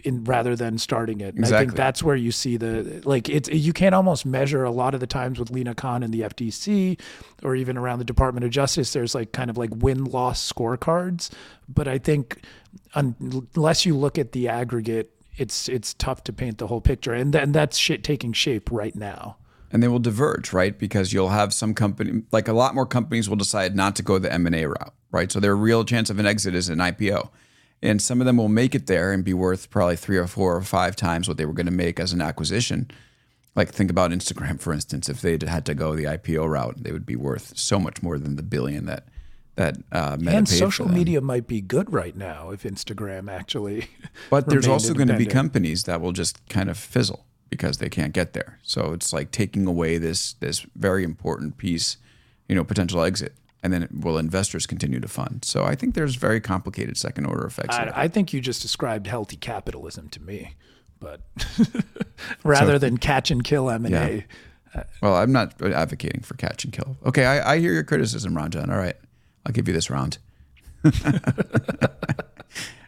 In, 0.04 0.26
rather 0.26 0.54
than 0.54 0.78
starting 0.80 1.22
it. 1.22 1.36
And 1.36 1.46
I 1.46 1.60
think 1.60 1.76
that's 1.76 2.04
where 2.04 2.18
you 2.18 2.34
see 2.34 2.58
the 2.58 3.02
like 3.06 3.30
it's 3.30 3.48
you 3.48 3.72
can't 3.72 3.96
almost 3.96 4.26
measure 4.26 4.66
a 4.66 4.72
lot 4.72 4.94
of 4.94 5.00
the 5.00 5.08
times 5.08 5.40
with 5.40 5.50
Lina 5.50 5.74
Khan 5.76 6.04
and 6.04 6.14
the 6.14 6.22
FTC 6.22 7.00
or 7.42 7.56
even 7.56 7.78
around 7.78 8.00
the 8.00 8.06
Department 8.06 8.44
of 8.44 8.52
Justice 8.52 8.92
there's 8.92 9.16
like 9.16 9.32
kind 9.32 9.50
of 9.50 9.58
like 9.58 9.70
win 9.74 10.04
loss 10.04 10.52
scorecards 10.52 11.30
but 11.70 11.88
I 11.88 12.00
think 12.00 12.42
un, 12.96 13.16
unless 13.56 13.86
you 13.86 13.96
look 13.96 14.18
at 14.18 14.34
the 14.34 14.50
aggregate 14.50 15.10
it's 15.38 15.70
it's 15.70 15.94
tough 15.94 16.22
to 16.26 16.34
paint 16.34 16.58
the 16.58 16.68
whole 16.68 16.82
picture 16.82 17.14
and, 17.14 17.32
th- 17.32 17.42
and 17.42 17.56
that's 17.56 17.78
shit 17.78 18.04
taking 18.04 18.34
shape 18.34 18.70
right 18.72 18.96
now. 18.98 19.38
And 19.74 19.82
they 19.82 19.88
will 19.88 20.00
diverge, 20.00 20.54
right? 20.54 20.78
Because 20.78 21.12
you'll 21.12 21.30
have 21.30 21.52
some 21.52 21.74
company, 21.74 22.22
like 22.32 22.48
a 22.48 22.54
lot 22.54 22.76
more 22.76 22.86
companies, 22.86 23.28
will 23.28 23.36
decide 23.36 23.76
not 23.76 23.96
to 23.96 24.04
go 24.04 24.20
the 24.20 24.32
M 24.32 24.46
and 24.46 24.56
A 24.56 24.68
route, 24.68 24.94
right? 25.12 25.32
So 25.32 25.40
their 25.40 25.56
real 25.56 25.84
chance 25.84 26.12
of 26.12 26.20
an 26.20 26.28
exit 26.28 26.54
is 26.54 26.70
an 26.70 26.78
IPO, 26.78 27.30
and 27.82 28.00
some 28.00 28.22
of 28.22 28.28
them 28.28 28.38
will 28.38 28.50
make 28.50 28.76
it 28.76 28.86
there 28.86 29.12
and 29.12 29.26
be 29.26 29.34
worth 29.34 29.72
probably 29.72 29.96
three 29.96 30.18
or 30.18 30.28
four 30.28 30.56
or 30.56 30.62
five 30.62 30.96
times 30.96 31.28
what 31.28 31.38
they 31.38 31.46
were 31.46 31.54
going 31.54 31.66
to 31.66 31.72
make 31.72 32.00
as 32.00 32.14
an 32.14 32.22
acquisition. 32.22 32.90
Like 33.56 33.72
think 33.72 33.90
about 33.90 34.12
Instagram, 34.12 34.60
for 34.60 34.74
instance. 34.74 35.10
If 35.10 35.22
they 35.22 35.40
had 35.46 35.66
to 35.66 35.74
go 35.74 35.96
the 35.96 36.06
IPO 36.06 36.48
route, 36.48 36.84
they 36.84 36.92
would 36.92 37.06
be 37.06 37.16
worth 37.16 37.58
so 37.58 37.80
much 37.80 38.04
more 38.04 38.20
than 38.20 38.36
the 38.36 38.44
billion 38.44 38.86
that 38.86 39.08
that 39.56 39.78
uh, 39.92 40.18
Meta 40.20 40.38
And 40.38 40.48
paid 40.48 40.58
social 40.58 40.88
media 40.88 41.22
might 41.22 41.46
be 41.46 41.62
good 41.62 41.94
right 41.94 42.16
now 42.16 42.50
if 42.50 42.64
Instagram 42.64 43.32
actually 43.32 43.88
But 44.32 44.50
there's 44.50 44.68
also 44.68 44.96
going 44.96 45.10
to 45.10 45.18
be 45.18 45.28
companies 45.28 45.84
that 45.84 46.02
will 46.02 46.12
just 46.12 46.48
kind 46.50 46.70
of 46.72 46.78
fizzle 46.78 47.26
because 47.54 47.78
they 47.78 47.90
can't 47.90 48.14
get 48.14 48.34
there. 48.34 48.58
So 48.64 48.94
it's 48.94 49.14
like 49.14 49.30
taking 49.30 49.68
away 49.68 50.00
this 50.00 50.34
this 50.34 50.66
very 50.76 51.04
important 51.04 51.58
piece, 51.58 51.98
you 52.48 52.56
know, 52.56 52.64
potential 52.64 53.04
exit, 53.04 53.34
and 53.62 53.72
then 53.72 53.88
will 53.92 54.18
investors 54.18 54.66
continue 54.66 55.00
to 55.00 55.08
fund? 55.08 55.46
So 55.46 55.64
I 55.64 55.76
think 55.76 55.94
there's 55.94 56.16
very 56.16 56.42
complicated 56.42 56.98
second 56.98 57.26
order 57.26 57.46
effects. 57.46 57.76
I, 57.76 57.92
I 57.94 58.08
think 58.08 58.34
you 58.34 58.42
just 58.42 58.64
described 58.64 59.06
healthy 59.06 59.36
capitalism 59.36 60.10
to 60.10 60.22
me, 60.22 60.56
but 61.00 61.22
rather 62.44 62.80
than 62.80 62.98
catch 62.98 63.30
and 63.30 63.44
kill 63.44 63.70
M 63.70 63.86
and 63.86 63.94
A. 63.94 64.26
well, 65.02 65.16
I'm 65.16 65.32
not 65.32 65.62
advocating 65.62 66.22
for 66.22 66.34
catch 66.34 66.64
and 66.64 66.74
kill. 66.74 66.98
Okay, 67.06 67.26
I, 67.26 67.54
I 67.54 67.60
hear 67.60 67.74
your 67.74 67.84
criticism, 67.84 68.34
Ranjan. 68.34 68.70
All 68.70 68.80
right, 68.80 68.98
I'll 69.46 69.54
give 69.54 69.68
you 69.68 69.76
this 69.76 69.92
round. 69.92 70.18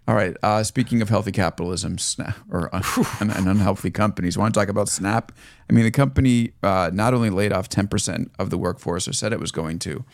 All 0.08 0.16
right. 0.16 0.38
Uh, 0.44 0.64
speaking 0.64 1.02
of 1.02 1.10
healthy 1.10 1.32
capitalism, 1.32 1.98
Snap 1.98 2.38
or 2.52 2.74
uh, 2.74 2.82
and, 3.20 3.32
and 3.32 3.48
unhealthy 3.48 3.90
companies, 3.90 4.38
want 4.38 4.54
to 4.54 4.60
talk 4.60 4.70
about 4.70 4.88
Snap? 4.88 5.32
I 5.70 5.74
mean, 5.74 5.84
the 5.84 5.92
company 5.92 6.52
uh, 6.62 6.92
not 6.94 7.14
only 7.14 7.32
laid 7.32 7.52
off 7.52 7.70
10% 7.70 8.30
of 8.38 8.50
the 8.52 8.58
workforce 8.58 9.08
or 9.08 9.14
said 9.14 9.34
it 9.34 9.40
was 9.40 9.52
going 9.52 9.80
to, 9.80 10.06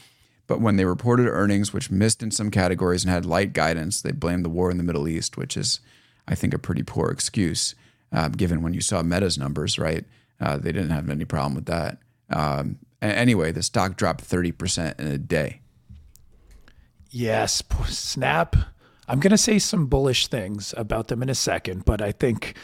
but 0.47 0.61
when 0.61 0.77
they 0.77 0.85
reported 0.85 1.27
earnings, 1.27 1.73
which 1.73 1.91
missed 1.91 2.23
in 2.23 2.31
some 2.31 2.51
categories 2.51 3.03
and 3.03 3.13
had 3.13 3.25
light 3.25 3.53
guidance, 3.53 4.01
they 4.01 4.11
blamed 4.11 4.45
the 4.45 4.49
war 4.49 4.71
in 4.71 4.77
the 4.77 4.83
Middle 4.83 5.07
East, 5.07 5.37
which 5.37 5.57
is, 5.57 5.81
I 6.27 6.35
think, 6.35 6.53
a 6.53 6.59
pretty 6.59 6.83
poor 6.83 7.09
excuse, 7.09 7.75
uh, 8.13 8.29
given 8.29 8.61
when 8.61 8.73
you 8.73 8.81
saw 8.81 9.03
Meta's 9.03 9.37
numbers. 9.37 9.77
Right? 9.77 10.05
Uh, 10.39 10.57
they 10.57 10.71
didn't 10.71 10.89
have 10.89 11.09
any 11.09 11.25
problem 11.25 11.55
with 11.55 11.65
that. 11.65 11.99
Um, 12.29 12.79
anyway, 13.01 13.51
the 13.51 13.61
stock 13.61 13.97
dropped 13.97 14.23
30% 14.23 14.99
in 14.99 15.07
a 15.07 15.17
day. 15.17 15.61
Yes, 17.09 17.61
Snap. 17.87 18.55
I'm 19.11 19.19
going 19.19 19.31
to 19.31 19.37
say 19.37 19.59
some 19.59 19.87
bullish 19.87 20.27
things 20.27 20.73
about 20.77 21.09
them 21.09 21.21
in 21.21 21.27
a 21.27 21.35
second, 21.35 21.83
but 21.83 22.01
I 22.01 22.13
think 22.13 22.55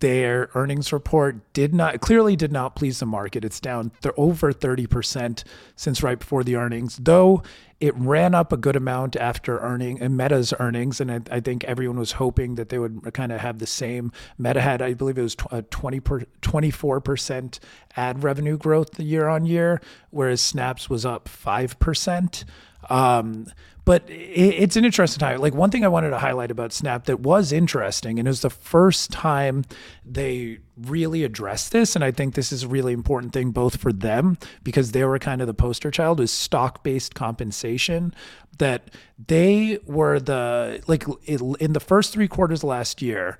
their 0.00 0.50
earnings 0.56 0.92
report 0.92 1.52
did 1.52 1.72
not 1.72 2.00
clearly 2.00 2.34
did 2.34 2.50
not 2.50 2.74
please 2.74 2.98
the 2.98 3.06
market. 3.06 3.44
It's 3.44 3.60
down 3.60 3.92
th- 4.02 4.12
over 4.18 4.52
30% 4.52 5.44
since 5.76 6.02
right 6.02 6.18
before 6.18 6.42
the 6.42 6.56
earnings, 6.56 6.98
though 7.00 7.44
it 7.78 7.94
ran 7.96 8.34
up 8.34 8.52
a 8.52 8.56
good 8.56 8.74
amount 8.74 9.14
after 9.14 9.60
earning 9.60 10.00
and 10.00 10.16
Meta's 10.16 10.52
earnings, 10.58 11.00
and 11.00 11.10
I, 11.10 11.20
I 11.30 11.38
think 11.38 11.62
everyone 11.64 12.00
was 12.00 12.12
hoping 12.12 12.56
that 12.56 12.68
they 12.68 12.80
would 12.80 13.14
kind 13.14 13.30
of 13.30 13.40
have 13.40 13.60
the 13.60 13.66
same. 13.66 14.10
Meta 14.38 14.60
had, 14.60 14.82
I 14.82 14.94
believe, 14.94 15.18
it 15.18 15.22
was 15.22 15.36
tw- 15.36 15.52
uh, 15.52 15.62
20 15.70 16.00
per, 16.00 16.20
24% 16.42 17.60
ad 17.96 18.24
revenue 18.24 18.58
growth 18.58 18.98
year 18.98 19.28
on 19.28 19.46
year, 19.46 19.80
whereas 20.10 20.40
Snaps 20.40 20.90
was 20.90 21.06
up 21.06 21.28
five 21.28 21.78
percent. 21.78 22.44
Um, 22.90 23.46
but 23.84 24.04
it's 24.08 24.76
an 24.76 24.84
interesting 24.84 25.18
time. 25.18 25.40
Like 25.40 25.54
one 25.54 25.70
thing 25.70 25.84
I 25.84 25.88
wanted 25.88 26.10
to 26.10 26.18
highlight 26.18 26.50
about 26.50 26.72
Snap 26.72 27.06
that 27.06 27.20
was 27.20 27.52
interesting, 27.52 28.18
and 28.18 28.28
it 28.28 28.30
was 28.30 28.42
the 28.42 28.50
first 28.50 29.10
time 29.10 29.64
they 30.04 30.58
really 30.76 31.24
addressed 31.24 31.72
this. 31.72 31.96
And 31.96 32.04
I 32.04 32.12
think 32.12 32.34
this 32.34 32.52
is 32.52 32.62
a 32.62 32.68
really 32.68 32.92
important 32.92 33.32
thing 33.32 33.50
both 33.50 33.76
for 33.76 33.92
them 33.92 34.38
because 34.62 34.92
they 34.92 35.04
were 35.04 35.18
kind 35.18 35.40
of 35.40 35.46
the 35.48 35.54
poster 35.54 35.90
child 35.90 36.20
is 36.20 36.30
stock 36.30 36.84
based 36.84 37.14
compensation. 37.14 38.14
That 38.58 38.90
they 39.26 39.78
were 39.84 40.20
the 40.20 40.82
like 40.86 41.04
in 41.26 41.72
the 41.72 41.80
first 41.80 42.12
three 42.12 42.28
quarters 42.28 42.62
last 42.62 43.02
year 43.02 43.38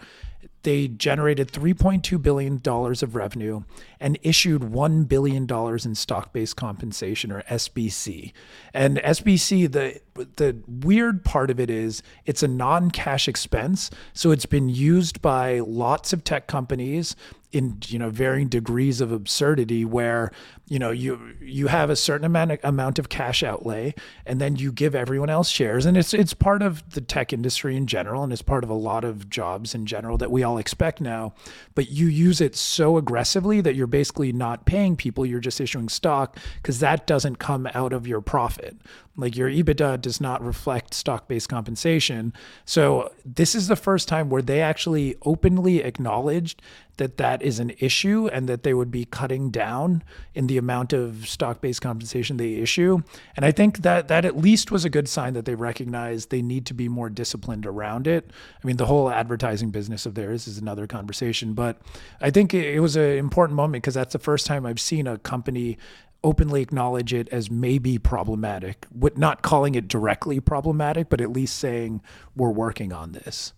they 0.62 0.88
generated 0.88 1.50
$3.2 1.50 2.20
billion 2.20 2.60
of 2.64 3.14
revenue 3.14 3.62
and 4.00 4.18
issued 4.22 4.62
$1 4.62 5.08
billion 5.08 5.46
in 5.84 5.94
stock 5.94 6.32
based 6.32 6.56
compensation 6.56 7.32
or 7.32 7.42
SBC. 7.42 8.32
And 8.72 8.98
SBC, 8.98 9.72
the, 9.72 10.00
the 10.36 10.56
weird 10.66 11.24
part 11.24 11.50
of 11.50 11.58
it 11.58 11.70
is 11.70 12.02
it's 12.26 12.42
a 12.42 12.48
non 12.48 12.90
cash 12.90 13.28
expense. 13.28 13.90
So 14.12 14.30
it's 14.30 14.46
been 14.46 14.68
used 14.68 15.20
by 15.20 15.60
lots 15.60 16.12
of 16.12 16.24
tech 16.24 16.46
companies 16.46 17.16
in 17.52 17.78
you 17.86 17.98
know 17.98 18.10
varying 18.10 18.48
degrees 18.48 19.00
of 19.00 19.12
absurdity 19.12 19.84
where 19.84 20.30
you 20.68 20.78
know 20.78 20.90
you 20.90 21.34
you 21.40 21.66
have 21.66 21.90
a 21.90 21.96
certain 21.96 22.24
amount 22.24 22.58
amount 22.62 22.98
of 22.98 23.08
cash 23.08 23.42
outlay 23.42 23.94
and 24.26 24.40
then 24.40 24.56
you 24.56 24.72
give 24.72 24.94
everyone 24.94 25.30
else 25.30 25.48
shares. 25.48 25.86
And 25.86 25.96
it's 25.96 26.14
it's 26.14 26.34
part 26.34 26.62
of 26.62 26.88
the 26.90 27.00
tech 27.00 27.32
industry 27.32 27.76
in 27.76 27.86
general 27.86 28.22
and 28.22 28.32
it's 28.32 28.42
part 28.42 28.64
of 28.64 28.70
a 28.70 28.74
lot 28.74 29.04
of 29.04 29.28
jobs 29.28 29.74
in 29.74 29.86
general 29.86 30.16
that 30.18 30.30
we 30.30 30.42
all 30.42 30.58
expect 30.58 31.00
now. 31.00 31.34
But 31.74 31.90
you 31.90 32.06
use 32.06 32.40
it 32.40 32.56
so 32.56 32.96
aggressively 32.96 33.60
that 33.60 33.74
you're 33.74 33.86
basically 33.86 34.32
not 34.32 34.64
paying 34.64 34.96
people. 34.96 35.26
You're 35.26 35.40
just 35.40 35.60
issuing 35.60 35.88
stock 35.88 36.38
because 36.56 36.80
that 36.80 37.06
doesn't 37.06 37.36
come 37.36 37.68
out 37.74 37.92
of 37.92 38.06
your 38.06 38.20
profit. 38.20 38.76
Like 39.16 39.36
your 39.36 39.50
EBITDA 39.50 40.00
does 40.00 40.20
not 40.20 40.42
reflect 40.42 40.94
stock-based 40.94 41.48
compensation. 41.48 42.32
So 42.64 43.12
this 43.26 43.54
is 43.54 43.68
the 43.68 43.76
first 43.76 44.08
time 44.08 44.30
where 44.30 44.40
they 44.40 44.62
actually 44.62 45.16
openly 45.22 45.82
acknowledged 45.82 46.62
that 47.02 47.16
that 47.16 47.42
is 47.42 47.58
an 47.58 47.72
issue 47.80 48.28
and 48.28 48.48
that 48.48 48.62
they 48.62 48.72
would 48.72 48.92
be 48.92 49.04
cutting 49.04 49.50
down 49.50 50.04
in 50.34 50.46
the 50.46 50.56
amount 50.56 50.92
of 50.92 51.26
stock-based 51.26 51.82
compensation 51.82 52.36
they 52.36 52.54
issue. 52.54 53.02
And 53.34 53.44
I 53.44 53.50
think 53.50 53.78
that 53.78 54.06
that 54.06 54.24
at 54.24 54.36
least 54.36 54.70
was 54.70 54.84
a 54.84 54.90
good 54.90 55.08
sign 55.08 55.34
that 55.34 55.44
they 55.44 55.56
recognize 55.56 56.26
they 56.26 56.42
need 56.42 56.64
to 56.66 56.74
be 56.74 56.88
more 56.88 57.10
disciplined 57.10 57.66
around 57.66 58.06
it. 58.06 58.30
I 58.62 58.66
mean, 58.66 58.76
the 58.76 58.86
whole 58.86 59.10
advertising 59.10 59.72
business 59.72 60.06
of 60.06 60.14
theirs 60.14 60.46
is 60.46 60.58
another 60.58 60.86
conversation, 60.86 61.54
but 61.54 61.78
I 62.20 62.30
think 62.30 62.54
it, 62.54 62.78
was 62.78 62.94
an 62.94 63.18
important 63.18 63.56
moment 63.56 63.82
because 63.82 63.94
that's 63.94 64.12
the 64.12 64.20
first 64.20 64.46
time 64.46 64.64
I've 64.64 64.80
seen 64.80 65.08
a 65.08 65.18
company 65.18 65.78
openly 66.22 66.62
acknowledge 66.62 67.12
it 67.12 67.28
as 67.30 67.50
maybe 67.50 67.98
problematic, 67.98 68.86
with 68.96 69.18
not 69.18 69.42
calling 69.42 69.74
it 69.74 69.88
directly 69.88 70.38
problematic, 70.38 71.08
but 71.08 71.20
at 71.20 71.32
least 71.32 71.58
saying 71.58 72.00
we're 72.36 72.50
working 72.50 72.92
on 72.92 73.10
this. 73.10 73.52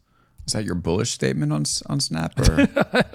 Is 0.47 0.53
that 0.53 0.65
your 0.65 0.75
bullish 0.75 1.11
statement 1.11 1.53
on 1.53 1.65
on 1.87 2.01
Snap? 2.01 2.35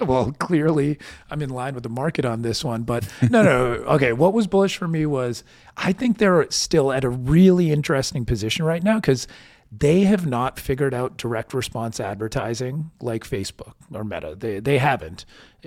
well, 0.00 0.32
clearly 0.38 0.98
I'm 1.30 1.42
in 1.42 1.50
line 1.50 1.74
with 1.74 1.84
the 1.84 1.88
market 1.88 2.24
on 2.24 2.42
this 2.42 2.64
one, 2.64 2.82
but 2.82 3.08
no, 3.30 3.42
no. 3.42 3.72
Okay, 3.90 4.12
what 4.12 4.32
was 4.32 4.46
bullish 4.46 4.76
for 4.76 4.88
me 4.88 5.06
was 5.06 5.44
I 5.76 5.92
think 5.92 6.18
they're 6.18 6.50
still 6.50 6.92
at 6.92 7.04
a 7.04 7.08
really 7.08 7.70
interesting 7.70 8.24
position 8.24 8.64
right 8.64 8.82
now 8.82 8.96
because 8.96 9.26
they 9.72 10.00
have 10.00 10.26
not 10.26 10.58
figured 10.58 10.92
out 10.92 11.16
direct 11.16 11.54
response 11.54 12.00
advertising 12.00 12.90
like 13.00 13.22
Facebook 13.22 13.74
or 13.92 14.02
Meta. 14.02 14.34
They 14.36 14.58
they 14.58 14.78
haven't. 14.78 15.24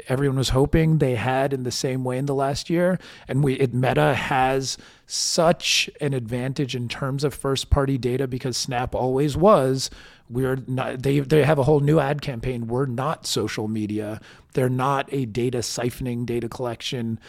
Everyone 0.10 0.38
was 0.38 0.50
hoping 0.50 0.98
they 0.98 1.16
had 1.16 1.54
in 1.54 1.64
the 1.64 1.72
same 1.72 2.04
way 2.04 2.18
in 2.18 2.26
the 2.26 2.36
last 2.36 2.70
year, 2.70 3.00
and 3.30 3.44
we 3.44 3.54
it, 3.54 3.74
Meta 3.74 4.14
has 4.14 4.78
such 5.06 5.90
an 6.02 6.14
advantage 6.14 6.76
in 6.76 6.90
terms 6.90 7.24
of 7.24 7.34
first 7.34 7.70
party 7.70 7.98
data 7.98 8.28
because 8.28 8.58
Snap 8.58 8.94
always 8.94 9.38
was. 9.38 9.90
We're 10.30 10.58
not. 10.68 11.04
They 11.04 11.20
they 11.20 11.44
have 11.44 11.60
a 11.60 11.64
whole 11.64 11.80
new 11.80 12.00
ad 12.00 12.22
campaign. 12.22 12.68
We're 12.68 12.88
not 12.88 13.26
social 13.26 13.70
media. 13.70 14.20
They're 14.54 14.70
not 14.70 15.08
a 15.14 15.26
data 15.26 15.60
siphoning, 15.60 16.26
data 16.26 16.50
collection 16.50 17.20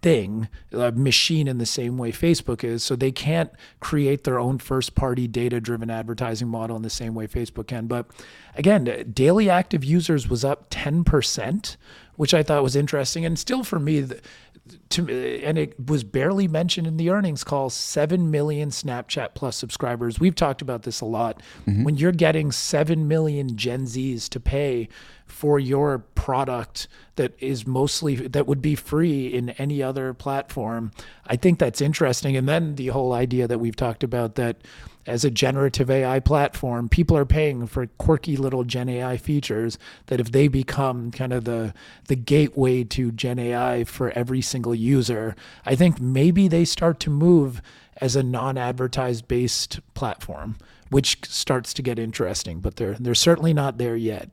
thing, 0.00 0.48
a 0.72 0.92
machine 0.92 1.48
in 1.48 1.58
the 1.58 1.66
same 1.66 1.98
way 1.98 2.12
Facebook 2.12 2.62
is. 2.62 2.82
So 2.82 2.96
they 2.96 3.10
can't 3.10 3.50
create 3.80 4.24
their 4.24 4.38
own 4.38 4.58
first 4.58 4.94
party 4.94 5.26
data 5.26 5.60
driven 5.60 5.90
advertising 5.90 6.48
model 6.48 6.76
in 6.76 6.82
the 6.82 6.90
same 6.90 7.14
way 7.14 7.26
Facebook 7.26 7.66
can. 7.66 7.86
But 7.86 8.06
again, 8.54 9.10
daily 9.12 9.50
active 9.50 9.84
users 9.84 10.28
was 10.28 10.44
up 10.44 10.70
10%, 10.70 11.76
which 12.16 12.34
I 12.34 12.42
thought 12.42 12.62
was 12.62 12.76
interesting. 12.76 13.24
And 13.24 13.38
still 13.38 13.64
for 13.64 13.78
me, 13.78 14.06
to, 14.90 15.42
and 15.42 15.58
it 15.58 15.88
was 15.88 16.04
barely 16.04 16.48
mentioned 16.48 16.86
in 16.86 16.96
the 16.96 17.10
earnings 17.10 17.44
call 17.44 17.70
7 17.70 18.30
million 18.30 18.70
Snapchat 18.70 19.34
Plus 19.34 19.56
subscribers. 19.56 20.20
We've 20.20 20.34
talked 20.34 20.62
about 20.62 20.82
this 20.82 21.00
a 21.00 21.06
lot. 21.06 21.42
Mm-hmm. 21.66 21.84
When 21.84 21.96
you're 21.96 22.12
getting 22.12 22.52
7 22.52 23.08
million 23.08 23.56
Gen 23.56 23.84
Zs 23.84 24.28
to 24.30 24.40
pay 24.40 24.88
for 25.38 25.60
your 25.60 26.00
product 26.16 26.88
that 27.14 27.32
is 27.38 27.64
mostly 27.64 28.16
that 28.16 28.48
would 28.48 28.60
be 28.60 28.74
free 28.74 29.28
in 29.28 29.50
any 29.50 29.80
other 29.80 30.12
platform. 30.12 30.90
I 31.28 31.36
think 31.36 31.60
that's 31.60 31.80
interesting. 31.80 32.36
And 32.36 32.48
then 32.48 32.74
the 32.74 32.88
whole 32.88 33.12
idea 33.12 33.46
that 33.46 33.60
we've 33.60 33.76
talked 33.76 34.02
about 34.02 34.34
that 34.34 34.56
as 35.06 35.24
a 35.24 35.30
generative 35.30 35.88
AI 35.90 36.18
platform, 36.18 36.88
people 36.88 37.16
are 37.16 37.24
paying 37.24 37.68
for 37.68 37.86
quirky 37.86 38.36
little 38.36 38.64
Gen 38.64 38.88
AI 38.88 39.16
features 39.16 39.78
that 40.06 40.18
if 40.18 40.32
they 40.32 40.48
become 40.48 41.12
kind 41.12 41.32
of 41.32 41.44
the 41.44 41.72
the 42.08 42.16
gateway 42.16 42.82
to 42.82 43.12
Gen 43.12 43.38
AI 43.38 43.84
for 43.84 44.10
every 44.10 44.40
single 44.40 44.74
user, 44.74 45.36
I 45.64 45.76
think 45.76 46.00
maybe 46.00 46.48
they 46.48 46.64
start 46.64 46.98
to 47.00 47.10
move 47.10 47.62
as 48.00 48.16
a 48.16 48.24
non-advertised 48.24 49.28
based 49.28 49.78
platform, 49.94 50.56
which 50.90 51.18
starts 51.28 51.72
to 51.74 51.82
get 51.82 51.96
interesting, 51.96 52.58
but 52.58 52.74
they're 52.74 52.96
they're 52.98 53.14
certainly 53.14 53.54
not 53.54 53.78
there 53.78 53.96
yet. 53.96 54.30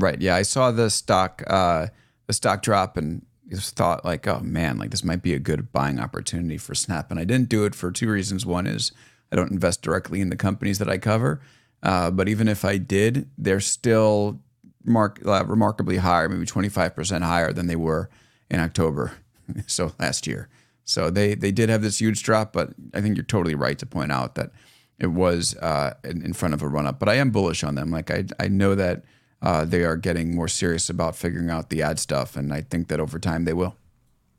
Right. 0.00 0.20
Yeah, 0.20 0.34
I 0.34 0.42
saw 0.42 0.70
the 0.70 0.88
stock 0.88 1.42
uh, 1.46 1.88
the 2.26 2.32
stock 2.32 2.62
drop 2.62 2.96
and 2.96 3.24
just 3.50 3.76
thought 3.76 4.04
like, 4.04 4.26
oh 4.26 4.40
man, 4.40 4.78
like 4.78 4.90
this 4.90 5.04
might 5.04 5.22
be 5.22 5.34
a 5.34 5.38
good 5.38 5.72
buying 5.72 5.98
opportunity 6.00 6.56
for 6.56 6.74
Snap. 6.74 7.10
And 7.10 7.18
I 7.18 7.24
didn't 7.24 7.48
do 7.48 7.64
it 7.64 7.74
for 7.74 7.90
two 7.90 8.10
reasons. 8.10 8.46
One 8.46 8.66
is 8.66 8.92
I 9.32 9.36
don't 9.36 9.50
invest 9.50 9.82
directly 9.82 10.20
in 10.20 10.30
the 10.30 10.36
companies 10.36 10.78
that 10.78 10.88
I 10.88 10.98
cover, 10.98 11.40
uh, 11.82 12.10
but 12.10 12.28
even 12.28 12.48
if 12.48 12.64
I 12.64 12.78
did, 12.78 13.28
they're 13.36 13.60
still 13.60 14.40
mark, 14.84 15.20
uh, 15.26 15.44
remarkably 15.44 15.98
higher, 15.98 16.28
maybe 16.28 16.46
25% 16.46 17.22
higher 17.22 17.52
than 17.52 17.66
they 17.66 17.76
were 17.76 18.08
in 18.50 18.60
October, 18.60 19.12
so 19.66 19.92
last 19.98 20.26
year. 20.26 20.48
So 20.84 21.10
they 21.10 21.34
they 21.34 21.52
did 21.52 21.68
have 21.68 21.82
this 21.82 22.00
huge 22.00 22.22
drop, 22.22 22.52
but 22.52 22.70
I 22.94 23.00
think 23.00 23.16
you're 23.16 23.24
totally 23.24 23.54
right 23.54 23.78
to 23.78 23.86
point 23.86 24.10
out 24.10 24.34
that 24.34 24.50
it 24.98 25.08
was 25.08 25.56
uh, 25.56 25.94
in, 26.02 26.22
in 26.22 26.32
front 26.32 26.54
of 26.54 26.62
a 26.62 26.68
run 26.68 26.86
up. 26.86 26.98
But 26.98 27.08
I 27.08 27.14
am 27.14 27.30
bullish 27.30 27.62
on 27.62 27.74
them. 27.74 27.90
Like 27.90 28.10
I 28.10 28.24
I 28.40 28.48
know 28.48 28.74
that 28.74 29.04
uh, 29.42 29.64
they 29.64 29.84
are 29.84 29.96
getting 29.96 30.34
more 30.34 30.48
serious 30.48 30.90
about 30.90 31.16
figuring 31.16 31.50
out 31.50 31.70
the 31.70 31.82
ad 31.82 31.98
stuff, 31.98 32.36
and 32.36 32.52
I 32.52 32.60
think 32.60 32.88
that 32.88 33.00
over 33.00 33.18
time 33.18 33.44
they 33.44 33.54
will. 33.54 33.76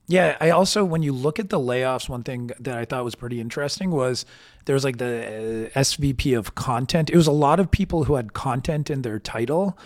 Yeah, 0.07 0.35
I 0.41 0.49
also 0.49 0.83
when 0.83 1.03
you 1.03 1.13
look 1.13 1.39
at 1.39 1.49
the 1.49 1.59
layoffs, 1.59 2.09
one 2.09 2.23
thing 2.23 2.51
that 2.59 2.77
I 2.77 2.85
thought 2.85 3.05
was 3.05 3.15
pretty 3.15 3.39
interesting 3.39 3.91
was 3.91 4.25
there 4.65 4.73
was 4.73 4.83
like 4.83 4.97
the 4.97 5.69
uh, 5.73 5.79
SVP 5.79 6.37
of 6.37 6.53
content. 6.53 7.09
It 7.09 7.15
was 7.15 7.27
a 7.27 7.31
lot 7.31 7.59
of 7.59 7.71
people 7.71 8.03
who 8.03 8.15
had 8.15 8.33
content 8.33 8.89
in 8.89 9.03
their 9.03 9.19
title. 9.19 9.77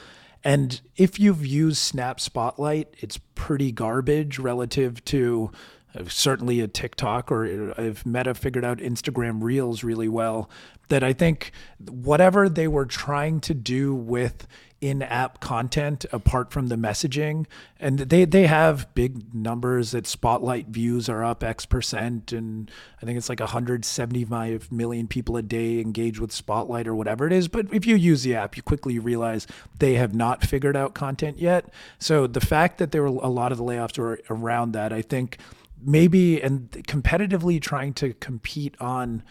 And 0.44 0.82
if 0.96 1.20
you've 1.20 1.46
used 1.46 1.78
Snap 1.78 2.20
Spotlight, 2.20 2.96
it's 2.98 3.20
pretty 3.36 3.72
garbage 3.72 4.40
relative 4.40 5.04
to 5.06 5.52
uh, 5.96 6.04
certainly 6.08 6.60
a 6.60 6.68
TikTok 6.68 7.32
or 7.32 7.46
if 7.80 8.06
Meta 8.06 8.34
figured 8.34 8.66
out 8.66 8.80
Instagram 8.80 9.44
Reels 9.44 9.84
really 9.84 10.08
well, 10.08 10.50
that 10.90 11.04
I 11.04 11.14
think 11.14 11.52
whatever 11.90 12.50
they 12.50 12.68
were 12.68 12.86
trying 12.86 13.42
to 13.42 13.54
do 13.54 13.94
with 13.94 14.48
in-app 14.82 15.40
content 15.40 16.06
apart 16.12 16.52
from 16.52 16.68
the 16.68 16.76
messaging. 16.76 17.46
And 17.80 18.00
they 18.00 18.26
they 18.26 18.48
have 18.48 18.94
big 18.94 19.34
numbers 19.34 19.92
that 19.92 20.06
spotlight 20.06 20.68
views 20.68 21.10
are 21.10 21.24
up 21.24 21.44
x 21.44 21.66
percent. 21.66 22.32
And 22.32 22.70
i 23.02 23.06
think 23.06 23.18
it's 23.18 23.30
like 23.30 23.40
175 23.40 24.72
million 24.72 25.08
people 25.08 25.38
a 25.38 25.42
day 25.42 25.80
engage 25.80 26.20
with 26.20 26.32
spotlight 26.32 26.88
or 26.88 26.96
whatever 26.96 27.26
it 27.26 27.34
is. 27.34 27.48
But 27.48 27.74
if 27.74 27.86
you 27.86 27.96
use 27.96 28.24
the 28.24 28.36
app 28.36 28.58
you 28.58 28.64
quickly 28.64 29.00
realize 29.00 29.48
they 29.80 29.96
have 29.96 30.14
not 30.14 30.44
figured 30.44 30.76
out 30.76 30.94
content 30.94 31.40
yet. 31.40 31.72
So 31.98 32.28
the 32.28 32.42
fact 32.42 32.78
that 32.78 32.92
there 32.92 33.04
were 33.04 33.08
a 33.08 33.30
lot 33.30 33.52
of 33.52 33.58
the 33.58 33.64
layoffs 33.64 33.98
were 33.98 34.20
around 34.30 34.74
that 34.74 34.92
i 34.92 35.02
think 35.02 35.38
maybe 35.86 36.42
and 36.42 36.70
competitively 36.88 37.62
trying 37.62 37.94
to 37.94 38.14
compete 38.14 38.76
on 38.80 39.24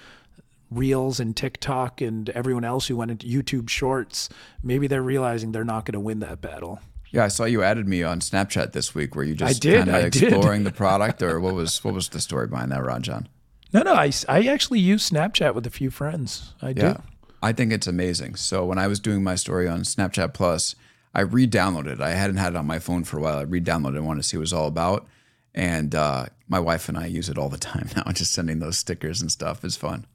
Reels 0.77 1.21
and 1.21 1.37
TikTok 1.37 2.01
and 2.01 2.29
everyone 2.31 2.65
else 2.65 2.87
who 2.87 2.97
went 2.97 3.11
into 3.11 3.27
YouTube 3.27 3.69
Shorts, 3.69 4.29
maybe 4.63 4.87
they're 4.87 5.03
realizing 5.03 5.53
they're 5.53 5.65
not 5.65 5.85
going 5.85 5.95
to 5.95 6.01
win 6.01 6.21
that 6.21 6.41
battle. 6.41 6.81
Yeah, 7.11 7.25
I 7.25 7.29
saw 7.29 7.45
you 7.45 7.63
added 7.63 7.87
me 7.87 8.03
on 8.03 8.21
Snapchat 8.21 8.73
this 8.73 8.95
week 8.95 9.15
where 9.15 9.25
you 9.25 9.35
just 9.35 9.63
kind 9.63 9.89
of 9.89 10.05
exploring 10.05 10.65
the 10.65 10.73
product, 10.73 11.23
or 11.23 11.39
what 11.39 11.55
was 11.55 11.85
what 11.85 11.95
was 11.95 12.09
the 12.09 12.21
story 12.21 12.49
behind 12.49 12.73
that, 12.73 12.81
Ranjan? 12.81 13.27
No, 13.73 13.83
no, 13.83 13.95
I, 13.95 14.13
I 14.29 14.47
actually 14.47 14.81
use 14.81 15.11
Snapchat 15.11 15.55
with 15.55 15.67
a 15.67 15.71
few 15.71 15.91
friends. 15.91 16.55
I 16.61 16.69
yeah, 16.69 16.95
do. 16.95 17.03
I 17.43 17.53
think 17.53 17.73
it's 17.73 17.87
amazing. 17.87 18.37
So 18.37 18.65
when 18.65 18.79
I 18.79 18.87
was 18.87 19.01
doing 19.01 19.23
my 19.23 19.35
story 19.35 19.69
on 19.69 19.81
Snapchat 19.81 20.33
Plus, 20.33 20.75
I 21.15 21.21
re-downloaded 21.21 21.95
it. 21.95 22.01
I 22.01 22.11
hadn't 22.11 22.39
had 22.39 22.55
it 22.55 22.57
on 22.57 22.67
my 22.67 22.79
phone 22.79 23.05
for 23.05 23.19
a 23.19 23.21
while. 23.21 23.39
I 23.39 23.43
re-downloaded 23.43 23.95
it 23.95 23.99
and 23.99 24.07
wanted 24.07 24.23
to 24.23 24.29
see 24.29 24.37
what 24.37 24.41
it 24.41 24.51
was 24.51 24.53
all 24.53 24.67
about. 24.67 25.07
And 25.55 25.95
uh, 25.95 26.27
my 26.49 26.59
wife 26.59 26.89
and 26.89 26.99
I 26.99 27.07
use 27.07 27.29
it 27.29 27.39
all 27.39 27.49
the 27.49 27.59
time 27.59 27.91
now. 27.97 28.05
Just 28.13 28.33
sending 28.33 28.59
those 28.59 28.79
stickers 28.79 29.21
and 29.21 29.31
stuff 29.31 29.65
is 29.65 29.77
fun. 29.77 30.07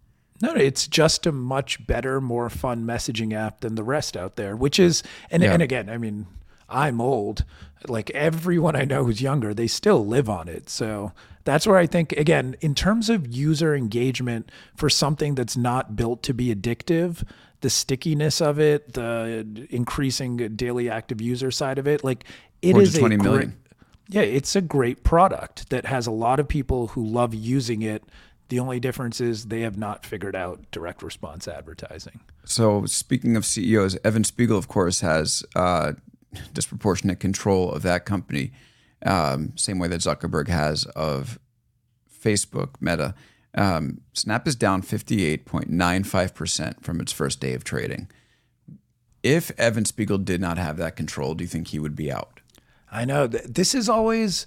No, 0.41 0.53
it's 0.53 0.87
just 0.87 1.25
a 1.25 1.31
much 1.31 1.85
better, 1.85 2.21
more 2.21 2.49
fun 2.49 2.85
messaging 2.85 3.33
app 3.33 3.59
than 3.61 3.75
the 3.75 3.83
rest 3.83 4.15
out 4.15 4.35
there, 4.35 4.55
which 4.55 4.79
is, 4.79 5.03
and, 5.29 5.43
yeah. 5.43 5.53
and 5.53 5.61
again, 5.61 5.89
I 5.89 5.97
mean, 5.97 6.27
I'm 6.69 7.01
old. 7.01 7.43
Like 7.87 8.09
everyone 8.11 8.75
I 8.75 8.85
know 8.85 9.03
who's 9.03 9.21
younger, 9.21 9.53
they 9.53 9.67
still 9.67 10.05
live 10.05 10.29
on 10.29 10.47
it. 10.47 10.69
So 10.69 11.11
that's 11.43 11.65
where 11.65 11.77
I 11.77 11.87
think, 11.87 12.13
again, 12.13 12.55
in 12.61 12.75
terms 12.75 13.09
of 13.09 13.27
user 13.27 13.75
engagement 13.75 14.51
for 14.75 14.89
something 14.89 15.35
that's 15.35 15.57
not 15.57 15.95
built 15.95 16.23
to 16.23 16.33
be 16.33 16.53
addictive, 16.53 17.23
the 17.61 17.69
stickiness 17.69 18.39
of 18.39 18.59
it, 18.59 18.93
the 18.93 19.67
increasing 19.69 20.37
daily 20.55 20.89
active 20.89 21.19
user 21.19 21.51
side 21.51 21.77
of 21.77 21.87
it, 21.87 22.03
like 22.03 22.23
it 22.61 22.77
is 22.77 22.97
a 22.97 23.17
great, 23.17 23.49
yeah, 24.07 24.21
it's 24.21 24.55
a 24.55 24.61
great 24.61 25.03
product 25.03 25.69
that 25.69 25.85
has 25.85 26.07
a 26.07 26.11
lot 26.11 26.39
of 26.39 26.47
people 26.47 26.87
who 26.87 27.05
love 27.05 27.33
using 27.33 27.81
it 27.81 28.03
the 28.49 28.59
only 28.59 28.79
difference 28.79 29.21
is 29.21 29.45
they 29.45 29.61
have 29.61 29.77
not 29.77 30.05
figured 30.05 30.35
out 30.35 30.59
direct 30.71 31.01
response 31.01 31.47
advertising. 31.47 32.19
So, 32.45 32.85
speaking 32.85 33.35
of 33.35 33.45
CEOs, 33.45 33.97
Evan 34.03 34.23
Spiegel, 34.23 34.57
of 34.57 34.67
course, 34.67 35.01
has 35.01 35.43
uh, 35.55 35.93
disproportionate 36.53 37.19
control 37.19 37.71
of 37.71 37.83
that 37.83 38.05
company, 38.05 38.51
um, 39.05 39.53
same 39.55 39.79
way 39.79 39.87
that 39.87 40.01
Zuckerberg 40.01 40.47
has 40.47 40.85
of 40.87 41.39
Facebook, 42.11 42.81
Meta. 42.81 43.13
Um, 43.55 44.01
Snap 44.13 44.47
is 44.47 44.55
down 44.55 44.81
58.95% 44.81 46.83
from 46.83 47.01
its 47.01 47.11
first 47.11 47.39
day 47.39 47.53
of 47.53 47.63
trading. 47.63 48.09
If 49.23 49.51
Evan 49.59 49.85
Spiegel 49.85 50.17
did 50.17 50.41
not 50.41 50.57
have 50.57 50.77
that 50.77 50.95
control, 50.95 51.35
do 51.35 51.43
you 51.43 51.47
think 51.47 51.69
he 51.69 51.79
would 51.79 51.95
be 51.95 52.11
out? 52.11 52.39
I 52.91 53.05
know. 53.05 53.27
This 53.27 53.75
is 53.75 53.89
always 53.89 54.45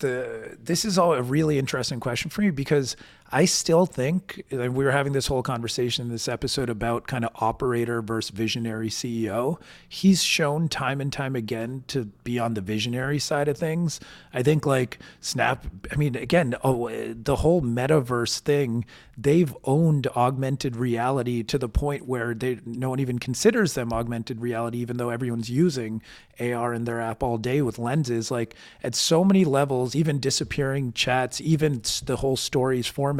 the 0.00 0.56
this 0.60 0.84
is 0.84 0.98
all 0.98 1.14
a 1.14 1.22
really 1.22 1.58
interesting 1.58 2.00
question 2.00 2.30
for 2.30 2.42
me 2.42 2.50
because 2.50 2.96
I 3.30 3.44
still 3.44 3.84
think 3.84 4.42
we 4.50 4.68
were 4.68 4.90
having 4.90 5.12
this 5.12 5.26
whole 5.26 5.42
conversation 5.42 6.06
in 6.06 6.10
this 6.10 6.28
episode 6.28 6.70
about 6.70 7.06
kind 7.06 7.26
of 7.26 7.30
operator 7.34 8.00
versus 8.00 8.30
visionary 8.30 8.88
CEO. 8.88 9.60
He's 9.86 10.22
shown 10.22 10.68
time 10.68 11.00
and 11.00 11.12
time 11.12 11.36
again 11.36 11.84
to 11.88 12.06
be 12.24 12.38
on 12.38 12.54
the 12.54 12.62
visionary 12.62 13.18
side 13.18 13.48
of 13.48 13.58
things. 13.58 14.00
I 14.32 14.42
think 14.42 14.64
like 14.64 14.98
Snap, 15.20 15.66
I 15.92 15.96
mean, 15.96 16.16
again, 16.16 16.54
oh, 16.64 16.88
the 16.88 17.36
whole 17.36 17.60
metaverse 17.60 18.38
thing, 18.38 18.86
they've 19.18 19.54
owned 19.64 20.06
augmented 20.16 20.76
reality 20.76 21.42
to 21.42 21.58
the 21.58 21.68
point 21.68 22.06
where 22.06 22.32
they 22.32 22.60
no 22.64 22.88
one 22.88 23.00
even 23.00 23.18
considers 23.18 23.74
them 23.74 23.92
augmented 23.92 24.40
reality, 24.40 24.78
even 24.78 24.96
though 24.96 25.10
everyone's 25.10 25.50
using 25.50 26.00
AR 26.40 26.72
in 26.72 26.84
their 26.84 27.00
app 27.00 27.22
all 27.22 27.36
day 27.36 27.60
with 27.60 27.78
lenses. 27.78 28.30
Like 28.30 28.54
at 28.82 28.94
so 28.94 29.22
many 29.22 29.44
levels, 29.44 29.94
even 29.94 30.18
disappearing 30.18 30.94
chats, 30.94 31.42
even 31.42 31.82
the 32.04 32.16
whole 32.16 32.36
stories 32.36 32.86
format, 32.86 33.17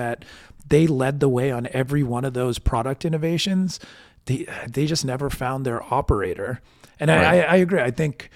they 0.67 0.87
led 0.87 1.21
the 1.21 1.29
way 1.29 1.51
on 1.51 1.69
every 1.73 2.03
one 2.03 2.25
of 2.25 2.35
those 2.35 2.59
product 2.59 3.05
innovations. 3.05 3.79
They 4.27 4.47
they 4.67 4.87
just 4.87 5.05
never 5.05 5.31
found 5.31 5.65
their 5.65 5.83
operator. 5.93 6.61
And 7.01 7.11
right. 7.11 7.25
I, 7.25 7.43
I 7.43 7.57
agree. 7.57 7.81
I 7.81 7.91
think 7.91 8.31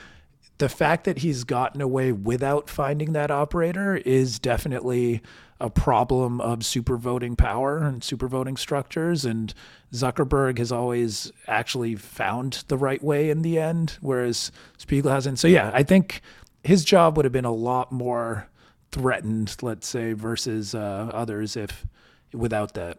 the 0.59 0.69
fact 0.69 1.05
that 1.05 1.19
he's 1.19 1.45
gotten 1.45 1.81
away 1.81 2.13
without 2.13 2.71
finding 2.71 3.13
that 3.13 3.31
operator 3.31 3.97
is 3.97 4.39
definitely 4.39 5.21
a 5.61 5.71
problem 5.71 6.41
of 6.41 6.65
super 6.65 6.97
voting 6.97 7.37
power 7.37 7.79
and 7.79 8.03
super 8.03 8.29
voting 8.29 8.57
structures. 8.57 9.25
And 9.25 9.53
Zuckerberg 9.93 10.59
has 10.59 10.73
always 10.73 11.33
actually 11.47 11.95
found 11.97 12.65
the 12.69 12.77
right 12.77 13.03
way 13.03 13.31
in 13.31 13.43
the 13.43 13.59
end, 13.59 13.99
whereas 14.01 14.53
Spiegel 14.79 15.11
hasn't. 15.11 15.39
So, 15.39 15.49
yeah, 15.49 15.71
I 15.73 15.83
think 15.83 16.21
his 16.65 16.85
job 16.85 17.17
would 17.17 17.25
have 17.25 17.33
been 17.33 17.45
a 17.45 17.53
lot 17.53 17.93
more 17.93 18.49
threatened, 18.93 19.57
let's 19.63 19.89
say, 19.89 20.13
versus 20.13 20.75
uh, 20.75 21.11
others 21.13 21.57
if 21.57 21.87
without 22.33 22.75
that. 22.75 22.99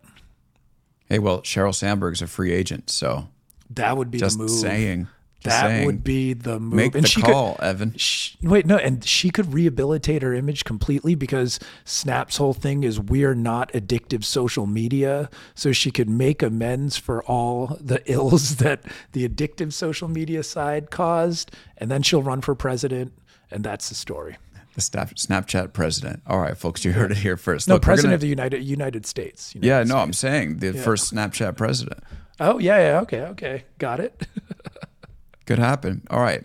Hey, 1.07 1.19
well, 1.19 1.41
Sheryl 1.41 1.73
Sandberg's 1.73 2.21
a 2.21 2.27
free 2.27 2.51
agent, 2.51 2.89
so 2.89 3.29
that 3.69 3.95
would 3.95 4.11
be 4.11 4.17
just 4.17 4.37
the 4.37 4.43
move. 4.43 4.51
saying. 4.51 5.07
Just 5.43 5.57
that 5.57 5.67
saying. 5.67 5.85
would 5.85 6.03
be 6.05 6.31
the 6.31 6.57
move. 6.57 6.73
Make 6.73 6.95
and 6.95 7.03
the 7.03 7.07
she 7.09 7.21
call, 7.21 7.55
could, 7.55 7.65
Evan. 7.65 7.93
She, 7.97 8.37
wait, 8.41 8.65
no, 8.65 8.77
and 8.77 9.03
she 9.03 9.29
could 9.29 9.53
rehabilitate 9.53 10.21
her 10.21 10.33
image 10.33 10.63
completely 10.63 11.15
because 11.15 11.59
Snap's 11.83 12.37
whole 12.37 12.53
thing 12.53 12.85
is 12.85 12.97
we're 12.97 13.35
not 13.35 13.71
addictive 13.73 14.23
social 14.23 14.65
media. 14.65 15.29
So 15.53 15.73
she 15.73 15.91
could 15.91 16.09
make 16.09 16.41
amends 16.41 16.95
for 16.95 17.21
all 17.23 17.77
the 17.81 18.01
ills 18.11 18.55
that 18.57 18.83
the 19.11 19.27
addictive 19.27 19.73
social 19.73 20.07
media 20.07 20.43
side 20.43 20.89
caused, 20.89 21.51
and 21.77 21.91
then 21.91 22.03
she'll 22.03 22.23
run 22.23 22.39
for 22.39 22.55
president, 22.55 23.11
and 23.51 23.65
that's 23.65 23.89
the 23.89 23.95
story. 23.95 24.37
The 24.73 24.81
Snapchat 24.81 25.73
president. 25.73 26.23
All 26.25 26.39
right, 26.39 26.57
folks, 26.57 26.83
you 26.83 26.93
heard 26.93 27.11
it 27.11 27.17
here 27.17 27.37
first. 27.37 27.67
No, 27.67 27.75
Look, 27.75 27.83
president 27.83 28.09
gonna, 28.09 28.15
of 28.15 28.21
the 28.21 28.27
United 28.27 28.63
United 28.63 29.05
States. 29.05 29.53
United 29.53 29.67
yeah, 29.67 29.83
no, 29.83 30.01
I'm 30.01 30.13
saying 30.13 30.57
the 30.57 30.71
yeah. 30.71 30.81
first 30.81 31.13
Snapchat 31.13 31.55
president. 31.55 32.03
Oh 32.39 32.57
yeah, 32.57 32.77
yeah, 32.77 32.99
okay, 33.01 33.21
okay, 33.21 33.65
got 33.77 33.99
it. 33.99 34.27
Could 35.45 35.59
happen. 35.59 36.03
All 36.09 36.21
right. 36.21 36.43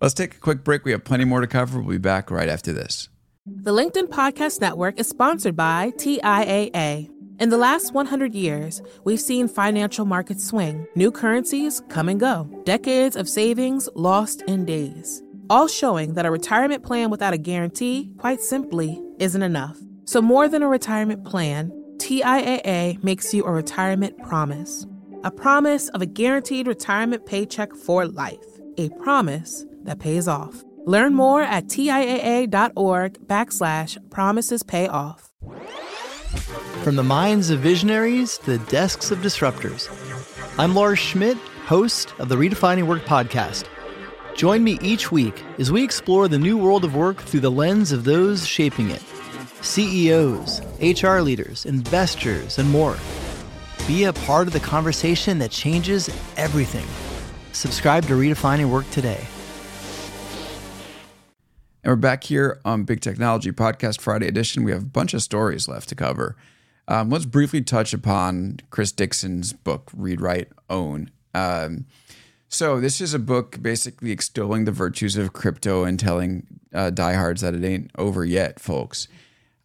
Let's 0.00 0.14
take 0.14 0.34
a 0.34 0.38
quick 0.38 0.64
break. 0.64 0.84
We 0.84 0.92
have 0.92 1.04
plenty 1.04 1.24
more 1.24 1.40
to 1.40 1.46
cover. 1.46 1.78
We'll 1.78 1.90
be 1.90 1.98
back 1.98 2.30
right 2.30 2.48
after 2.48 2.72
this. 2.72 3.08
The 3.46 3.72
LinkedIn 3.72 4.08
Podcast 4.08 4.60
Network 4.60 4.98
is 4.98 5.08
sponsored 5.08 5.56
by 5.56 5.92
TIAA. 5.96 7.10
In 7.38 7.48
the 7.48 7.56
last 7.56 7.94
100 7.94 8.34
years, 8.34 8.82
we've 9.04 9.20
seen 9.20 9.48
financial 9.48 10.04
markets 10.04 10.44
swing, 10.46 10.86
new 10.94 11.10
currencies 11.10 11.80
come 11.88 12.10
and 12.10 12.20
go, 12.20 12.48
decades 12.64 13.16
of 13.16 13.30
savings 13.30 13.88
lost 13.94 14.42
in 14.42 14.66
days, 14.66 15.22
all 15.50 15.68
showing 15.68 16.14
that 16.14 16.24
a 16.24 16.30
retirement 16.30 16.84
plan 16.84 17.10
without 17.10 17.34
a 17.34 17.38
guarantee, 17.38 18.12
quite 18.16 18.40
simply, 18.40 19.02
isn't 19.18 19.42
enough. 19.42 19.76
So, 20.04 20.22
more 20.22 20.48
than 20.48 20.62
a 20.62 20.68
retirement 20.68 21.24
plan, 21.24 21.72
TIAA 21.98 23.02
makes 23.04 23.34
you 23.34 23.44
a 23.44 23.50
retirement 23.52 24.16
promise 24.22 24.86
a 25.22 25.30
promise 25.30 25.90
of 25.90 26.00
a 26.00 26.06
guaranteed 26.06 26.66
retirement 26.66 27.26
paycheck 27.26 27.74
for 27.74 28.06
life, 28.06 28.38
a 28.78 28.88
promise 28.90 29.66
that 29.82 29.98
pays 29.98 30.26
off. 30.26 30.64
Learn 30.86 31.12
more 31.12 31.42
at 31.42 31.66
TIAA.org 31.66 33.26
backslash 33.26 34.10
promises 34.10 34.62
pay 34.62 34.88
off. 34.88 35.30
From 36.82 36.96
the 36.96 37.02
minds 37.02 37.50
of 37.50 37.60
visionaries 37.60 38.38
to 38.38 38.56
the 38.56 38.70
desks 38.70 39.10
of 39.10 39.18
disruptors, 39.18 39.90
I'm 40.58 40.74
Lars 40.74 40.98
Schmidt, 40.98 41.36
host 41.66 42.14
of 42.18 42.30
the 42.30 42.36
Redefining 42.36 42.84
Work 42.84 43.04
podcast. 43.04 43.66
Join 44.40 44.64
me 44.64 44.78
each 44.80 45.12
week 45.12 45.44
as 45.58 45.70
we 45.70 45.84
explore 45.84 46.26
the 46.26 46.38
new 46.38 46.56
world 46.56 46.82
of 46.82 46.94
work 46.96 47.18
through 47.18 47.40
the 47.40 47.50
lens 47.50 47.92
of 47.92 48.04
those 48.04 48.46
shaping 48.46 48.88
it 48.88 49.02
CEOs, 49.60 50.62
HR 50.80 51.20
leaders, 51.20 51.66
investors, 51.66 52.58
and 52.58 52.70
more. 52.70 52.96
Be 53.86 54.04
a 54.04 54.14
part 54.14 54.46
of 54.46 54.54
the 54.54 54.60
conversation 54.60 55.38
that 55.40 55.50
changes 55.50 56.08
everything. 56.38 56.86
Subscribe 57.52 58.06
to 58.06 58.14
Redefining 58.14 58.70
Work 58.70 58.88
today. 58.88 59.22
And 61.84 61.90
we're 61.90 61.96
back 61.96 62.24
here 62.24 62.62
on 62.64 62.84
Big 62.84 63.02
Technology 63.02 63.52
Podcast 63.52 64.00
Friday 64.00 64.26
edition. 64.26 64.64
We 64.64 64.72
have 64.72 64.84
a 64.84 64.86
bunch 64.86 65.12
of 65.12 65.20
stories 65.20 65.68
left 65.68 65.90
to 65.90 65.94
cover. 65.94 66.34
Um, 66.88 67.10
let's 67.10 67.26
briefly 67.26 67.60
touch 67.60 67.92
upon 67.92 68.60
Chris 68.70 68.90
Dixon's 68.90 69.52
book, 69.52 69.90
Read, 69.94 70.22
Write, 70.22 70.48
Own. 70.70 71.10
Um, 71.34 71.84
so, 72.52 72.80
this 72.80 73.00
is 73.00 73.14
a 73.14 73.18
book 73.18 73.62
basically 73.62 74.10
extolling 74.10 74.64
the 74.64 74.72
virtues 74.72 75.16
of 75.16 75.32
crypto 75.32 75.84
and 75.84 75.98
telling 75.98 76.46
uh, 76.74 76.90
diehards 76.90 77.40
that 77.42 77.54
it 77.54 77.64
ain't 77.64 77.90
over 77.96 78.24
yet, 78.24 78.58
folks. 78.58 79.06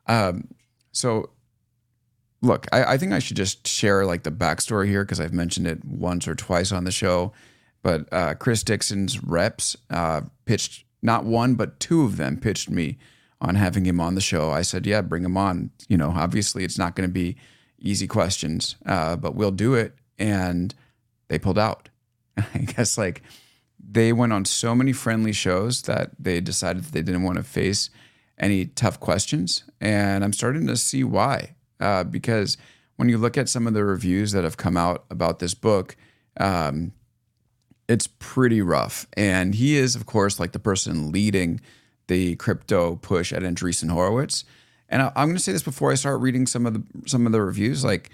Um, 0.05 0.49
so, 0.91 1.31
look, 2.43 2.67
I, 2.71 2.93
I, 2.93 2.97
think 2.97 3.11
I 3.11 3.19
should 3.19 3.37
just 3.37 3.67
share 3.67 4.05
like 4.05 4.21
the 4.21 4.31
backstory 4.31 4.87
here 4.87 5.03
because 5.03 5.19
I've 5.19 5.33
mentioned 5.33 5.65
it 5.65 5.83
once 5.83 6.27
or 6.27 6.35
twice 6.35 6.71
on 6.71 6.83
the 6.83 6.91
show. 6.91 7.33
But 7.81 8.11
uh, 8.13 8.35
Chris 8.35 8.63
Dixon's 8.63 9.23
reps 9.23 9.75
uh, 9.89 10.21
pitched 10.45 10.85
not 11.01 11.25
one 11.25 11.55
but 11.55 11.79
two 11.79 12.03
of 12.03 12.17
them 12.17 12.37
pitched 12.37 12.69
me 12.69 12.97
on 13.41 13.55
having 13.55 13.85
him 13.85 13.99
on 13.99 14.15
the 14.15 14.21
show. 14.21 14.51
I 14.51 14.61
said, 14.61 14.85
yeah, 14.85 15.01
bring 15.01 15.23
him 15.23 15.37
on. 15.37 15.71
You 15.87 15.97
know, 15.97 16.11
obviously 16.15 16.63
it's 16.63 16.77
not 16.77 16.95
going 16.95 17.07
to 17.07 17.13
be 17.13 17.35
easy 17.79 18.07
questions, 18.07 18.75
uh, 18.85 19.15
but 19.15 19.35
we'll 19.35 19.51
do 19.51 19.73
it. 19.73 19.95
And 20.17 20.73
they 21.27 21.39
pulled 21.39 21.59
out. 21.59 21.89
I 22.53 22.59
guess 22.59 22.97
like 22.97 23.21
they 23.79 24.13
went 24.13 24.33
on 24.33 24.45
so 24.45 24.75
many 24.75 24.93
friendly 24.93 25.33
shows 25.33 25.83
that 25.83 26.11
they 26.19 26.41
decided 26.41 26.83
that 26.83 26.91
they 26.91 27.01
didn't 27.01 27.23
want 27.23 27.37
to 27.37 27.43
face 27.43 27.89
any 28.37 28.65
tough 28.65 28.99
questions. 28.99 29.63
And 29.79 30.23
I'm 30.23 30.33
starting 30.33 30.67
to 30.67 30.77
see 30.77 31.03
why 31.03 31.55
uh, 31.79 32.03
because 32.03 32.57
when 32.95 33.09
you 33.09 33.17
look 33.17 33.37
at 33.37 33.49
some 33.49 33.67
of 33.67 33.73
the 33.73 33.83
reviews 33.83 34.31
that 34.31 34.43
have 34.43 34.57
come 34.57 34.77
out 34.77 35.05
about 35.09 35.39
this 35.39 35.53
book, 35.53 35.95
um, 36.39 36.93
it's 37.87 38.07
pretty 38.07 38.61
rough. 38.61 39.07
And 39.13 39.55
he 39.55 39.77
is, 39.77 39.95
of 39.95 40.05
course, 40.05 40.39
like 40.39 40.53
the 40.53 40.59
person 40.59 41.11
leading 41.11 41.61
the 42.07 42.35
crypto 42.35 42.95
push 42.95 43.33
at 43.33 43.43
Andreessen 43.43 43.89
Horowitz. 43.89 44.45
And 44.89 45.01
I, 45.01 45.07
am 45.15 45.27
going 45.27 45.35
to 45.35 45.39
say 45.39 45.51
this 45.51 45.63
before 45.63 45.91
I 45.91 45.95
start 45.95 46.21
reading 46.21 46.47
some 46.47 46.65
of 46.65 46.73
the 46.73 46.83
some 47.09 47.25
of 47.25 47.31
the 47.31 47.41
reviews. 47.41 47.83
Like, 47.83 48.11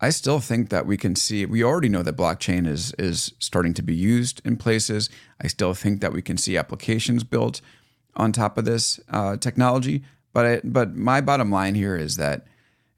I 0.00 0.10
still 0.10 0.40
think 0.40 0.70
that 0.70 0.86
we 0.86 0.96
can 0.96 1.16
see. 1.16 1.46
We 1.46 1.64
already 1.64 1.88
know 1.88 2.02
that 2.02 2.16
blockchain 2.16 2.66
is 2.66 2.92
is 2.98 3.34
starting 3.38 3.74
to 3.74 3.82
be 3.82 3.94
used 3.94 4.42
in 4.44 4.56
places. 4.56 5.08
I 5.40 5.46
still 5.46 5.74
think 5.74 6.00
that 6.00 6.12
we 6.12 6.22
can 6.22 6.36
see 6.36 6.56
applications 6.56 7.24
built 7.24 7.60
on 8.16 8.32
top 8.32 8.58
of 8.58 8.64
this 8.64 9.00
uh, 9.08 9.36
technology. 9.36 10.02
But 10.32 10.46
I, 10.46 10.60
but 10.64 10.94
my 10.94 11.20
bottom 11.20 11.50
line 11.50 11.74
here 11.74 11.96
is 11.96 12.16
that 12.16 12.46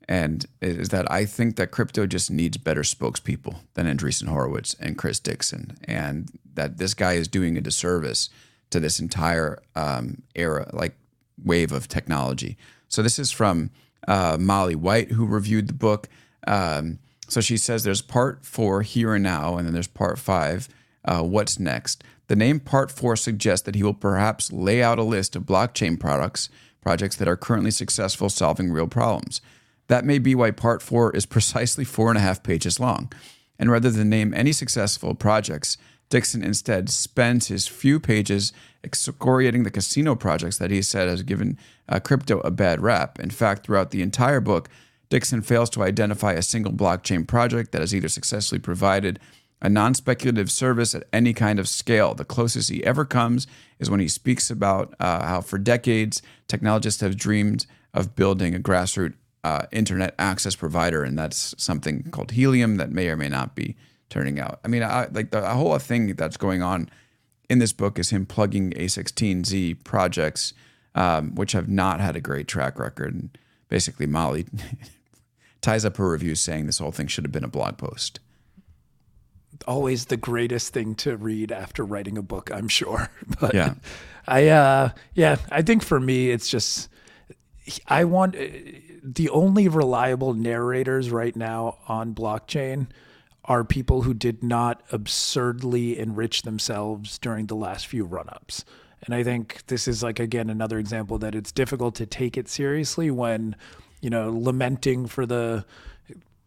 and 0.09 0.47
is 0.61 0.91
that 0.91 1.11
I 1.11 1.25
think 1.25 1.57
that 1.57 1.71
crypto 1.71 2.07
just 2.07 2.31
needs 2.31 2.57
better 2.57 2.83
spokespeople 2.83 3.57
than 3.75 3.87
Andreessen 3.87 4.29
Horowitz 4.29 4.75
and 4.75 4.97
Chris 4.97 5.19
Dixon, 5.19 5.77
and 5.85 6.31
that 6.55 6.79
this 6.79 6.95
guy 6.95 7.15
is 7.15 7.29
doing 7.29 7.57
a 7.57 7.61
disservice 7.61 8.31
to 8.71 8.81
this 8.81 9.01
entire 9.01 9.63
um, 9.75 10.23
era, 10.35 10.71
like 10.73 10.97
wave 11.45 11.73
of 11.73 11.89
technology. 11.89 12.57
So 12.89 13.03
this 13.03 13.19
is 13.19 13.31
from 13.31 13.71
uh, 14.07 14.37
Molly 14.39 14.77
White, 14.77 15.13
who 15.13 15.27
reviewed 15.27 15.69
the 15.69 15.75
book. 15.75 16.09
Um, 16.47 16.99
so 17.29 17.41
she 17.41 17.57
says 17.57 17.83
there's 17.83 18.03
part 18.03 18.45
four 18.45 18.83
here 18.83 19.15
and 19.15 19.25
now, 19.25 19.57
and 19.57 19.67
then 19.67 19.75
there's 19.75 19.87
part 19.87 20.19
five. 20.19 20.69
Uh, 21.05 21.23
what's 21.23 21.59
next? 21.59 22.05
The 22.29 22.37
name 22.37 22.61
part 22.61 22.91
four 22.91 23.17
suggests 23.17 23.65
that 23.67 23.75
he 23.75 23.83
will 23.83 23.95
perhaps 23.95 24.53
lay 24.53 24.83
out 24.83 24.99
a 24.99 25.05
list 25.05 25.37
of 25.37 25.45
blockchain 25.45 25.99
products, 25.99 26.49
projects 26.81 27.17
that 27.17 27.29
are 27.29 27.37
currently 27.37 27.71
successful 27.71 28.29
solving 28.29 28.71
real 28.71 28.89
problems. 28.89 29.41
That 29.89 30.05
may 30.05 30.19
be 30.19 30.35
why 30.35 30.51
part 30.51 30.83
four 30.83 31.15
is 31.15 31.27
precisely 31.37 31.85
four 31.85 32.11
and 32.11 32.19
a 32.19 32.23
half 32.23 32.43
pages 32.43 32.81
long. 32.81 33.13
And 33.59 33.71
rather 33.71 33.91
than 33.91 34.11
name 34.11 34.35
any 34.35 34.53
successful 34.53 35.15
projects, 35.15 35.79
Dixon 36.09 36.43
instead 36.43 36.89
spends 36.89 37.49
his 37.49 37.67
few 37.67 37.99
pages 37.99 38.53
excoriating 38.85 39.65
the 39.65 39.71
casino 39.71 40.15
projects 40.15 40.59
that 40.59 40.71
he 40.71 40.83
said 40.83 41.09
has 41.09 41.23
given 41.23 41.59
uh, 41.89 41.99
crypto 41.99 42.39
a 42.41 42.51
bad 42.51 42.81
rap. 42.81 43.19
In 43.19 43.31
fact, 43.31 43.67
throughout 43.67 43.91
the 43.91 44.03
entire 44.03 44.41
book, 44.41 44.69
Dixon 45.09 45.43
fails 45.43 45.71
to 45.71 45.83
identify 45.83 46.33
a 46.33 46.43
single 46.43 46.73
blockchain 46.73 47.27
project 47.27 47.73
that 47.73 47.81
has 47.81 47.95
either 47.95 48.09
successfully 48.09 48.59
provided 48.59 49.21
a 49.63 49.69
non 49.69 49.95
speculative 49.95 50.51
service 50.51 50.95
at 50.95 51.05
any 51.13 51.33
kind 51.33 51.59
of 51.59 51.69
scale. 51.69 52.15
The 52.15 52.25
closest 52.25 52.71
he 52.71 52.85
ever 52.85 53.05
comes 53.05 53.47
is 53.79 53.91
when 53.91 54.01
he 54.01 54.09
speaks 54.09 54.51
about 54.51 54.95
uh, 55.01 55.27
how 55.27 55.41
for 55.41 55.59
decades 55.59 56.23
technologists 56.49 57.01
have 57.01 57.17
dreamed 57.17 57.67
of 57.95 58.15
building 58.15 58.55
a 58.55 58.59
grassroots 58.59 59.15
uh, 59.45 59.67
internet 59.71 60.13
access 60.19 60.57
provider, 60.57 61.05
and 61.05 61.17
that's 61.17 61.55
something 61.57 62.03
called 62.11 62.33
Helium 62.33 62.79
that 62.79 62.91
may 62.91 63.09
or 63.09 63.17
may 63.17 63.29
not 63.29 63.55
be 63.55 63.77
turning 64.09 64.41
out. 64.41 64.59
I 64.65 64.69
mean, 64.69 64.83
I, 64.83 65.07
like 65.13 65.31
the 65.31 65.49
whole 65.49 65.79
thing 65.79 66.15
that's 66.17 66.37
going 66.37 66.63
on 66.63 66.91
in 67.49 67.61
this 67.61 67.73
book 67.73 67.99
is 67.99 68.11
him 68.11 68.27
plugging 68.27 68.73
A16Z 68.73 69.85
projects, 69.85 70.53
um, 70.97 71.35
which 71.37 71.53
have 71.53 71.69
not 71.69 72.01
had 72.01 72.17
a 72.17 72.21
great 72.21 72.49
track 72.49 72.79
record. 72.79 73.15
And 73.15 73.39
basically, 73.69 74.07
Molly 74.07 74.47
ties 75.67 75.85
up 75.85 75.97
her 75.97 76.09
review 76.09 76.37
saying 76.37 76.67
this 76.67 76.79
whole 76.79 76.93
thing 76.93 77.09
should 77.09 77.25
have 77.25 77.33
been 77.33 77.43
a 77.43 77.49
blog 77.49 77.77
post. 77.77 78.21
Always 79.67 80.05
the 80.05 80.17
greatest 80.17 80.73
thing 80.73 80.95
to 80.97 81.17
read 81.17 81.51
after 81.51 81.85
writing 81.85 82.17
a 82.17 82.23
book, 82.23 82.51
I'm 82.55 82.69
sure. 82.69 83.11
But 83.41 83.53
Yeah. 83.53 83.75
I, 84.29 84.47
uh, 84.49 84.91
yeah, 85.15 85.37
I 85.51 85.63
think 85.63 85.83
for 85.83 85.99
me, 85.99 86.31
it's 86.31 86.49
just, 86.49 86.89
I 87.89 88.05
want 88.05 88.37
the 89.03 89.29
only 89.31 89.67
reliable 89.67 90.35
narrators 90.35 91.11
right 91.11 91.35
now 91.35 91.79
on 91.89 92.15
blockchain 92.15 92.87
are 93.45 93.65
people 93.65 94.03
who 94.03 94.15
did 94.15 94.45
not 94.45 94.83
absurdly 94.93 95.99
enrich 95.99 96.43
themselves 96.43 97.19
during 97.19 97.47
the 97.47 97.57
last 97.57 97.89
few 97.89 98.05
run 98.05 98.29
ups. 98.29 98.65
And 99.05 99.15
I 99.15 99.25
think 99.25 99.67
this 99.67 99.89
is 99.89 100.03
like 100.03 100.19
again 100.21 100.49
another 100.51 100.79
example 100.79 101.19
that 101.19 101.35
it's 101.35 101.53
difficult 101.53 101.95
to 101.97 102.07
take 102.07 102.37
it 102.37 102.49
seriously 102.49 103.11
when, 103.11 103.55
you 104.07 104.11
know, 104.11 104.31
lamenting 104.31 105.09
for 105.09 105.27
the 105.27 105.65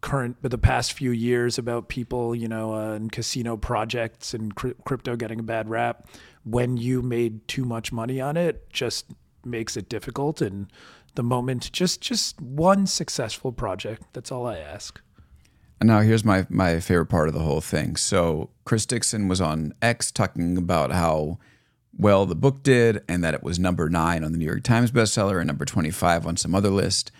current 0.00 0.38
but 0.40 0.50
the 0.50 0.56
past 0.56 0.94
few 0.94 1.10
years 1.10 1.58
about 1.58 1.88
people, 1.88 2.34
you 2.34 2.48
know, 2.48 2.72
uh, 2.72 2.94
and 2.94 3.12
casino 3.12 3.54
projects 3.54 4.32
and 4.32 4.54
cri- 4.54 4.72
crypto 4.86 5.14
getting 5.14 5.40
a 5.40 5.42
bad 5.42 5.68
rap. 5.68 6.08
When 6.42 6.78
you 6.78 7.02
made 7.02 7.46
too 7.48 7.66
much 7.66 7.92
money 7.92 8.18
on 8.18 8.38
it, 8.38 8.70
just 8.70 9.10
makes 9.44 9.76
it 9.76 9.90
difficult. 9.90 10.40
And 10.40 10.72
the 11.16 11.22
moment, 11.22 11.70
just 11.70 12.00
just 12.00 12.40
one 12.40 12.86
successful 12.86 13.52
project. 13.52 14.04
That's 14.14 14.32
all 14.32 14.46
I 14.46 14.56
ask. 14.56 14.98
And 15.80 15.88
now 15.88 16.00
here's 16.00 16.24
my 16.24 16.46
my 16.48 16.80
favorite 16.80 17.10
part 17.10 17.28
of 17.28 17.34
the 17.34 17.40
whole 17.40 17.60
thing. 17.60 17.96
So 17.96 18.48
Chris 18.64 18.86
Dixon 18.86 19.28
was 19.28 19.42
on 19.42 19.74
X 19.82 20.10
talking 20.10 20.56
about 20.56 20.92
how 20.92 21.38
well 21.94 22.24
the 22.24 22.34
book 22.34 22.62
did 22.62 23.04
and 23.06 23.22
that 23.22 23.34
it 23.34 23.42
was 23.42 23.58
number 23.58 23.90
nine 23.90 24.24
on 24.24 24.32
the 24.32 24.38
New 24.38 24.46
York 24.46 24.62
Times 24.62 24.90
bestseller 24.90 25.36
and 25.36 25.46
number 25.46 25.66
25 25.66 26.26
on 26.26 26.38
some 26.38 26.54
other 26.54 26.70
list. 26.70 27.12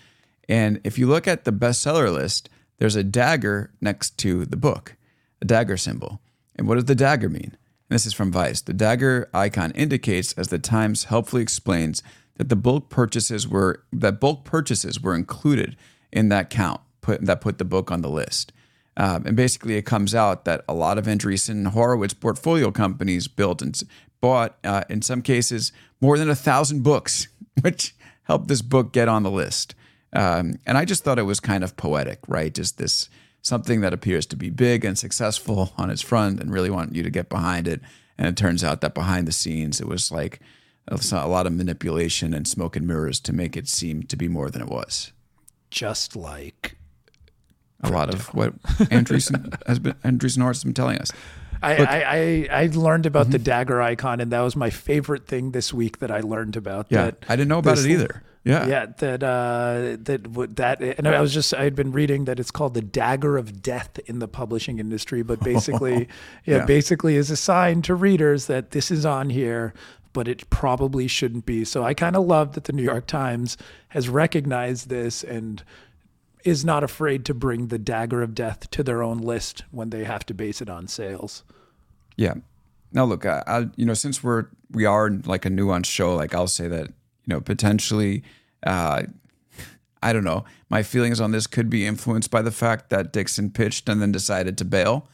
And 0.49 0.81
if 0.83 0.97
you 0.97 1.07
look 1.07 1.27
at 1.27 1.45
the 1.45 1.53
bestseller 1.53 2.11
list, 2.13 2.49
there's 2.77 2.95
a 2.95 3.03
dagger 3.03 3.71
next 3.79 4.17
to 4.19 4.45
the 4.45 4.57
book, 4.57 4.95
a 5.41 5.45
dagger 5.45 5.77
symbol. 5.77 6.21
And 6.55 6.67
what 6.67 6.75
does 6.75 6.85
the 6.85 6.95
dagger 6.95 7.29
mean? 7.29 7.57
And 7.89 7.95
this 7.95 8.05
is 8.05 8.13
from 8.13 8.31
Vice. 8.31 8.61
The 8.61 8.73
dagger 8.73 9.29
icon 9.33 9.71
indicates, 9.71 10.33
as 10.33 10.47
the 10.47 10.59
Times 10.59 11.05
helpfully 11.05 11.41
explains, 11.41 12.01
that 12.37 12.49
the 12.49 12.55
bulk 12.55 12.89
purchases 12.89 13.47
were 13.47 13.83
that 13.93 14.19
bulk 14.19 14.45
purchases 14.45 14.99
were 14.99 15.15
included 15.15 15.77
in 16.11 16.29
that 16.29 16.49
count 16.49 16.81
put 17.01 17.25
that 17.25 17.41
put 17.41 17.57
the 17.57 17.65
book 17.65 17.91
on 17.91 18.01
the 18.01 18.09
list. 18.09 18.53
Um, 18.97 19.25
and 19.25 19.35
basically, 19.35 19.75
it 19.75 19.85
comes 19.85 20.13
out 20.13 20.45
that 20.45 20.63
a 20.67 20.73
lot 20.73 20.97
of 20.97 21.05
Andreessen 21.05 21.67
Horowitz 21.67 22.13
portfolio 22.13 22.71
companies 22.71 23.27
built 23.27 23.61
and 23.61 23.79
bought, 24.19 24.57
uh, 24.63 24.83
in 24.89 25.01
some 25.01 25.21
cases, 25.21 25.71
more 25.99 26.17
than 26.17 26.29
a 26.29 26.35
thousand 26.35 26.83
books, 26.83 27.27
which 27.61 27.95
helped 28.23 28.47
this 28.47 28.61
book 28.61 28.93
get 28.93 29.07
on 29.07 29.23
the 29.23 29.31
list. 29.31 29.75
Um, 30.13 30.55
and 30.65 30.77
I 30.77 30.85
just 30.85 31.03
thought 31.03 31.19
it 31.19 31.23
was 31.23 31.39
kind 31.39 31.63
of 31.63 31.77
poetic, 31.77 32.19
right? 32.27 32.53
Just 32.53 32.77
this 32.77 33.09
something 33.41 33.81
that 33.81 33.93
appears 33.93 34.25
to 34.27 34.35
be 34.35 34.49
big 34.49 34.85
and 34.85 34.97
successful 34.97 35.73
on 35.77 35.89
its 35.89 36.01
front 36.01 36.39
and 36.39 36.51
really 36.51 36.69
want 36.69 36.95
you 36.95 37.03
to 37.03 37.09
get 37.09 37.29
behind 37.29 37.67
it. 37.67 37.81
And 38.17 38.27
it 38.27 38.37
turns 38.37 38.63
out 38.63 38.81
that 38.81 38.93
behind 38.93 39.27
the 39.27 39.31
scenes, 39.31 39.81
it 39.81 39.87
was 39.87 40.11
like 40.11 40.39
a 40.87 41.27
lot 41.27 41.47
of 41.47 41.53
manipulation 41.53 42.33
and 42.33 42.47
smoke 42.47 42.75
and 42.75 42.85
mirrors 42.85 43.19
to 43.21 43.33
make 43.33 43.55
it 43.55 43.67
seem 43.67 44.03
to 44.03 44.15
be 44.15 44.27
more 44.27 44.49
than 44.49 44.61
it 44.61 44.67
was 44.67 45.11
Just 45.69 46.15
like 46.15 46.75
a 47.83 47.89
lot 47.89 48.13
of 48.13 48.27
what 48.33 48.61
Andreessen 48.63 49.55
has 49.67 49.79
been 49.79 49.93
Andreessen 50.03 50.39
Horowitz 50.39 50.59
has 50.59 50.63
been 50.65 50.73
telling 50.73 50.97
us. 50.97 51.11
I, 51.63 51.75
I, 51.75 52.15
I, 52.51 52.63
I 52.63 52.69
learned 52.73 53.05
about 53.05 53.29
the 53.29 53.37
dagger 53.37 53.81
icon, 53.81 54.19
and 54.19 54.31
that 54.31 54.41
was 54.41 54.55
my 54.55 54.71
favorite 54.71 55.27
thing 55.27 55.51
this 55.51 55.71
week 55.71 55.99
that 55.99 56.09
I 56.09 56.21
learned 56.21 56.55
about. 56.55 56.87
Yeah, 56.89 57.05
that 57.05 57.25
I 57.29 57.35
didn't 57.35 57.49
know 57.49 57.59
about 57.59 57.77
it 57.77 57.85
either. 57.85 58.23
Yeah, 58.43 58.65
Yeah, 58.65 58.85
that 58.97 59.21
uh, 59.21 59.97
that 60.01 60.27
would 60.29 60.55
that, 60.55 60.81
and 60.81 61.07
I 61.07 61.21
was 61.21 61.31
just 61.33 61.53
I 61.53 61.63
had 61.63 61.75
been 61.75 61.91
reading 61.91 62.25
that 62.25 62.39
it's 62.39 62.49
called 62.49 62.73
the 62.73 62.81
dagger 62.81 63.37
of 63.37 63.61
death 63.61 63.99
in 64.07 64.17
the 64.17 64.27
publishing 64.27 64.79
industry, 64.79 65.21
but 65.21 65.39
basically, 65.43 66.07
yeah, 66.45 66.57
Yeah. 66.57 66.65
basically 66.65 67.17
is 67.17 67.29
a 67.29 67.35
sign 67.37 67.83
to 67.83 67.93
readers 67.93 68.47
that 68.47 68.71
this 68.71 68.89
is 68.89 69.05
on 69.05 69.29
here, 69.29 69.73
but 70.11 70.27
it 70.27 70.49
probably 70.49 71.07
shouldn't 71.07 71.45
be. 71.45 71.63
So 71.63 71.83
I 71.83 71.93
kind 71.93 72.15
of 72.15 72.25
love 72.25 72.53
that 72.53 72.63
the 72.63 72.73
New 72.73 72.81
York 72.83 73.05
Times 73.05 73.57
has 73.89 74.09
recognized 74.09 74.89
this 74.89 75.23
and 75.23 75.63
is 76.43 76.65
not 76.65 76.83
afraid 76.83 77.23
to 77.25 77.35
bring 77.35 77.67
the 77.67 77.77
dagger 77.77 78.23
of 78.23 78.33
death 78.33 78.71
to 78.71 78.81
their 78.81 79.03
own 79.03 79.19
list 79.19 79.63
when 79.69 79.91
they 79.91 80.03
have 80.03 80.25
to 80.25 80.33
base 80.33 80.61
it 80.61 80.69
on 80.69 80.87
sales. 80.87 81.43
yeah. 82.17 82.33
Now 82.93 83.05
look, 83.05 83.25
I, 83.25 83.41
I 83.47 83.59
you 83.77 83.85
know 83.85 83.93
since 83.93 84.21
we're 84.23 84.47
we 84.71 84.83
are 84.85 85.11
like 85.25 85.45
a 85.45 85.49
nuanced 85.49 85.85
show, 85.85 86.15
like 86.15 86.33
I'll 86.35 86.47
say 86.47 86.67
that 86.67 86.91
you 87.25 87.33
know 87.33 87.41
potentially, 87.41 88.23
uh, 88.63 89.03
I 90.01 90.13
don't 90.13 90.23
know, 90.23 90.45
my 90.69 90.83
feelings 90.83 91.19
on 91.19 91.31
this 91.31 91.47
could 91.47 91.69
be 91.69 91.85
influenced 91.85 92.31
by 92.31 92.41
the 92.41 92.51
fact 92.51 92.89
that 92.89 93.13
Dixon 93.13 93.51
pitched 93.51 93.89
and 93.89 94.01
then 94.01 94.11
decided 94.11 94.57
to 94.57 94.65
bail. 94.65 95.07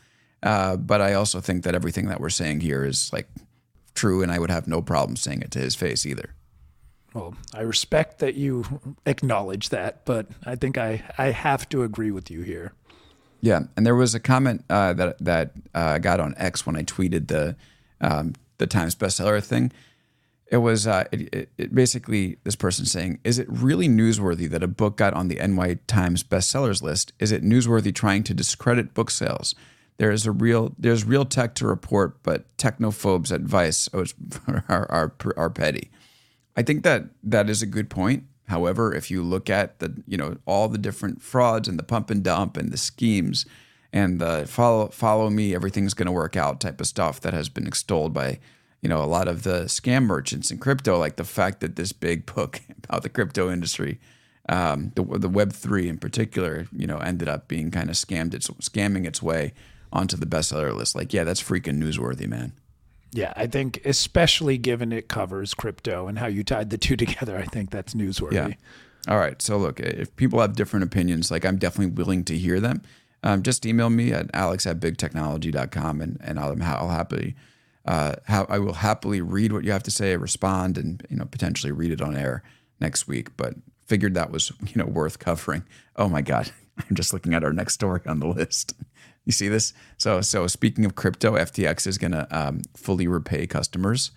Uh, 0.43 0.78
but 0.78 1.01
I 1.01 1.14
also 1.14 1.39
think 1.39 1.64
that 1.64 1.74
everything 1.76 2.08
that 2.08 2.22
we're 2.22 2.30
saying 2.30 2.62
here 2.62 2.86
is 2.86 3.12
like 3.12 3.28
true, 3.95 4.22
and 4.22 4.32
I 4.32 4.39
would 4.39 4.51
have 4.51 4.68
no 4.68 4.82
problem 4.82 5.16
saying 5.16 5.41
it 5.41 5.51
to 5.51 5.60
his 5.60 5.76
face 5.76 6.05
either. 6.05 6.34
Well, 7.14 7.36
I 7.53 7.62
respect 7.62 8.20
that 8.20 8.36
you 8.36 8.82
acknowledge 9.05 9.70
that, 9.70 10.05
but 10.05 10.28
I 10.45 10.55
think 10.55 10.78
I, 10.78 11.03
I 11.18 11.32
have 11.32 11.68
to 11.70 11.82
agree 11.82 12.12
with 12.12 12.30
you 12.30 12.41
here. 12.41 12.74
Yeah, 13.41 13.62
and 13.76 13.86
there 13.86 13.95
was 13.95 14.14
a 14.14 14.20
comment 14.20 14.64
uh, 14.70 14.93
that 14.93 15.18
that 15.20 15.51
uh, 15.74 15.93
I 15.95 15.99
got 15.99 16.20
on 16.20 16.36
X 16.38 16.66
when 16.66 16.76
I 16.76 16.84
tweeted 16.84 17.28
the 17.28 17.55
um, 18.01 18.34
the 18.58 18.68
Times 18.68 18.95
bestseller 18.95 19.43
thing. 19.43 19.72
It 20.50 20.58
was 20.58 20.88
uh, 20.88 21.04
it, 21.12 21.34
it, 21.34 21.50
it 21.58 21.76
basically 21.76 22.38
this 22.43 22.56
person 22.56 22.86
saying, 22.86 23.20
"Is 23.24 23.38
it 23.38 23.48
really 23.50 23.89
newsworthy 23.89 24.50
that 24.50 24.64
a 24.64 24.68
book 24.68 24.98
got 24.98 25.14
on 25.14 25.28
the 25.28 25.36
NY 25.36 25.80
Times 25.88 26.24
bestsellers 26.24 26.82
list? 26.82 27.12
Is 27.20 27.32
it 27.32 27.43
newsworthy 27.43 27.93
trying 27.93 28.24
to 28.24 28.34
discredit 28.34 28.93
book 28.93 29.12
sales? 29.12 29.56
There 29.98 30.12
is 30.12 30.26
a 30.26 30.32
real 30.32 30.74
there's 30.78 31.04
real 31.04 31.26
tech 31.26 31.54
to 31.56 31.68
report, 31.68 32.24
but 32.24 32.45
technophobes 32.58 33.32
at 33.32 33.41
Vice 33.41 33.89
are 33.93 34.86
are, 34.89 35.14
are 35.36 35.50
petty." 35.50 35.91
I 36.56 36.64
think 36.64 36.84
that 36.84 37.06
that 37.24 37.50
is 37.50 37.62
a 37.62 37.68
good 37.68 37.89
point. 37.89 38.24
However, 38.48 38.93
if 38.93 39.12
you 39.12 39.24
look 39.24 39.50
at 39.50 39.80
the 39.80 40.02
you 40.08 40.18
know 40.18 40.38
all 40.45 40.70
the 40.70 40.78
different 40.78 41.22
frauds 41.22 41.68
and 41.68 41.78
the 41.78 41.84
pump 41.84 42.10
and 42.10 42.24
dump 42.24 42.56
and 42.56 42.72
the 42.72 42.78
schemes 42.78 43.45
and 43.91 44.20
the 44.20 44.45
follow 44.48 44.88
follow 44.88 45.30
me, 45.30 45.54
everything's 45.54 45.93
going 45.93 46.08
to 46.08 46.12
work 46.12 46.38
out 46.38 46.62
type 46.62 46.80
of 46.80 46.88
stuff 46.88 47.20
that 47.22 47.34
has 47.34 47.50
been 47.50 47.68
extolled 47.68 48.14
by 48.14 48.39
you 48.82 48.89
know 48.89 49.03
a 49.03 49.05
lot 49.05 49.28
of 49.28 49.43
the 49.43 49.63
scam 49.65 50.05
merchants 50.05 50.51
in 50.51 50.57
crypto, 50.57 50.97
like 50.97 51.15
the 51.15 51.23
fact 51.23 51.59
that 51.61 51.75
this 51.75 51.91
big 51.91 52.25
book 52.25 52.61
about 52.84 53.03
the 53.03 53.09
crypto 53.09 53.51
industry, 53.51 53.99
um, 54.49 54.91
the 54.95 55.03
the 55.03 55.30
Web 55.30 55.53
three 55.53 55.88
in 55.88 55.97
particular, 55.97 56.67
you 56.71 56.88
know, 56.88 56.97
ended 56.97 57.28
up 57.28 57.47
being 57.47 57.71
kind 57.71 57.89
of 57.89 57.95
scammed 57.95 58.34
its 58.34 58.47
scamming 58.47 59.05
its 59.05 59.21
way 59.21 59.53
onto 59.91 60.17
the 60.17 60.25
bestseller 60.25 60.75
list. 60.75 60.95
Like, 60.95 61.13
yeah, 61.13 61.23
that's 61.23 61.41
freaking 61.41 61.82
newsworthy, 61.82 62.28
man. 62.28 62.53
Yeah, 63.11 63.34
I 63.36 63.47
think 63.47 63.82
especially 63.86 64.57
given 64.57 64.91
it 64.91 65.07
covers 65.07 65.53
crypto 65.53 66.07
and 66.07 66.19
how 66.19 66.28
you 66.28 66.43
tied 66.43 66.69
the 66.69 66.78
two 66.78 66.95
together, 66.97 67.38
I 67.38 67.45
think 67.45 67.71
that's 67.71 67.93
newsworthy. 67.93 68.34
Yeah. 68.34 68.53
All 69.07 69.17
right. 69.17 69.41
So 69.41 69.57
look, 69.57 69.80
if 69.80 70.13
people 70.17 70.41
have 70.41 70.55
different 70.55 70.84
opinions, 70.84 71.32
like 71.32 71.45
I'm 71.45 71.57
definitely 71.57 71.93
willing 71.93 72.23
to 72.25 72.38
hear 72.38 72.59
them. 72.59 72.82
Um, 73.23 73.41
just 73.41 73.65
email 73.65 73.89
me 73.89 74.11
at 74.11 74.30
alex 74.34 74.67
at 74.67 74.80
bigtechnology.com 74.80 76.01
and, 76.01 76.17
and 76.21 76.39
I'll, 76.39 76.55
I'll 76.61 76.89
happily, 76.89 77.36
uh, 77.88 78.15
ha- 78.27 78.45
I 78.49 78.59
will 78.59 78.73
happily 78.73 79.21
read 79.21 79.53
what 79.53 79.63
you 79.63 79.71
have 79.71 79.83
to 79.83 79.91
say, 79.91 80.15
respond, 80.17 80.77
and, 80.77 81.05
you 81.09 81.15
know, 81.17 81.25
potentially 81.25 81.71
read 81.71 81.91
it 81.91 82.01
on 82.01 82.15
air 82.15 82.43
next 82.79 83.07
week. 83.07 83.35
But 83.38 83.55
figured 83.85 84.13
that 84.15 84.31
was, 84.31 84.51
you 84.61 84.75
know, 84.75 84.85
worth 84.85 85.19
covering. 85.19 85.63
Oh 85.95 86.09
my 86.09 86.21
God. 86.21 86.51
I'm 86.77 86.95
just 86.95 87.13
looking 87.13 87.33
at 87.33 87.43
our 87.43 87.53
next 87.53 87.73
story 87.73 88.01
on 88.05 88.19
the 88.19 88.27
list. 88.27 88.73
You 89.25 89.33
see 89.33 89.49
this? 89.49 89.73
So, 89.97 90.21
so 90.21 90.47
speaking 90.47 90.85
of 90.85 90.95
crypto, 90.95 91.33
FTX 91.33 91.85
is 91.85 91.97
going 91.97 92.13
to 92.13 92.25
um, 92.31 92.61
fully 92.77 93.07
repay 93.07 93.45
customers, 93.45 94.11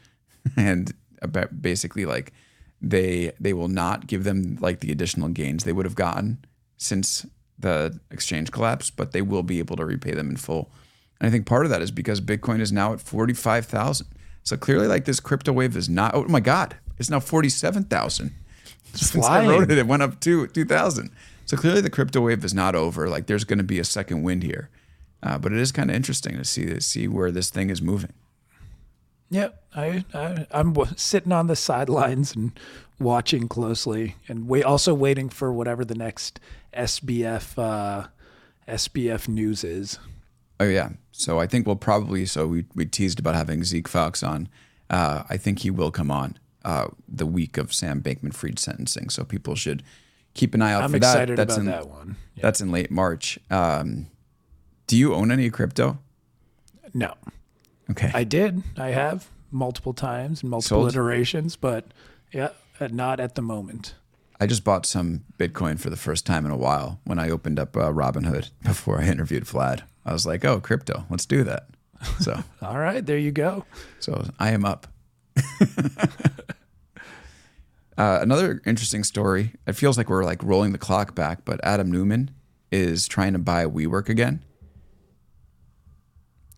and 0.57 0.95
about 1.21 1.61
basically 1.61 2.07
like 2.07 2.33
they 2.81 3.33
they 3.41 3.53
will 3.53 3.67
not 3.67 4.07
give 4.07 4.23
them 4.23 4.57
like 4.61 4.79
the 4.79 4.93
additional 4.93 5.29
gains 5.29 5.65
they 5.65 5.73
would 5.73 5.85
have 5.85 5.97
gotten 5.97 6.45
since 6.77 7.27
the 7.59 7.99
exchange 8.13 8.53
collapse, 8.53 8.89
but 8.89 9.11
they 9.11 9.21
will 9.21 9.43
be 9.43 9.59
able 9.59 9.75
to 9.75 9.85
repay 9.85 10.13
them 10.13 10.31
in 10.31 10.37
full. 10.37 10.71
And 11.21 11.29
I 11.29 11.31
think 11.31 11.47
part 11.47 11.67
of 11.67 11.71
that 11.71 11.83
is 11.83 11.91
because 11.91 12.21
Bitcoin 12.21 12.61
is 12.61 12.73
now 12.73 12.93
at 12.93 13.01
forty 13.01 13.35
five 13.35 13.67
thousand. 13.67 14.07
So 14.43 14.57
clearly, 14.57 14.87
like 14.87 15.05
this 15.05 15.21
crypto 15.21 15.53
wave 15.53 15.77
is 15.77 15.89
not. 15.89 16.15
Oh 16.15 16.25
my 16.25 16.41
God, 16.41 16.77
it's 16.99 17.11
now 17.11 17.21
forty 17.21 17.49
seven 17.49 17.85
thousand. 17.85 18.35
Since 18.95 19.27
I 19.27 19.47
wrote 19.47 19.71
it, 19.71 19.79
it 19.79 19.87
went 19.87 20.03
up 20.03 20.21
to 20.21 20.47
two 20.49 20.65
thousand. 20.65 21.11
So 21.45 21.57
clearly, 21.57 21.81
the 21.81 21.91
crypto 21.91 22.21
wave 22.21 22.45
is 22.45 22.55
not 22.55 22.75
over. 22.75 23.09
Like 23.09 23.27
there's 23.27 23.45
going 23.45 23.59
to 23.59 23.65
be 23.65 23.79
a 23.79 23.85
second 23.85 24.23
wind 24.23 24.43
here. 24.43 24.71
Uh, 25.23 25.37
but 25.37 25.53
it 25.53 25.59
is 25.59 25.71
kind 25.71 25.91
of 25.91 25.97
interesting 25.97 26.37
to 26.37 26.45
see 26.45 26.81
see 26.81 27.07
where 27.07 27.31
this 27.31 27.51
thing 27.51 27.71
is 27.71 27.83
moving. 27.83 28.13
Yeah, 29.29 29.49
I, 29.75 30.05
I 30.15 30.47
I'm 30.51 30.73
w- 30.73 30.93
sitting 30.97 31.33
on 31.33 31.47
the 31.47 31.57
sidelines 31.57 32.35
and 32.35 32.59
watching 32.99 33.47
closely, 33.47 34.17
and 34.29 34.49
wait, 34.49 34.65
also 34.65 34.95
waiting 34.95 35.29
for 35.29 35.53
whatever 35.53 35.85
the 35.85 35.95
next 35.95 36.41
SBF 36.75 37.59
uh, 37.59 38.09
SBF 38.67 39.29
news 39.29 39.63
is. 39.63 39.99
Oh 40.59 40.65
yeah. 40.65 40.91
So 41.21 41.39
I 41.39 41.47
think 41.47 41.67
we'll 41.67 41.77
probably. 41.77 42.25
So 42.27 42.47
we 42.47 42.65
we 42.75 42.87
teased 42.87 43.19
about 43.19 43.35
having 43.35 43.63
Zeke 43.65 43.89
Faux 43.89 44.23
on. 44.23 44.49
Uh, 44.89 45.23
I 45.29 45.37
think 45.37 45.61
he 45.61 45.71
will 45.71 45.91
come 45.91 46.11
on 46.11 46.39
uh, 46.65 46.89
the 47.07 47.27
week 47.27 47.57
of 47.59 47.73
Sam 47.73 48.01
Bankman-Fried 48.03 48.59
sentencing. 48.59 49.11
So 49.11 49.25
people 49.25 49.55
should 49.55 49.83
keep 50.35 50.55
an 50.55 50.63
eye 50.63 50.73
out 50.73 50.83
I'm 50.85 50.91
for 50.93 50.99
that. 50.99 51.29
That's 51.37 51.55
about 51.55 51.59
in 51.61 51.67
that 51.67 51.89
one. 51.89 52.17
Yeah. 52.35 52.43
that's 52.43 52.61
in 52.61 52.73
late 52.73 52.91
March. 52.91 53.39
Um, 53.51 54.07
do 54.87 54.97
you 54.97 55.15
own 55.15 55.31
any 55.31 55.49
crypto? 55.51 55.99
No, 56.93 57.15
Okay. 57.91 58.11
I 58.15 58.25
did. 58.25 58.63
I 58.77 58.89
have 58.89 59.29
multiple 59.53 59.93
times 59.95 60.43
and 60.43 60.51
multiple 60.51 60.83
Sold? 60.83 60.89
iterations, 60.93 61.55
but 61.55 61.87
yeah, 62.33 62.49
uh, 62.81 62.89
not 62.91 63.21
at 63.21 63.35
the 63.37 63.43
moment. 63.43 63.95
I 64.41 64.47
just 64.47 64.65
bought 64.65 64.87
some 64.87 65.25
Bitcoin 65.39 65.79
for 65.79 65.91
the 65.91 65.97
first 65.97 66.25
time 66.27 66.45
in 66.47 66.51
a 66.51 66.57
while 66.57 66.99
when 67.05 67.19
I 67.19 67.31
opened 67.31 67.59
up 67.61 67.77
uh, 67.77 67.93
Robinhood 67.93 68.51
before 68.65 69.01
I 69.01 69.07
interviewed 69.07 69.45
Vlad. 69.45 69.83
I 70.05 70.13
was 70.13 70.27
like, 70.27 70.45
"Oh, 70.45 70.61
crypto, 70.61 71.05
let's 71.11 71.27
do 71.27 71.45
that." 71.45 71.67
So, 72.21 72.43
All 72.63 72.79
right, 72.79 73.05
there 73.05 73.19
you 73.19 73.33
go. 73.33 73.65
so 73.99 74.25
I 74.39 74.51
am 74.53 74.65
up. 74.65 74.87
uh, 77.99 78.19
another 78.23 78.63
interesting 78.65 79.05
story. 79.05 79.55
It 79.67 79.75
feels 79.75 79.99
like 79.99 80.09
we're 80.09 80.25
like 80.25 80.43
rolling 80.43 80.73
the 80.73 80.79
clock 80.79 81.15
back, 81.15 81.45
but 81.45 81.61
Adam 81.63 81.91
Neumann 81.91 82.31
is 82.73 83.07
trying 83.09 83.33
to 83.33 83.39
buy 83.39 83.65
WeWork 83.67 84.09
again. 84.09 84.45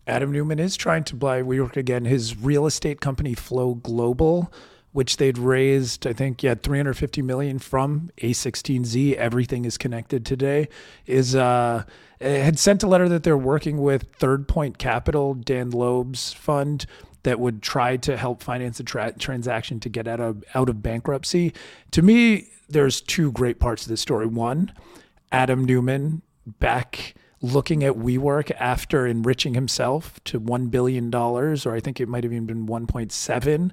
Adam 0.05 0.31
Neumann 0.31 0.59
is 0.59 0.75
trying 0.75 1.03
to 1.05 1.15
buy 1.15 1.41
WeWork 1.41 1.77
again. 1.77 2.05
His 2.05 2.37
real 2.37 2.65
estate 2.65 2.99
company 2.99 3.33
Flow 3.33 3.75
Global, 3.75 4.51
which 4.91 5.17
they'd 5.17 5.37
raised, 5.37 6.05
I 6.05 6.13
think, 6.13 6.43
yeah, 6.43 6.55
350 6.55 7.21
million 7.21 7.57
from 7.57 8.11
A16Z. 8.17 9.13
Everything 9.15 9.63
is 9.65 9.77
connected 9.77 10.25
today. 10.25 10.67
Is 11.05 11.35
uh, 11.35 11.83
Uh, 12.23 12.29
had 12.29 12.57
sent 12.57 12.83
a 12.83 12.87
letter 12.87 13.09
that 13.09 13.23
they're 13.23 13.37
working 13.37 13.81
with 13.81 14.03
Third 14.13 14.47
Point 14.47 14.77
Capital, 14.77 15.33
Dan 15.33 15.71
Loeb's 15.71 16.31
fund, 16.31 16.85
that 17.23 17.39
would 17.39 17.61
try 17.61 17.97
to 17.97 18.17
help 18.17 18.43
finance 18.43 18.79
a 18.79 18.83
tra- 18.83 19.13
transaction 19.13 19.79
to 19.79 19.89
get 19.89 20.07
out 20.07 20.19
of 20.19 20.43
out 20.53 20.69
of 20.69 20.81
bankruptcy. 20.81 21.53
To 21.91 22.01
me, 22.01 22.49
there's 22.69 23.01
two 23.01 23.31
great 23.31 23.59
parts 23.59 23.83
of 23.83 23.89
this 23.89 24.01
story. 24.01 24.25
One, 24.25 24.71
Adam 25.31 25.65
Newman 25.65 26.21
back 26.45 27.15
looking 27.43 27.83
at 27.83 27.93
WeWork 27.93 28.51
after 28.57 29.05
enriching 29.05 29.53
himself 29.53 30.23
to 30.23 30.39
$1 30.39 30.71
billion, 30.71 31.13
or 31.13 31.75
I 31.75 31.79
think 31.81 31.99
it 31.99 32.07
might 32.07 32.23
have 32.23 32.31
even 32.31 32.45
been 32.45 32.65
1.7 32.65 33.71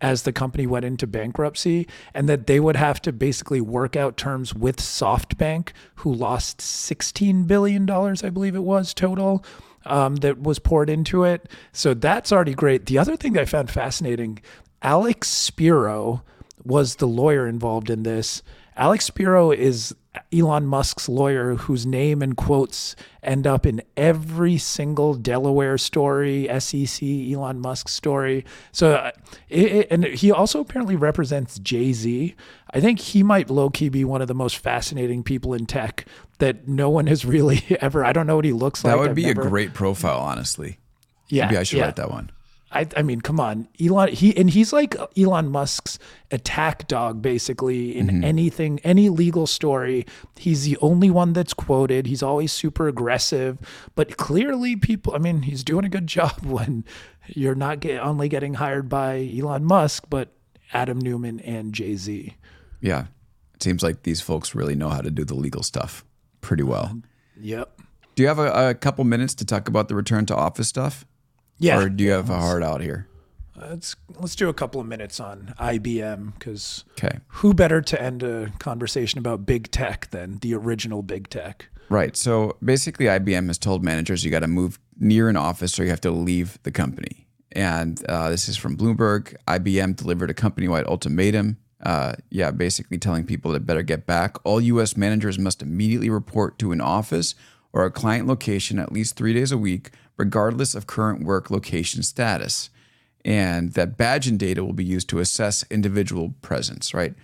as 0.00 0.22
the 0.22 0.32
company 0.32 0.68
went 0.68 0.84
into 0.84 1.06
bankruptcy, 1.06 1.88
and 2.14 2.28
that 2.28 2.46
they 2.46 2.60
would 2.60 2.76
have 2.76 3.02
to 3.02 3.12
basically 3.12 3.60
work 3.60 3.96
out 3.96 4.16
terms 4.16 4.54
with 4.54 4.76
SoftBank, 4.76 5.70
who 5.96 6.14
lost 6.14 6.58
$16 6.58 7.48
billion, 7.48 7.90
I 7.90 8.30
believe 8.30 8.54
it 8.54 8.60
was 8.60 8.94
total. 8.94 9.44
Um, 9.86 10.16
that 10.16 10.42
was 10.42 10.58
poured 10.58 10.90
into 10.90 11.24
it. 11.24 11.48
So 11.72 11.94
that's 11.94 12.30
already 12.30 12.52
great. 12.52 12.86
The 12.86 12.98
other 12.98 13.16
thing 13.16 13.38
I 13.38 13.46
found 13.46 13.70
fascinating 13.70 14.40
Alex 14.82 15.28
Spiro 15.28 16.24
was 16.62 16.96
the 16.96 17.06
lawyer 17.06 17.46
involved 17.46 17.88
in 17.88 18.02
this. 18.02 18.42
Alex 18.78 19.04
Spiro 19.04 19.50
is 19.50 19.94
Elon 20.32 20.66
Musk's 20.66 21.08
lawyer 21.08 21.54
whose 21.56 21.84
name 21.84 22.22
and 22.22 22.36
quotes 22.36 22.96
end 23.22 23.46
up 23.46 23.66
in 23.66 23.82
every 23.96 24.56
single 24.56 25.14
Delaware 25.14 25.76
story, 25.78 26.48
SEC, 26.60 27.02
Elon 27.02 27.60
Musk 27.60 27.88
story. 27.88 28.44
So, 28.72 28.92
uh, 28.94 29.10
it, 29.48 29.66
it- 29.72 29.88
and 29.90 30.04
he 30.04 30.30
also 30.32 30.60
apparently 30.60 30.96
represents 30.96 31.58
Jay 31.58 31.92
Z. 31.92 32.34
I 32.72 32.80
think 32.80 33.00
he 33.00 33.22
might 33.22 33.50
low 33.50 33.68
key 33.70 33.88
be 33.88 34.04
one 34.04 34.22
of 34.22 34.28
the 34.28 34.34
most 34.34 34.58
fascinating 34.58 35.22
people 35.22 35.54
in 35.54 35.66
tech 35.66 36.04
that 36.38 36.68
no 36.68 36.88
one 36.88 37.06
has 37.08 37.24
really 37.24 37.64
ever. 37.80 38.04
I 38.04 38.12
don't 38.12 38.26
know 38.26 38.36
what 38.36 38.44
he 38.44 38.52
looks 38.52 38.84
like. 38.84 38.92
That 38.94 38.98
would 39.00 39.10
I've 39.10 39.16
be 39.16 39.24
never- 39.26 39.42
a 39.42 39.48
great 39.48 39.74
profile, 39.74 40.20
honestly. 40.20 40.78
Yeah, 41.28 41.46
Maybe 41.46 41.58
I 41.58 41.62
should 41.64 41.78
yeah. 41.78 41.84
write 41.84 41.96
that 41.96 42.10
one. 42.10 42.30
I, 42.70 42.86
I 42.96 43.02
mean, 43.02 43.22
come 43.22 43.40
on, 43.40 43.66
Elon. 43.80 44.08
He 44.12 44.36
and 44.36 44.50
he's 44.50 44.72
like 44.74 44.94
Elon 45.16 45.48
Musk's 45.48 45.98
attack 46.30 46.86
dog, 46.86 47.22
basically 47.22 47.96
in 47.96 48.08
Mm-hmm. 48.08 48.24
anything, 48.24 48.78
any 48.84 49.08
legal 49.08 49.46
story. 49.46 50.04
He's 50.36 50.64
the 50.64 50.76
only 50.82 51.10
one 51.10 51.32
that's 51.32 51.54
quoted. 51.54 52.06
He's 52.06 52.22
always 52.22 52.52
super 52.52 52.86
aggressive, 52.88 53.58
but 53.94 54.16
clearly, 54.18 54.76
people. 54.76 55.14
I 55.14 55.18
mean, 55.18 55.42
he's 55.42 55.64
doing 55.64 55.84
a 55.86 55.88
good 55.88 56.06
job 56.06 56.40
when 56.44 56.84
you're 57.26 57.54
not 57.54 57.80
get, 57.80 58.02
only 58.02 58.28
getting 58.28 58.54
hired 58.54 58.88
by 58.88 59.30
Elon 59.38 59.64
Musk, 59.64 60.04
but 60.10 60.34
Adam 60.74 60.98
Neumann 60.98 61.40
and 61.40 61.72
Jay 61.72 61.96
Z. 61.96 62.36
Yeah. 62.80 63.06
It 63.54 63.62
seems 63.62 63.82
like 63.82 64.02
these 64.02 64.20
folks 64.20 64.54
really 64.54 64.74
know 64.76 64.88
how 64.90 65.00
to 65.00 65.10
do 65.10 65.24
the 65.24 65.34
legal 65.34 65.62
stuff 65.62 66.04
pretty 66.42 66.62
well. 66.62 67.00
Yep. 67.40 67.80
Do 68.14 68.22
you 68.22 68.28
have 68.28 68.38
a, 68.38 68.68
a 68.70 68.74
couple 68.74 69.04
minutes 69.04 69.34
to 69.36 69.44
talk 69.44 69.68
about 69.68 69.88
the 69.88 69.94
return 69.94 70.26
to 70.26 70.36
office 70.36 70.68
stuff? 70.68 71.04
Yeah. 71.58 71.78
Or 71.80 71.88
do 71.88 72.04
you 72.04 72.10
have 72.12 72.30
a 72.30 72.38
hard 72.38 72.62
out 72.62 72.80
here? 72.80 73.06
let's 73.60 73.96
let's 74.20 74.36
do 74.36 74.48
a 74.48 74.54
couple 74.54 74.80
of 74.80 74.86
minutes 74.86 75.18
on 75.18 75.52
IBM 75.58 76.34
because 76.38 76.84
Okay. 76.92 77.18
who 77.26 77.52
better 77.52 77.80
to 77.80 78.00
end 78.00 78.22
a 78.22 78.52
conversation 78.60 79.18
about 79.18 79.46
big 79.46 79.70
tech 79.72 80.08
than 80.10 80.38
the 80.38 80.54
original 80.54 81.02
big 81.02 81.28
tech? 81.28 81.66
Right. 81.88 82.16
So 82.16 82.56
basically, 82.64 83.06
IBM 83.06 83.46
has 83.48 83.58
told 83.58 83.82
managers 83.82 84.24
you 84.24 84.30
got 84.30 84.40
to 84.40 84.46
move 84.46 84.78
near 85.00 85.28
an 85.28 85.36
office 85.36 85.78
or 85.78 85.84
you 85.84 85.90
have 85.90 86.00
to 86.02 86.10
leave 86.10 86.58
the 86.62 86.70
company. 86.70 87.26
And 87.52 88.04
uh, 88.08 88.28
this 88.28 88.48
is 88.48 88.56
from 88.56 88.76
Bloomberg. 88.76 89.34
IBM 89.48 89.96
delivered 89.96 90.30
a 90.30 90.34
company 90.34 90.68
wide 90.68 90.86
ultimatum. 90.86 91.56
Uh, 91.82 92.12
yeah, 92.30 92.50
basically 92.50 92.98
telling 92.98 93.24
people 93.24 93.52
to 93.54 93.60
better 93.60 93.82
get 93.82 94.04
back. 94.06 94.36
All 94.44 94.60
U.S. 94.60 94.96
managers 94.96 95.38
must 95.38 95.62
immediately 95.62 96.10
report 96.10 96.58
to 96.58 96.72
an 96.72 96.80
office 96.80 97.34
or 97.72 97.84
a 97.84 97.90
client 97.90 98.26
location 98.26 98.78
at 98.78 98.92
least 98.92 99.16
three 99.16 99.32
days 99.32 99.50
a 99.52 99.58
week, 99.58 99.90
regardless 100.18 100.74
of 100.74 100.86
current 100.86 101.24
work 101.24 101.50
location 101.50 102.02
status. 102.02 102.68
And 103.24 103.72
that 103.72 103.96
badge 103.96 104.26
and 104.26 104.38
data 104.38 104.64
will 104.64 104.74
be 104.74 104.84
used 104.84 105.08
to 105.10 105.20
assess 105.20 105.64
individual 105.70 106.34
presence, 106.42 106.92
right? 106.92 107.14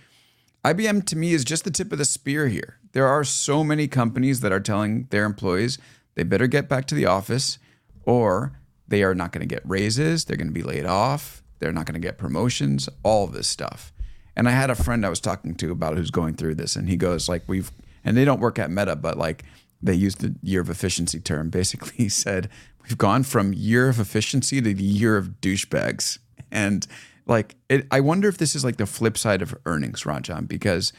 IBM 0.63 1.05
to 1.05 1.15
me 1.15 1.33
is 1.33 1.45
just 1.45 1.63
the 1.63 1.71
tip 1.71 1.91
of 1.91 1.99
the 1.99 2.05
spear 2.05 2.47
here. 2.47 2.79
There 2.93 3.05
are 3.05 3.23
so 3.23 3.63
many 3.63 3.87
companies 3.87 4.39
that 4.39 4.51
are 4.51 4.59
telling 4.59 5.05
their 5.11 5.25
employees 5.25 5.77
they 6.15 6.23
better 6.23 6.47
get 6.47 6.69
back 6.69 6.85
to 6.87 6.95
the 6.95 7.05
office 7.05 7.59
or 8.03 8.57
they 8.87 9.03
are 9.03 9.13
not 9.13 9.31
going 9.31 9.47
to 9.47 9.53
get 9.53 9.67
raises, 9.67 10.25
they're 10.25 10.37
going 10.37 10.47
to 10.47 10.53
be 10.53 10.63
laid 10.63 10.85
off, 10.85 11.43
they're 11.59 11.73
not 11.73 11.85
going 11.85 12.01
to 12.01 12.07
get 12.07 12.17
promotions, 12.17 12.87
all 13.03 13.27
this 13.27 13.47
stuff. 13.47 13.91
And 14.35 14.47
I 14.47 14.51
had 14.51 14.69
a 14.69 14.75
friend 14.75 15.05
I 15.05 15.09
was 15.09 15.19
talking 15.19 15.55
to 15.55 15.71
about 15.71 15.97
who's 15.97 16.11
going 16.11 16.35
through 16.35 16.55
this 16.55 16.75
and 16.75 16.89
he 16.89 16.97
goes 16.97 17.29
like 17.29 17.43
we've 17.47 17.71
and 18.03 18.15
they 18.15 18.25
don't 18.25 18.39
work 18.39 18.59
at 18.59 18.71
Meta 18.71 18.95
but 18.95 19.17
like 19.17 19.43
they 19.81 19.93
use 19.93 20.15
the 20.15 20.35
year 20.41 20.61
of 20.61 20.69
efficiency 20.69 21.19
term. 21.19 21.49
Basically 21.49 21.91
he 21.95 22.09
said 22.09 22.49
we've 22.87 22.97
gone 22.97 23.23
from 23.23 23.53
year 23.53 23.89
of 23.89 23.99
efficiency 23.99 24.61
to 24.61 24.73
the 24.73 24.83
year 24.83 25.17
of 25.17 25.41
douchebags. 25.41 26.19
And 26.51 26.85
like 27.25 27.55
it, 27.69 27.87
I 27.91 27.99
wonder 27.99 28.27
if 28.27 28.37
this 28.37 28.55
is 28.55 28.63
like 28.63 28.77
the 28.77 28.85
flip 28.85 29.17
side 29.17 29.41
of 29.41 29.55
earnings, 29.65 30.03
Ranjan, 30.03 30.47
because 30.47 30.93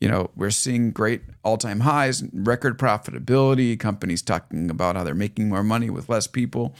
you 0.00 0.08
know 0.08 0.30
we're 0.36 0.50
seeing 0.50 0.90
great 0.90 1.22
all-time 1.44 1.80
highs, 1.80 2.22
record 2.32 2.78
profitability, 2.78 3.78
companies 3.78 4.22
talking 4.22 4.70
about 4.70 4.96
how 4.96 5.04
they're 5.04 5.14
making 5.14 5.48
more 5.48 5.64
money 5.64 5.90
with 5.90 6.08
less 6.08 6.26
people, 6.26 6.74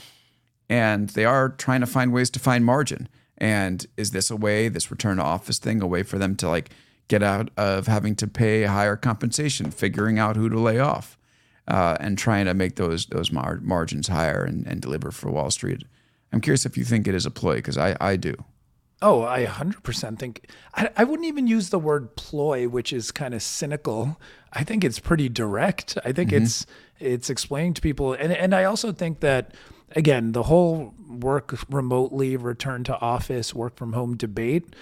and 0.69 1.11
they 1.11 1.25
are 1.25 1.51
trying 1.51 1.81
to 1.81 1.87
find 1.87 2.13
ways 2.13 2.31
to 2.31 2.39
find 2.39 2.65
margin. 2.65 3.09
And 3.39 3.85
is 3.97 4.13
this 4.13 4.31
a 4.31 4.37
way, 4.37 4.69
this 4.69 4.91
return 4.91 5.17
to 5.17 5.23
office 5.25 5.59
thing, 5.59 5.83
a 5.83 5.87
way 5.87 6.05
for 6.05 6.17
them 6.17 6.37
to 6.37 6.49
like 6.49 6.71
get 7.09 7.23
out 7.23 7.51
of 7.57 7.89
having 7.89 8.15
to 8.17 8.29
pay 8.29 8.63
higher 8.63 8.97
compensation, 8.97 9.73
figuring 9.73 10.19
out 10.19 10.37
who 10.37 10.49
to 10.49 10.59
lay 10.61 10.79
off, 10.79 11.19
uh, 11.69 11.97
and 12.01 12.19
trying 12.19 12.47
to 12.47 12.55
make 12.55 12.77
those 12.77 13.07
those 13.07 13.33
mar- 13.33 13.61
margins 13.63 14.09
higher 14.09 14.45
and, 14.45 14.67
and 14.67 14.81
deliver 14.81 15.11
for 15.11 15.31
Wall 15.31 15.51
Street? 15.51 15.85
I'm 16.33 16.41
curious 16.41 16.65
if 16.65 16.77
you 16.77 16.85
think 16.85 17.07
it 17.07 17.15
is 17.15 17.27
a 17.27 17.31
ploy 17.31 17.57
because 17.57 17.79
I 17.79 17.97
I 18.01 18.17
do. 18.17 18.35
Oh, 19.05 19.25
I 19.25 19.45
100% 19.47 20.17
think 20.21 20.47
I, 20.75 20.89
I 20.97 21.03
wouldn't 21.03 21.27
even 21.27 21.49
use 21.49 21.71
the 21.71 21.79
word 21.79 22.15
ploy, 22.15 22.69
which 22.69 22.93
is 22.93 23.11
kind 23.11 23.35
of 23.35 23.43
cynical. 23.43 24.21
I 24.53 24.63
think 24.63 24.85
it's 24.85 25.01
pretty 25.01 25.29
direct. 25.29 25.99
I 26.05 26.13
think 26.13 26.33
it's 26.33 26.67
it's 27.01 27.29
explaining 27.29 27.75
to 27.75 27.83
people, 27.83 28.13
and 28.13 28.33
and 28.33 28.55
I 28.55 28.65
also 28.65 28.93
think 28.93 29.21
that 29.21 29.55
again, 29.97 30.33
the 30.33 30.45
whole 30.45 30.95
work 31.09 31.55
remotely, 31.69 32.37
return 32.37 32.85
to 32.85 32.99
office, 33.01 33.55
work 33.55 33.77
from 33.77 33.93
home 33.93 34.17
debate. 34.17 34.75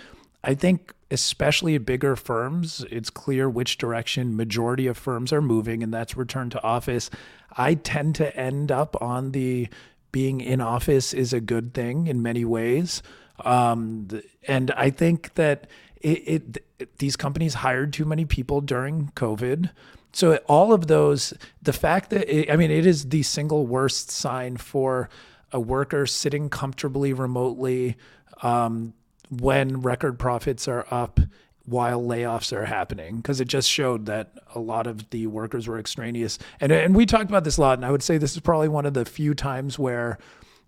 I 0.42 0.54
think 0.54 0.94
especially 1.10 1.74
at 1.74 1.84
bigger 1.84 2.16
firms, 2.16 2.84
it's 2.90 3.10
clear 3.10 3.48
which 3.48 3.78
direction 3.78 4.36
majority 4.36 4.86
of 4.86 4.96
firms 4.96 5.32
are 5.32 5.42
moving, 5.42 5.82
and 5.82 5.92
that's 5.92 6.16
return 6.16 6.50
to 6.50 6.62
office. 6.62 7.10
I 7.56 7.74
tend 7.74 8.14
to 8.16 8.36
end 8.36 8.70
up 8.70 9.00
on 9.02 9.32
the 9.32 9.68
being 10.12 10.40
in 10.40 10.60
office 10.60 11.12
is 11.12 11.32
a 11.32 11.40
good 11.40 11.74
thing 11.74 12.06
in 12.06 12.22
many 12.22 12.44
ways. 12.44 13.02
Um, 13.44 14.08
and 14.46 14.70
I 14.72 14.90
think 14.90 15.34
that 15.34 15.66
it, 16.00 16.58
it 16.78 16.98
these 16.98 17.16
companies 17.16 17.54
hired 17.54 17.92
too 17.92 18.04
many 18.04 18.24
people 18.24 18.60
during 18.60 19.08
COVID. 19.14 19.70
So 20.12 20.36
all 20.48 20.72
of 20.72 20.88
those, 20.88 21.34
the 21.62 21.72
fact 21.72 22.10
that 22.10 22.28
it, 22.28 22.50
I 22.50 22.56
mean, 22.56 22.70
it 22.70 22.86
is 22.86 23.08
the 23.08 23.22
single 23.22 23.66
worst 23.66 24.10
sign 24.10 24.56
for 24.56 25.08
a 25.52 25.60
worker 25.60 26.06
sitting 26.06 26.48
comfortably 26.48 27.12
remotely 27.12 27.96
um, 28.42 28.94
when 29.30 29.80
record 29.80 30.18
profits 30.18 30.68
are 30.68 30.86
up 30.90 31.20
while 31.64 32.02
layoffs 32.02 32.52
are 32.52 32.64
happening 32.64 33.16
because 33.16 33.40
it 33.40 33.46
just 33.46 33.70
showed 33.70 34.06
that 34.06 34.32
a 34.54 34.58
lot 34.58 34.86
of 34.86 35.08
the 35.10 35.26
workers 35.28 35.68
were 35.68 35.78
extraneous. 35.78 36.38
And 36.60 36.72
and 36.72 36.96
we 36.96 37.06
talked 37.06 37.30
about 37.30 37.44
this 37.44 37.58
a 37.58 37.60
lot 37.60 37.78
and 37.78 37.86
I 37.86 37.90
would 37.90 38.02
say 38.02 38.18
this 38.18 38.32
is 38.32 38.40
probably 38.40 38.68
one 38.68 38.86
of 38.86 38.94
the 38.94 39.04
few 39.04 39.34
times 39.34 39.78
where 39.78 40.18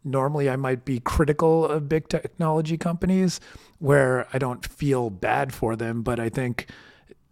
normally 0.05 0.49
I 0.49 0.57
might 0.57 0.85
be 0.85 1.01
critical 1.01 1.67
of 1.67 1.89
big 1.89 2.09
technology 2.09 2.77
companies 2.77 3.41
where 3.79 4.29
I 4.33 4.39
don't 4.39 4.65
feel 4.65 5.11
bad 5.11 5.53
for 5.53 5.75
them 5.75 6.03
but 6.03 6.21
I 6.21 6.29
think 6.29 6.69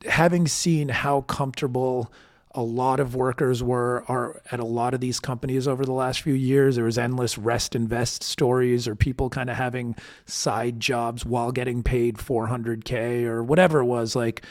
having 0.07 0.49
seen 0.49 0.89
how 0.89 1.21
comfortable 1.23 2.13
a 2.53 2.63
lot 2.63 2.99
of 2.99 3.15
workers 3.15 3.63
were 3.63 4.05
are 4.09 4.43
at 4.51 4.59
a 4.59 4.65
lot 4.65 4.93
of 4.95 5.01
these 5.01 5.21
companies 5.21 5.69
over 5.69 5.85
the 5.85 5.93
last 5.93 6.23
few 6.23 6.35
years. 6.35 6.77
There 6.77 6.85
was 6.85 6.99
endless 6.99 7.39
rest 7.39 7.75
and 7.75 7.89
vest 7.89 8.23
stories 8.23 8.89
or 8.89 8.97
people 8.97 9.31
kind 9.31 9.49
of 9.51 9.57
having 9.57 9.95
side 10.27 10.81
jobs 10.81 11.25
while 11.25 11.53
getting 11.53 11.83
paid 11.83 12.17
400k 12.17 13.25
or 13.25 13.43
whatever 13.43 13.81
it 13.81 13.85
was. 13.85 14.17
Like 14.17 14.45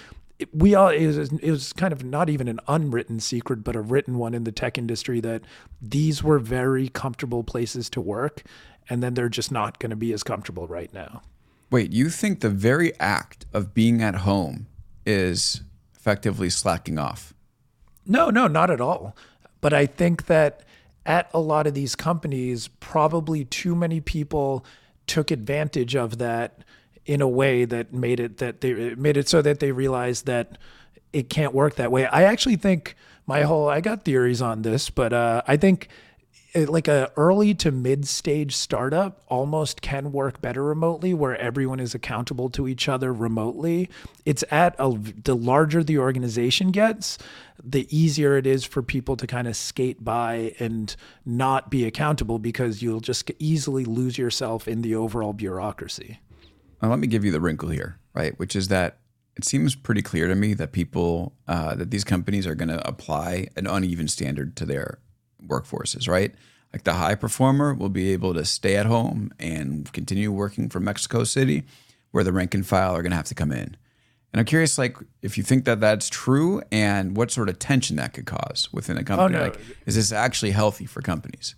we 0.54 0.76
all 0.76 0.88
it 0.88 1.06
was, 1.08 1.18
it 1.18 1.52
was 1.52 1.74
kind 1.74 1.92
of 1.92 2.04
not 2.04 2.30
even 2.30 2.48
an 2.48 2.60
unwritten 2.68 3.20
secret, 3.20 3.64
but 3.64 3.76
a 3.76 3.82
written 3.82 4.18
one 4.18 4.34
in 4.34 4.46
the 4.46 4.52
tech 4.52 4.78
industry 4.78 5.20
that 5.22 5.42
these 5.82 6.24
were 6.24 6.40
very 6.40 6.88
comfortable 6.88 7.44
places 7.44 7.90
to 7.90 8.02
work, 8.02 8.44
and 8.90 9.04
then 9.04 9.14
they're 9.14 9.30
just 9.30 9.52
not 9.52 9.80
going 9.80 9.90
to 9.90 9.98
be 9.98 10.14
as 10.14 10.24
comfortable 10.24 10.68
right 10.68 10.94
now. 10.94 11.22
Wait, 11.70 11.92
you 11.92 12.10
think 12.10 12.40
the 12.40 12.50
very 12.50 12.98
act 13.00 13.46
of 13.54 13.74
being 13.74 14.02
at 14.02 14.16
home 14.16 14.68
is 15.06 15.62
effectively 15.94 16.50
slacking 16.50 16.98
off? 16.98 17.34
No, 18.10 18.30
no, 18.32 18.48
not 18.48 18.72
at 18.72 18.82
all. 18.82 19.16
But 19.62 19.72
I 19.72 19.86
think 19.86 20.26
that 20.26 20.64
at 21.06 21.30
a 21.34 21.40
lot 21.40 21.68
of 21.68 21.74
these 21.74 21.96
companies, 21.96 22.68
probably 22.80 23.46
too 23.46 23.76
many 23.76 24.02
people 24.02 24.66
took 25.08 25.32
advantage 25.32 25.96
of 25.96 26.18
that 26.18 26.64
in 27.06 27.22
a 27.22 27.28
way 27.28 27.66
that 27.66 27.94
made 27.94 28.20
it 28.20 28.38
that 28.38 28.62
they 28.62 28.94
made 28.96 29.18
it 29.18 29.30
so 29.30 29.42
that 29.42 29.60
they 29.60 29.72
realized 29.72 30.26
that 30.26 30.58
it 31.14 31.30
can't 31.30 31.54
work 31.54 31.76
that 31.76 31.92
way. 31.92 32.06
I 32.08 32.24
actually 32.24 32.56
think 32.56 32.96
my 33.26 33.44
whole 33.44 33.70
I 33.70 33.80
got 33.80 34.04
theories 34.04 34.42
on 34.42 34.64
this, 34.64 34.90
but 34.90 35.14
uh, 35.14 35.42
I 35.48 35.56
think 35.58 35.88
like 36.56 36.88
a 36.88 37.12
early 37.16 37.54
to 37.56 37.72
mid 37.72 38.08
stage 38.08 38.56
startup 38.56 39.24
almost 39.28 39.82
can 39.82 40.12
work 40.12 40.42
better 40.42 40.64
remotely 40.64 41.14
where 41.14 41.38
everyone 41.38 41.80
is 41.80 41.94
accountable 41.94 42.50
to 42.52 42.68
each 42.68 42.90
other 42.90 43.14
remotely. 43.14 43.90
It's 44.26 44.44
at 44.52 44.76
a, 44.80 44.98
the 45.24 45.36
larger 45.36 45.84
the 45.84 45.98
organization 45.98 46.72
gets 46.72 47.18
the 47.62 47.88
easier 47.96 48.38
it 48.38 48.48
is 48.48 48.64
for 48.64 48.82
people 48.82 49.18
to 49.18 49.28
kind 49.28 49.48
of 49.48 49.56
skate 49.56 50.04
by 50.04 50.56
and 50.60 50.96
not 51.26 51.70
be 51.70 51.86
accountable 51.86 52.40
because 52.40 52.82
you'll 52.82 53.02
just 53.02 53.30
easily 53.38 53.84
lose 53.84 54.18
yourself 54.18 54.68
in 54.68 54.82
the 54.82 54.96
overall 54.96 55.34
bureaucracy. 55.34 56.20
Well, 56.82 56.90
let 56.90 57.00
me 57.00 57.08
give 57.08 57.26
you 57.26 57.32
the 57.32 57.42
wrinkle 57.42 57.70
here 57.70 58.00
right 58.14 58.38
which 58.40 58.56
is 58.56 58.68
that 58.70 58.98
it 59.36 59.46
seems 59.46 59.76
pretty 59.76 60.02
clear 60.02 60.28
to 60.28 60.36
me 60.36 60.54
that 60.56 60.72
people 60.72 61.34
uh, 61.48 61.76
that 61.76 61.92
these 61.92 62.04
companies 62.04 62.46
are 62.46 62.56
going 62.56 62.70
to 62.70 62.86
apply 62.88 63.48
an 63.56 63.68
uneven 63.68 64.08
standard 64.08 64.56
to 64.58 64.66
their 64.66 65.00
workforces, 65.46 66.08
right? 66.08 66.34
Like 66.74 66.84
the 66.84 66.94
high 66.94 67.16
performer 67.16 67.74
will 67.74 67.90
be 67.90 68.12
able 68.14 68.34
to 68.36 68.46
stay 68.46 68.76
at 68.76 68.86
home 68.86 69.32
and 69.40 69.92
continue 69.92 70.32
working 70.32 70.70
from 70.70 70.84
Mexico 70.84 71.24
City, 71.24 71.64
where 72.12 72.24
the 72.24 72.34
rank 72.34 72.54
and 72.54 72.66
file 72.66 72.96
are 72.96 73.02
going 73.02 73.12
to 73.12 73.18
have 73.18 73.26
to 73.26 73.36
come 73.36 73.52
in. 73.52 73.76
And 74.32 74.40
I'm 74.40 74.46
curious, 74.46 74.78
like, 74.78 74.96
if 75.24 75.38
you 75.40 75.44
think 75.44 75.66
that 75.66 75.80
that's 75.80 76.08
true, 76.08 76.62
and 76.72 77.18
what 77.18 77.32
sort 77.32 77.50
of 77.50 77.58
tension 77.58 77.96
that 77.96 78.14
could 78.14 78.28
cause 78.28 78.70
within 78.72 78.96
a 78.96 79.04
company. 79.04 79.36
Oh, 79.36 79.40
no. 79.40 79.44
Like, 79.46 79.60
is 79.88 79.96
this 79.96 80.12
actually 80.12 80.52
healthy 80.52 80.86
for 80.86 81.02
companies? 81.02 81.56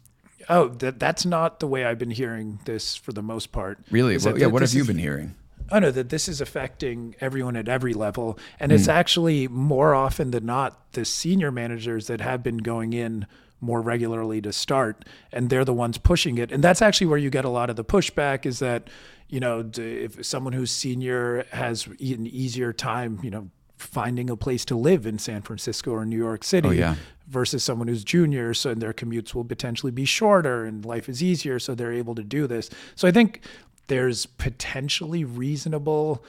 Oh, 0.48 0.70
that 0.70 1.00
that's 1.00 1.26
not 1.26 1.60
the 1.60 1.68
way 1.68 1.86
I've 1.86 2.00
been 2.00 2.12
hearing 2.12 2.60
this 2.66 2.96
for 2.96 3.12
the 3.12 3.22
most 3.22 3.52
part. 3.52 3.80
Really? 3.92 4.18
Well, 4.18 4.38
yeah. 4.38 4.48
What 4.48 4.62
have 4.62 4.74
you 4.74 4.86
been 4.86 4.98
hearing? 4.98 5.36
Oh 5.70 5.80
no, 5.80 5.92
that 5.92 6.10
this 6.10 6.28
is 6.28 6.42
affecting 6.42 7.16
everyone 7.22 7.56
at 7.56 7.70
every 7.70 7.94
level, 7.94 8.38
and 8.60 8.72
mm. 8.72 8.76
it's 8.76 8.90
actually 8.90 9.48
more 9.48 9.94
often 9.94 10.32
than 10.32 10.46
not 10.46 10.92
the 10.94 11.06
senior 11.06 11.52
managers 11.52 12.08
that 12.08 12.20
have 12.20 12.44
been 12.44 12.58
going 12.58 12.92
in 12.94 13.26
more 13.62 13.82
regularly 13.82 14.42
to 14.42 14.52
start 14.52 15.06
and 15.32 15.50
they're 15.50 15.66
the 15.66 15.74
ones 15.74 15.98
pushing 15.98 16.38
it 16.38 16.52
and 16.52 16.64
that's 16.64 16.82
actually 16.82 17.08
where 17.08 17.18
you 17.18 17.30
get 17.30 17.46
a 17.46 17.50
lot 17.50 17.70
of 17.70 17.76
the 17.76 17.86
pushback 17.86 18.46
is 18.46 18.60
that 18.60 18.90
you 19.30 19.40
know 19.40 19.70
if 19.78 20.26
someone 20.26 20.52
who's 20.52 20.72
senior 20.72 21.46
has 21.52 21.88
an 21.88 22.28
easier 22.28 22.74
time 22.74 23.20
you 23.24 23.30
know 23.30 23.50
finding 23.78 24.30
a 24.30 24.36
place 24.36 24.64
to 24.66 24.76
live 24.76 25.08
in 25.08 25.18
San 25.18 25.42
Francisco 25.42 25.92
or 25.92 26.06
New 26.06 26.18
York 26.18 26.44
City 26.44 26.68
oh, 26.68 26.72
yeah. 26.72 26.96
versus 27.28 27.64
someone 27.64 27.88
who's 27.88 28.04
junior 28.04 28.54
so 28.54 28.74
their 28.74 28.94
commutes 28.94 29.34
will 29.34 29.46
potentially 29.46 29.92
be 29.92 30.06
shorter 30.06 30.66
and 30.66 30.86
life 30.86 31.10
is 31.10 31.24
easier 31.24 31.58
so 31.60 31.74
they're 31.74 31.94
able 31.94 32.16
to 32.16 32.24
do 32.24 32.48
this 32.48 32.70
so 32.96 33.08
i 33.08 33.12
think 33.12 33.42
there's 33.88 34.26
potentially 34.26 35.24
reasonable 35.24 36.24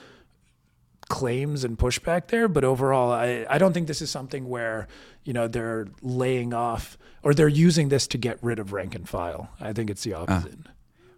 claims 1.09 1.63
and 1.63 1.77
pushback 1.77 2.27
there 2.27 2.47
but 2.47 2.63
overall 2.63 3.11
I, 3.11 3.45
I 3.49 3.57
don't 3.57 3.73
think 3.73 3.87
this 3.87 4.01
is 4.01 4.09
something 4.09 4.49
where 4.49 4.87
you 5.23 5.33
know 5.33 5.47
they're 5.47 5.87
laying 6.01 6.53
off 6.53 6.97
or 7.23 7.33
they're 7.33 7.47
using 7.47 7.89
this 7.89 8.05
to 8.07 8.17
get 8.17 8.37
rid 8.41 8.59
of 8.59 8.73
rank 8.73 8.93
and 8.93 9.07
file. 9.07 9.49
I 9.59 9.73
think 9.73 9.89
it's 9.89 10.03
the 10.03 10.13
ah. 10.13 10.23
opposite. 10.23 10.59
Uh, 10.65 10.69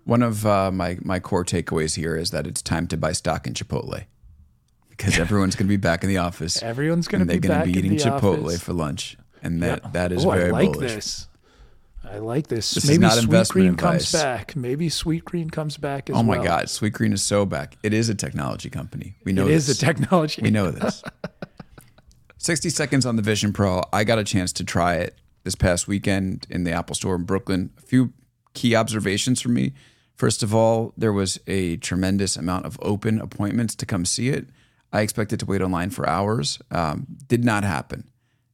one 0.05 0.21
of 0.21 0.45
uh, 0.45 0.71
my 0.71 0.97
my 1.01 1.19
core 1.19 1.43
takeaways 1.43 1.95
here 1.95 2.15
is 2.15 2.29
that 2.29 2.45
it's 2.45 2.61
time 2.61 2.87
to 2.87 2.97
buy 2.97 3.11
stock 3.11 3.47
in 3.47 3.53
Chipotle 3.53 4.05
because 4.91 5.17
everyone's 5.19 5.55
going 5.55 5.65
to 5.65 5.73
be 5.73 5.77
back 5.77 6.03
in 6.03 6.09
the 6.09 6.17
office. 6.17 6.61
Everyone's 6.61 7.07
going 7.07 7.25
to 7.27 7.33
be 7.39 7.45
back 7.45 7.65
be 7.65 7.71
eating 7.71 7.95
Chipotle 7.95 8.45
office. 8.45 8.61
for 8.61 8.73
lunch, 8.73 9.17
and 9.41 9.63
that 9.63 9.81
yeah. 9.83 9.89
that 9.91 10.11
is 10.11 10.23
oh, 10.23 10.29
very 10.29 10.49
I 10.49 10.51
like 10.51 10.73
bullish. 10.73 10.93
this. 10.93 11.27
I 12.11 12.19
like 12.19 12.47
this. 12.47 12.71
this 12.71 12.87
Maybe 12.87 13.05
Sweetgreen 13.05 13.69
advice. 13.73 14.11
comes 14.11 14.23
back. 14.23 14.55
Maybe 14.55 14.89
Sweetgreen 14.89 15.51
comes 15.51 15.77
back 15.77 16.09
as 16.09 16.13
well. 16.13 16.21
Oh 16.21 16.23
my 16.23 16.37
well. 16.37 16.45
God, 16.45 16.65
Sweetgreen 16.65 17.13
is 17.13 17.21
so 17.21 17.45
back. 17.45 17.77
It 17.83 17.93
is 17.93 18.09
a 18.09 18.15
technology 18.15 18.69
company. 18.69 19.15
We 19.23 19.33
know 19.33 19.45
it 19.45 19.49
this. 19.49 19.69
is 19.69 19.81
a 19.81 19.85
technology. 19.85 20.41
We 20.41 20.51
know 20.51 20.71
this. 20.71 21.03
60 22.37 22.69
seconds 22.69 23.05
on 23.05 23.15
the 23.15 23.21
Vision 23.21 23.53
Pro. 23.53 23.81
I 23.91 24.03
got 24.03 24.19
a 24.19 24.23
chance 24.23 24.53
to 24.53 24.63
try 24.63 24.95
it 24.95 25.15
this 25.43 25.55
past 25.55 25.87
weekend 25.87 26.45
in 26.49 26.63
the 26.63 26.71
Apple 26.71 26.95
Store 26.95 27.15
in 27.15 27.23
Brooklyn. 27.23 27.71
A 27.77 27.81
few 27.81 28.13
key 28.53 28.75
observations 28.75 29.41
for 29.41 29.49
me. 29.49 29.73
First 30.15 30.43
of 30.43 30.53
all, 30.53 30.93
there 30.95 31.11
was 31.11 31.39
a 31.47 31.77
tremendous 31.77 32.37
amount 32.37 32.65
of 32.65 32.77
open 32.81 33.19
appointments 33.19 33.75
to 33.75 33.85
come 33.85 34.05
see 34.05 34.29
it. 34.29 34.47
I 34.93 35.01
expected 35.01 35.39
to 35.41 35.45
wait 35.45 35.61
online 35.61 35.89
for 35.89 36.07
hours. 36.07 36.59
Um, 36.71 37.05
did 37.27 37.43
not 37.43 37.63
happen, 37.63 38.09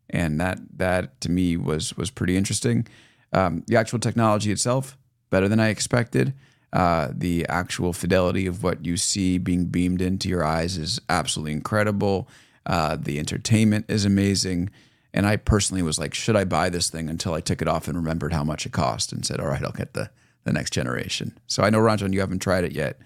and 0.09 0.39
that 0.39 0.59
that 0.77 1.21
to 1.21 1.29
me 1.29 1.55
was 1.55 1.95
was 1.95 2.09
pretty 2.09 2.35
interesting. 2.35 2.87
Um, 3.33 3.63
the 3.67 3.77
actual 3.77 3.99
technology 3.99 4.51
itself 4.51 4.97
better 5.29 5.47
than 5.47 5.59
I 5.59 5.69
expected. 5.69 6.33
Uh, 6.73 7.09
the 7.11 7.45
actual 7.47 7.91
fidelity 7.93 8.47
of 8.47 8.63
what 8.63 8.85
you 8.85 8.95
see 8.95 9.37
being 9.37 9.65
beamed 9.65 10.01
into 10.01 10.29
your 10.29 10.43
eyes 10.43 10.77
is 10.77 11.01
absolutely 11.09 11.51
incredible. 11.51 12.29
Uh, 12.65 12.95
the 12.99 13.19
entertainment 13.19 13.85
is 13.89 14.05
amazing. 14.05 14.69
And 15.13 15.25
I 15.25 15.35
personally 15.35 15.83
was 15.83 15.99
like, 15.99 16.13
should 16.13 16.37
I 16.37 16.45
buy 16.45 16.69
this 16.69 16.89
thing 16.89 17.09
until 17.09 17.33
I 17.33 17.41
took 17.41 17.61
it 17.61 17.67
off 17.67 17.87
and 17.87 17.97
remembered 17.97 18.31
how 18.31 18.43
much 18.43 18.65
it 18.65 18.71
cost 18.71 19.11
and 19.11 19.25
said, 19.25 19.41
all 19.41 19.47
right, 19.47 19.63
I'll 19.63 19.71
get 19.71 19.93
the, 19.93 20.09
the 20.45 20.53
next 20.53 20.71
generation. 20.71 21.37
So 21.47 21.63
I 21.63 21.69
know, 21.69 21.79
Ranjan, 21.79 22.13
you 22.13 22.21
haven't 22.21 22.39
tried 22.39 22.63
it 22.63 22.71
yet. 22.71 22.99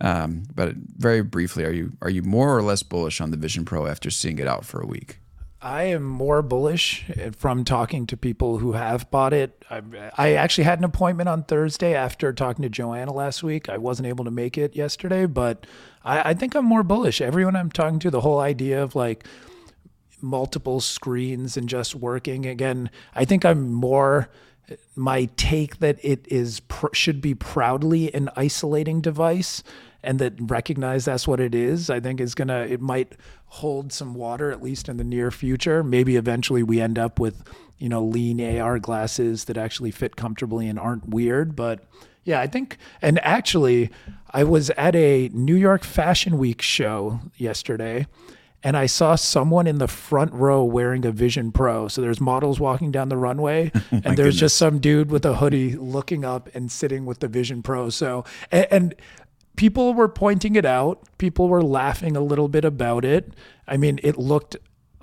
Um, 0.00 0.44
but 0.54 0.74
very 0.76 1.22
briefly, 1.22 1.64
are 1.64 1.72
you 1.72 1.92
are 2.00 2.08
you 2.08 2.22
more 2.22 2.56
or 2.56 2.62
less 2.62 2.82
bullish 2.82 3.20
on 3.20 3.30
the 3.32 3.36
Vision 3.36 3.66
Pro 3.66 3.86
after 3.86 4.10
seeing 4.10 4.38
it 4.38 4.46
out 4.46 4.64
for 4.64 4.80
a 4.80 4.86
week? 4.86 5.19
I 5.62 5.84
am 5.84 6.04
more 6.04 6.40
bullish 6.40 7.04
eh, 7.16 7.30
from 7.36 7.64
talking 7.64 8.06
to 8.06 8.16
people 8.16 8.58
who 8.58 8.72
have 8.72 9.10
bought 9.10 9.34
it. 9.34 9.62
I, 9.68 9.82
I, 10.16 10.32
actually 10.32 10.64
had 10.64 10.78
an 10.78 10.84
appointment 10.84 11.28
on 11.28 11.42
Thursday 11.44 11.94
after 11.94 12.32
talking 12.32 12.62
to 12.62 12.70
Joanna 12.70 13.12
last 13.12 13.42
week. 13.42 13.68
I 13.68 13.76
wasn't 13.76 14.08
able 14.08 14.24
to 14.24 14.30
make 14.30 14.56
it 14.56 14.74
yesterday, 14.74 15.26
but 15.26 15.66
I, 16.02 16.30
I 16.30 16.34
think 16.34 16.54
I'm 16.54 16.64
more 16.64 16.82
bullish. 16.82 17.20
Everyone 17.20 17.56
I'm 17.56 17.70
talking 17.70 17.98
to, 18.00 18.10
the 18.10 18.22
whole 18.22 18.40
idea 18.40 18.82
of 18.82 18.94
like 18.94 19.26
multiple 20.22 20.80
screens 20.80 21.58
and 21.58 21.68
just 21.68 21.94
working 21.94 22.46
again, 22.46 22.90
I 23.14 23.26
think 23.26 23.44
I'm 23.44 23.70
more 23.70 24.30
eh, 24.70 24.76
my 24.96 25.26
take 25.36 25.80
that 25.80 25.98
it 26.02 26.26
is 26.28 26.62
should 26.94 27.20
be 27.20 27.34
proudly 27.34 28.14
an 28.14 28.30
isolating 28.34 29.02
device 29.02 29.62
and 30.02 30.18
that 30.18 30.34
recognize 30.40 31.04
that's 31.04 31.28
what 31.28 31.40
it 31.40 31.54
is, 31.54 31.90
I 31.90 32.00
think 32.00 32.20
is 32.20 32.34
gonna 32.34 32.60
it 32.60 32.80
might 32.80 33.12
hold 33.46 33.92
some 33.92 34.14
water 34.14 34.50
at 34.50 34.62
least 34.62 34.88
in 34.88 34.96
the 34.96 35.04
near 35.04 35.30
future. 35.30 35.82
Maybe 35.82 36.16
eventually 36.16 36.62
we 36.62 36.80
end 36.80 36.98
up 36.98 37.18
with 37.18 37.42
you 37.78 37.88
know 37.88 38.02
lean 38.02 38.40
AR 38.58 38.78
glasses 38.78 39.44
that 39.44 39.56
actually 39.56 39.90
fit 39.90 40.16
comfortably 40.16 40.68
and 40.68 40.78
aren't 40.78 41.08
weird, 41.08 41.56
but 41.56 41.84
yeah, 42.24 42.40
I 42.40 42.46
think 42.46 42.76
and 43.02 43.18
actually 43.24 43.90
I 44.30 44.44
was 44.44 44.70
at 44.70 44.94
a 44.94 45.30
New 45.32 45.56
York 45.56 45.84
Fashion 45.84 46.38
Week 46.38 46.62
show 46.62 47.20
yesterday 47.36 48.06
and 48.62 48.76
I 48.76 48.86
saw 48.86 49.14
someone 49.14 49.66
in 49.66 49.78
the 49.78 49.88
front 49.88 50.32
row 50.32 50.62
wearing 50.64 51.04
a 51.04 51.12
Vision 51.12 51.50
Pro. 51.50 51.88
So 51.88 52.00
there's 52.02 52.20
models 52.20 52.60
walking 52.60 52.90
down 52.90 53.08
the 53.08 53.16
runway, 53.16 53.72
and 53.90 54.02
there's 54.02 54.16
goodness. 54.16 54.36
just 54.36 54.56
some 54.56 54.78
dude 54.78 55.10
with 55.10 55.24
a 55.24 55.36
hoodie 55.36 55.76
looking 55.76 56.24
up 56.24 56.48
and 56.54 56.70
sitting 56.70 57.06
with 57.06 57.20
the 57.20 57.28
Vision 57.28 57.62
Pro. 57.62 57.90
So 57.90 58.24
and, 58.50 58.66
and, 58.70 58.94
people 59.56 59.94
were 59.94 60.08
pointing 60.08 60.56
it 60.56 60.64
out. 60.64 61.02
People 61.18 61.48
were 61.48 61.62
laughing 61.62 62.16
a 62.16 62.20
little 62.20 62.48
bit 62.48 62.64
about 62.64 63.04
it. 63.04 63.34
I 63.66 63.76
mean, 63.76 64.00
it 64.02 64.18
looked 64.18 64.56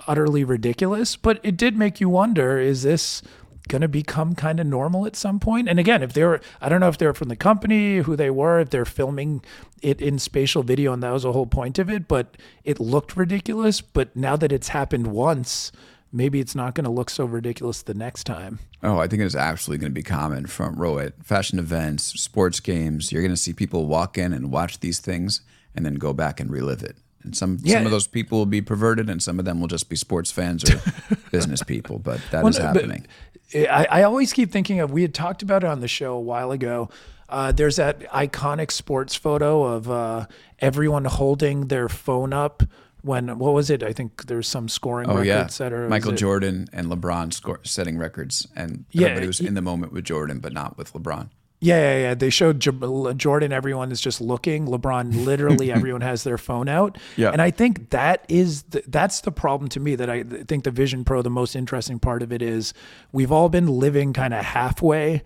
utterly 0.07 0.43
ridiculous, 0.43 1.15
but 1.15 1.39
it 1.43 1.57
did 1.57 1.77
make 1.77 1.99
you 1.99 2.09
wonder: 2.09 2.59
is 2.59 2.83
this 2.83 3.21
going 3.67 3.81
to 3.81 3.87
become 3.87 4.33
kind 4.33 4.59
of 4.59 4.65
normal 4.65 5.05
at 5.05 5.15
some 5.15 5.39
point. 5.39 5.67
And 5.67 5.79
again, 5.79 6.01
if 6.01 6.13
they're, 6.13 6.39
I 6.61 6.69
don't 6.69 6.79
know 6.79 6.87
if 6.87 6.97
they're 6.97 7.13
from 7.13 7.29
the 7.29 7.35
company, 7.35 7.99
who 7.99 8.15
they 8.15 8.29
were, 8.29 8.59
if 8.59 8.69
they're 8.69 8.85
filming 8.85 9.43
it 9.81 10.01
in 10.01 10.19
spatial 10.19 10.63
video, 10.63 10.93
and 10.93 11.03
that 11.03 11.11
was 11.11 11.23
the 11.23 11.33
whole 11.33 11.45
point 11.45 11.77
of 11.77 11.89
it, 11.89 12.07
but 12.07 12.37
it 12.63 12.79
looked 12.79 13.15
ridiculous. 13.15 13.81
But 13.81 14.15
now 14.15 14.35
that 14.37 14.51
it's 14.51 14.69
happened 14.69 15.07
once, 15.07 15.71
maybe 16.11 16.39
it's 16.39 16.55
not 16.55 16.75
going 16.75 16.85
to 16.85 16.89
look 16.91 17.09
so 17.09 17.25
ridiculous 17.25 17.81
the 17.81 17.93
next 17.93 18.23
time. 18.25 18.59
Oh, 18.83 18.97
I 18.99 19.07
think 19.07 19.21
it 19.21 19.25
is 19.25 19.35
absolutely 19.35 19.81
going 19.81 19.91
to 19.91 19.95
be 19.95 20.03
common 20.03 20.45
front 20.45 20.77
row 20.77 20.99
at 20.99 21.23
fashion 21.25 21.59
events, 21.59 22.19
sports 22.19 22.59
games. 22.59 23.11
You're 23.11 23.21
going 23.21 23.33
to 23.33 23.37
see 23.37 23.53
people 23.53 23.85
walk 23.87 24.17
in 24.17 24.33
and 24.33 24.51
watch 24.51 24.79
these 24.79 24.99
things 24.99 25.41
and 25.75 25.85
then 25.85 25.95
go 25.95 26.13
back 26.13 26.39
and 26.39 26.49
relive 26.51 26.83
it. 26.83 26.97
And 27.23 27.35
some 27.35 27.57
Yeah. 27.61 27.75
some 27.77 27.85
of 27.85 27.91
those 27.91 28.07
people 28.07 28.37
will 28.37 28.45
be 28.45 28.61
perverted, 28.61 29.09
and 29.09 29.21
some 29.21 29.37
of 29.39 29.45
them 29.45 29.59
will 29.59 29.67
just 29.67 29.89
be 29.89 29.95
sports 29.95 30.31
fans 30.31 30.63
or 30.69 30.79
business 31.31 31.61
people. 31.63 31.99
But 31.99 32.21
that 32.31 32.45
is 32.45 32.57
Well, 32.59 32.73
but 32.73 32.81
happening. 32.81 33.07
I, 33.55 33.87
I 33.89 34.03
always 34.03 34.33
keep 34.33 34.51
thinking 34.51 34.79
of, 34.79 34.91
we 34.91 35.01
had 35.01 35.13
talked 35.13 35.41
about 35.41 35.63
it 35.63 35.67
on 35.67 35.79
the 35.81 35.87
show 35.87 36.13
a 36.13 36.19
while 36.21 36.51
ago. 36.51 36.89
Uh, 37.29 37.51
there's 37.51 37.75
that 37.75 37.99
iconic 38.11 38.71
sports 38.71 39.15
photo 39.15 39.63
of 39.63 39.89
uh, 39.91 40.25
everyone 40.59 41.03
holding 41.05 41.67
their 41.67 41.89
phone 41.89 42.31
up 42.31 42.63
when, 43.07 43.39
what 43.39 43.53
was 43.53 43.69
it? 43.69 43.81
I 43.81 43.93
think 43.93 44.27
there's 44.27 44.47
some 44.47 44.69
scoring 44.69 45.09
Oh 45.09 45.21
yeah, 45.21 45.47
setter. 45.47 45.87
Michael 45.89 46.11
Jordan 46.11 46.67
and 46.73 46.87
LeBron 46.87 47.33
score, 47.33 47.59
setting 47.63 47.97
records, 47.97 48.47
and 48.55 48.85
Yeah, 48.91 49.07
everybody 49.07 49.27
was 49.27 49.39
in 49.39 49.53
the 49.55 49.61
moment 49.61 49.93
with 49.93 50.03
Jordan, 50.03 50.39
but 50.39 50.53
not 50.53 50.77
with 50.77 50.93
LeBron. 50.93 51.29
Yeah, 51.59 51.77
yeah, 51.79 52.01
yeah. 52.01 52.13
They 52.13 52.29
showed 52.29 52.59
J- 52.59 53.13
Jordan. 53.15 53.51
Everyone 53.51 53.91
is 53.91 53.99
just 53.99 54.21
looking. 54.21 54.67
LeBron, 54.67 55.25
literally, 55.25 55.71
everyone 55.79 56.01
has 56.01 56.23
their 56.23 56.37
phone 56.37 56.69
out. 56.69 56.99
Yeah. 57.15 57.31
And 57.31 57.41
I 57.41 57.49
think 57.49 57.89
that 57.89 58.25
is 58.29 58.61
the, 58.63 58.83
that's 58.87 59.21
the 59.21 59.31
problem 59.31 59.67
to 59.69 59.79
me. 59.79 59.95
That 59.95 60.09
I 60.09 60.21
think 60.21 60.65
the 60.65 60.71
Vision 60.71 61.03
Pro, 61.03 61.23
the 61.23 61.31
most 61.31 61.55
interesting 61.55 61.97
part 61.97 62.21
of 62.21 62.31
it 62.31 62.43
is 62.43 62.75
we've 63.11 63.31
all 63.31 63.49
been 63.49 63.67
living 63.67 64.13
kind 64.13 64.35
of 64.35 64.45
halfway 64.45 65.23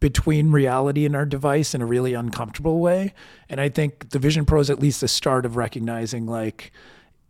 between 0.00 0.50
reality 0.50 1.06
and 1.06 1.14
our 1.16 1.24
device 1.24 1.74
in 1.74 1.80
a 1.80 1.86
really 1.86 2.14
uncomfortable 2.14 2.80
way. 2.80 3.14
And 3.48 3.60
I 3.60 3.68
think 3.68 4.10
the 4.10 4.18
Vision 4.18 4.44
Pro 4.44 4.60
is 4.60 4.68
at 4.70 4.78
least 4.80 5.00
the 5.00 5.08
start 5.08 5.46
of 5.46 5.56
recognizing 5.56 6.26
like 6.26 6.72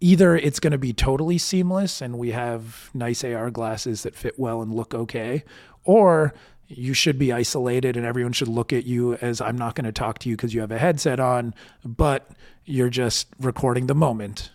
either 0.04 0.36
it's 0.36 0.60
going 0.60 0.70
to 0.70 0.78
be 0.78 0.92
totally 0.92 1.38
seamless 1.38 2.02
and 2.02 2.18
we 2.18 2.30
have 2.30 2.90
nice 2.92 3.24
AR 3.24 3.50
glasses 3.50 4.02
that 4.02 4.14
fit 4.14 4.38
well 4.38 4.60
and 4.60 4.74
look 4.74 4.94
okay, 4.94 5.42
or 5.82 6.34
you 6.68 6.92
should 6.92 7.18
be 7.18 7.32
isolated 7.32 7.96
and 7.96 8.04
everyone 8.04 8.34
should 8.34 8.48
look 8.48 8.70
at 8.70 8.84
you 8.84 9.14
as 9.14 9.40
I'm 9.40 9.56
not 9.56 9.74
going 9.74 9.86
to 9.86 9.92
talk 9.92 10.18
to 10.18 10.28
you 10.28 10.36
because 10.36 10.52
you 10.52 10.60
have 10.60 10.70
a 10.70 10.76
headset 10.76 11.20
on, 11.20 11.54
but 11.86 12.30
you're 12.66 12.90
just 12.90 13.28
recording 13.40 13.86
the 13.86 13.94
moment. 13.94 14.50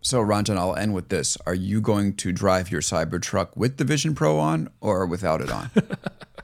So, 0.00 0.22
Ranjan, 0.22 0.56
I'll 0.56 0.74
end 0.74 0.94
with 0.94 1.10
this: 1.10 1.36
Are 1.44 1.54
you 1.54 1.82
going 1.82 2.14
to 2.16 2.32
drive 2.32 2.70
your 2.70 2.80
Cybertruck 2.80 3.54
with 3.56 3.76
the 3.76 3.84
Vision 3.84 4.14
Pro 4.14 4.38
on 4.38 4.70
or 4.80 5.04
without 5.04 5.42
it 5.42 5.50
on? 5.50 5.70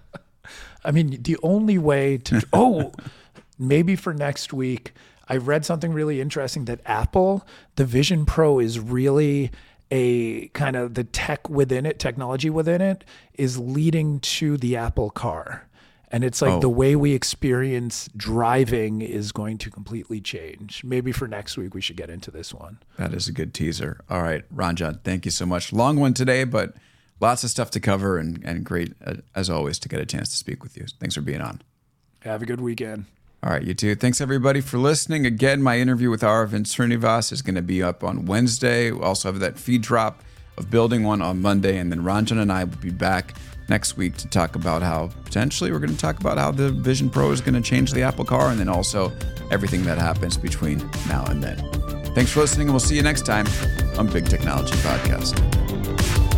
I 0.84 0.90
mean, 0.90 1.22
the 1.22 1.38
only 1.42 1.78
way 1.78 2.18
to 2.18 2.42
oh, 2.52 2.92
maybe 3.58 3.96
for 3.96 4.12
next 4.12 4.52
week, 4.52 4.92
I 5.28 5.36
read 5.36 5.64
something 5.64 5.92
really 5.92 6.20
interesting 6.20 6.64
that 6.66 6.80
Apple, 6.86 7.46
the 7.76 7.84
Vision 7.84 8.26
Pro 8.26 8.58
is 8.58 8.78
really 8.78 9.50
a 9.90 10.48
kind 10.48 10.76
of 10.76 10.94
the 10.94 11.04
tech 11.04 11.48
within 11.48 11.86
it, 11.86 11.98
technology 11.98 12.50
within 12.50 12.80
it 12.80 13.04
is 13.34 13.58
leading 13.58 14.18
to 14.20 14.56
the 14.56 14.76
Apple 14.76 15.10
car. 15.10 15.66
And 16.10 16.22
it's 16.24 16.40
like 16.40 16.52
Oh. 16.52 16.60
the 16.60 16.68
way 16.68 16.94
we 16.94 17.12
experience 17.12 18.08
driving 18.16 19.02
is 19.02 19.32
going 19.32 19.58
to 19.58 19.70
completely 19.70 20.20
change. 20.20 20.82
Maybe 20.84 21.10
for 21.12 21.26
next 21.26 21.56
week 21.56 21.74
we 21.74 21.80
should 21.80 21.96
get 21.96 22.08
into 22.10 22.30
this 22.30 22.54
one. 22.54 22.78
That 22.98 23.12
is 23.12 23.26
a 23.28 23.32
good 23.32 23.52
teaser. 23.52 24.00
All 24.08 24.22
right, 24.22 24.44
Ranjan, 24.54 25.02
thank 25.02 25.24
you 25.24 25.30
so 25.30 25.44
much. 25.44 25.72
Long 25.72 25.98
one 25.98 26.14
today, 26.14 26.44
but 26.44 26.74
lots 27.20 27.42
of 27.44 27.50
stuff 27.50 27.70
to 27.72 27.80
cover 27.80 28.18
and, 28.18 28.42
and 28.44 28.64
great, 28.64 28.94
uh, 29.04 29.14
as 29.34 29.50
always, 29.50 29.78
to 29.80 29.88
get 29.88 30.00
a 30.00 30.06
chance 30.06 30.28
to 30.30 30.36
speak 30.36 30.62
with 30.62 30.76
you. 30.76 30.86
Thanks 31.00 31.14
for 31.16 31.20
being 31.20 31.40
on. 31.40 31.62
Have 32.20 32.42
a 32.42 32.46
good 32.46 32.60
weekend. 32.60 33.06
All 33.44 33.50
right, 33.50 33.62
you 33.62 33.74
too. 33.74 33.94
Thanks 33.94 34.22
everybody 34.22 34.62
for 34.62 34.78
listening. 34.78 35.26
Again, 35.26 35.62
my 35.62 35.78
interview 35.78 36.08
with 36.08 36.22
Aravind 36.22 36.64
Srinivas 36.64 37.30
is 37.30 37.42
going 37.42 37.56
to 37.56 37.62
be 37.62 37.82
up 37.82 38.02
on 38.02 38.24
Wednesday. 38.24 38.90
We 38.90 39.02
also 39.02 39.30
have 39.30 39.40
that 39.40 39.58
feed 39.58 39.82
drop 39.82 40.22
of 40.56 40.70
Building 40.70 41.02
One 41.02 41.20
on 41.20 41.42
Monday, 41.42 41.76
and 41.76 41.92
then 41.92 42.00
Ranjan 42.00 42.40
and 42.40 42.50
I 42.50 42.64
will 42.64 42.78
be 42.78 42.90
back 42.90 43.34
next 43.68 43.98
week 43.98 44.16
to 44.16 44.28
talk 44.28 44.56
about 44.56 44.80
how 44.80 45.10
potentially 45.26 45.70
we're 45.70 45.78
going 45.78 45.92
to 45.92 45.98
talk 45.98 46.18
about 46.20 46.38
how 46.38 46.52
the 46.52 46.70
Vision 46.70 47.10
Pro 47.10 47.32
is 47.32 47.42
going 47.42 47.52
to 47.54 47.60
change 47.60 47.92
the 47.92 48.00
Apple 48.00 48.24
car, 48.24 48.48
and 48.48 48.58
then 48.58 48.70
also 48.70 49.12
everything 49.50 49.82
that 49.84 49.98
happens 49.98 50.38
between 50.38 50.78
now 51.06 51.26
and 51.26 51.44
then. 51.44 51.58
Thanks 52.14 52.30
for 52.30 52.40
listening, 52.40 52.68
and 52.68 52.72
we'll 52.72 52.80
see 52.80 52.96
you 52.96 53.02
next 53.02 53.26
time 53.26 53.46
on 53.98 54.06
Big 54.06 54.26
Technology 54.26 54.72
Podcast. 54.76 56.33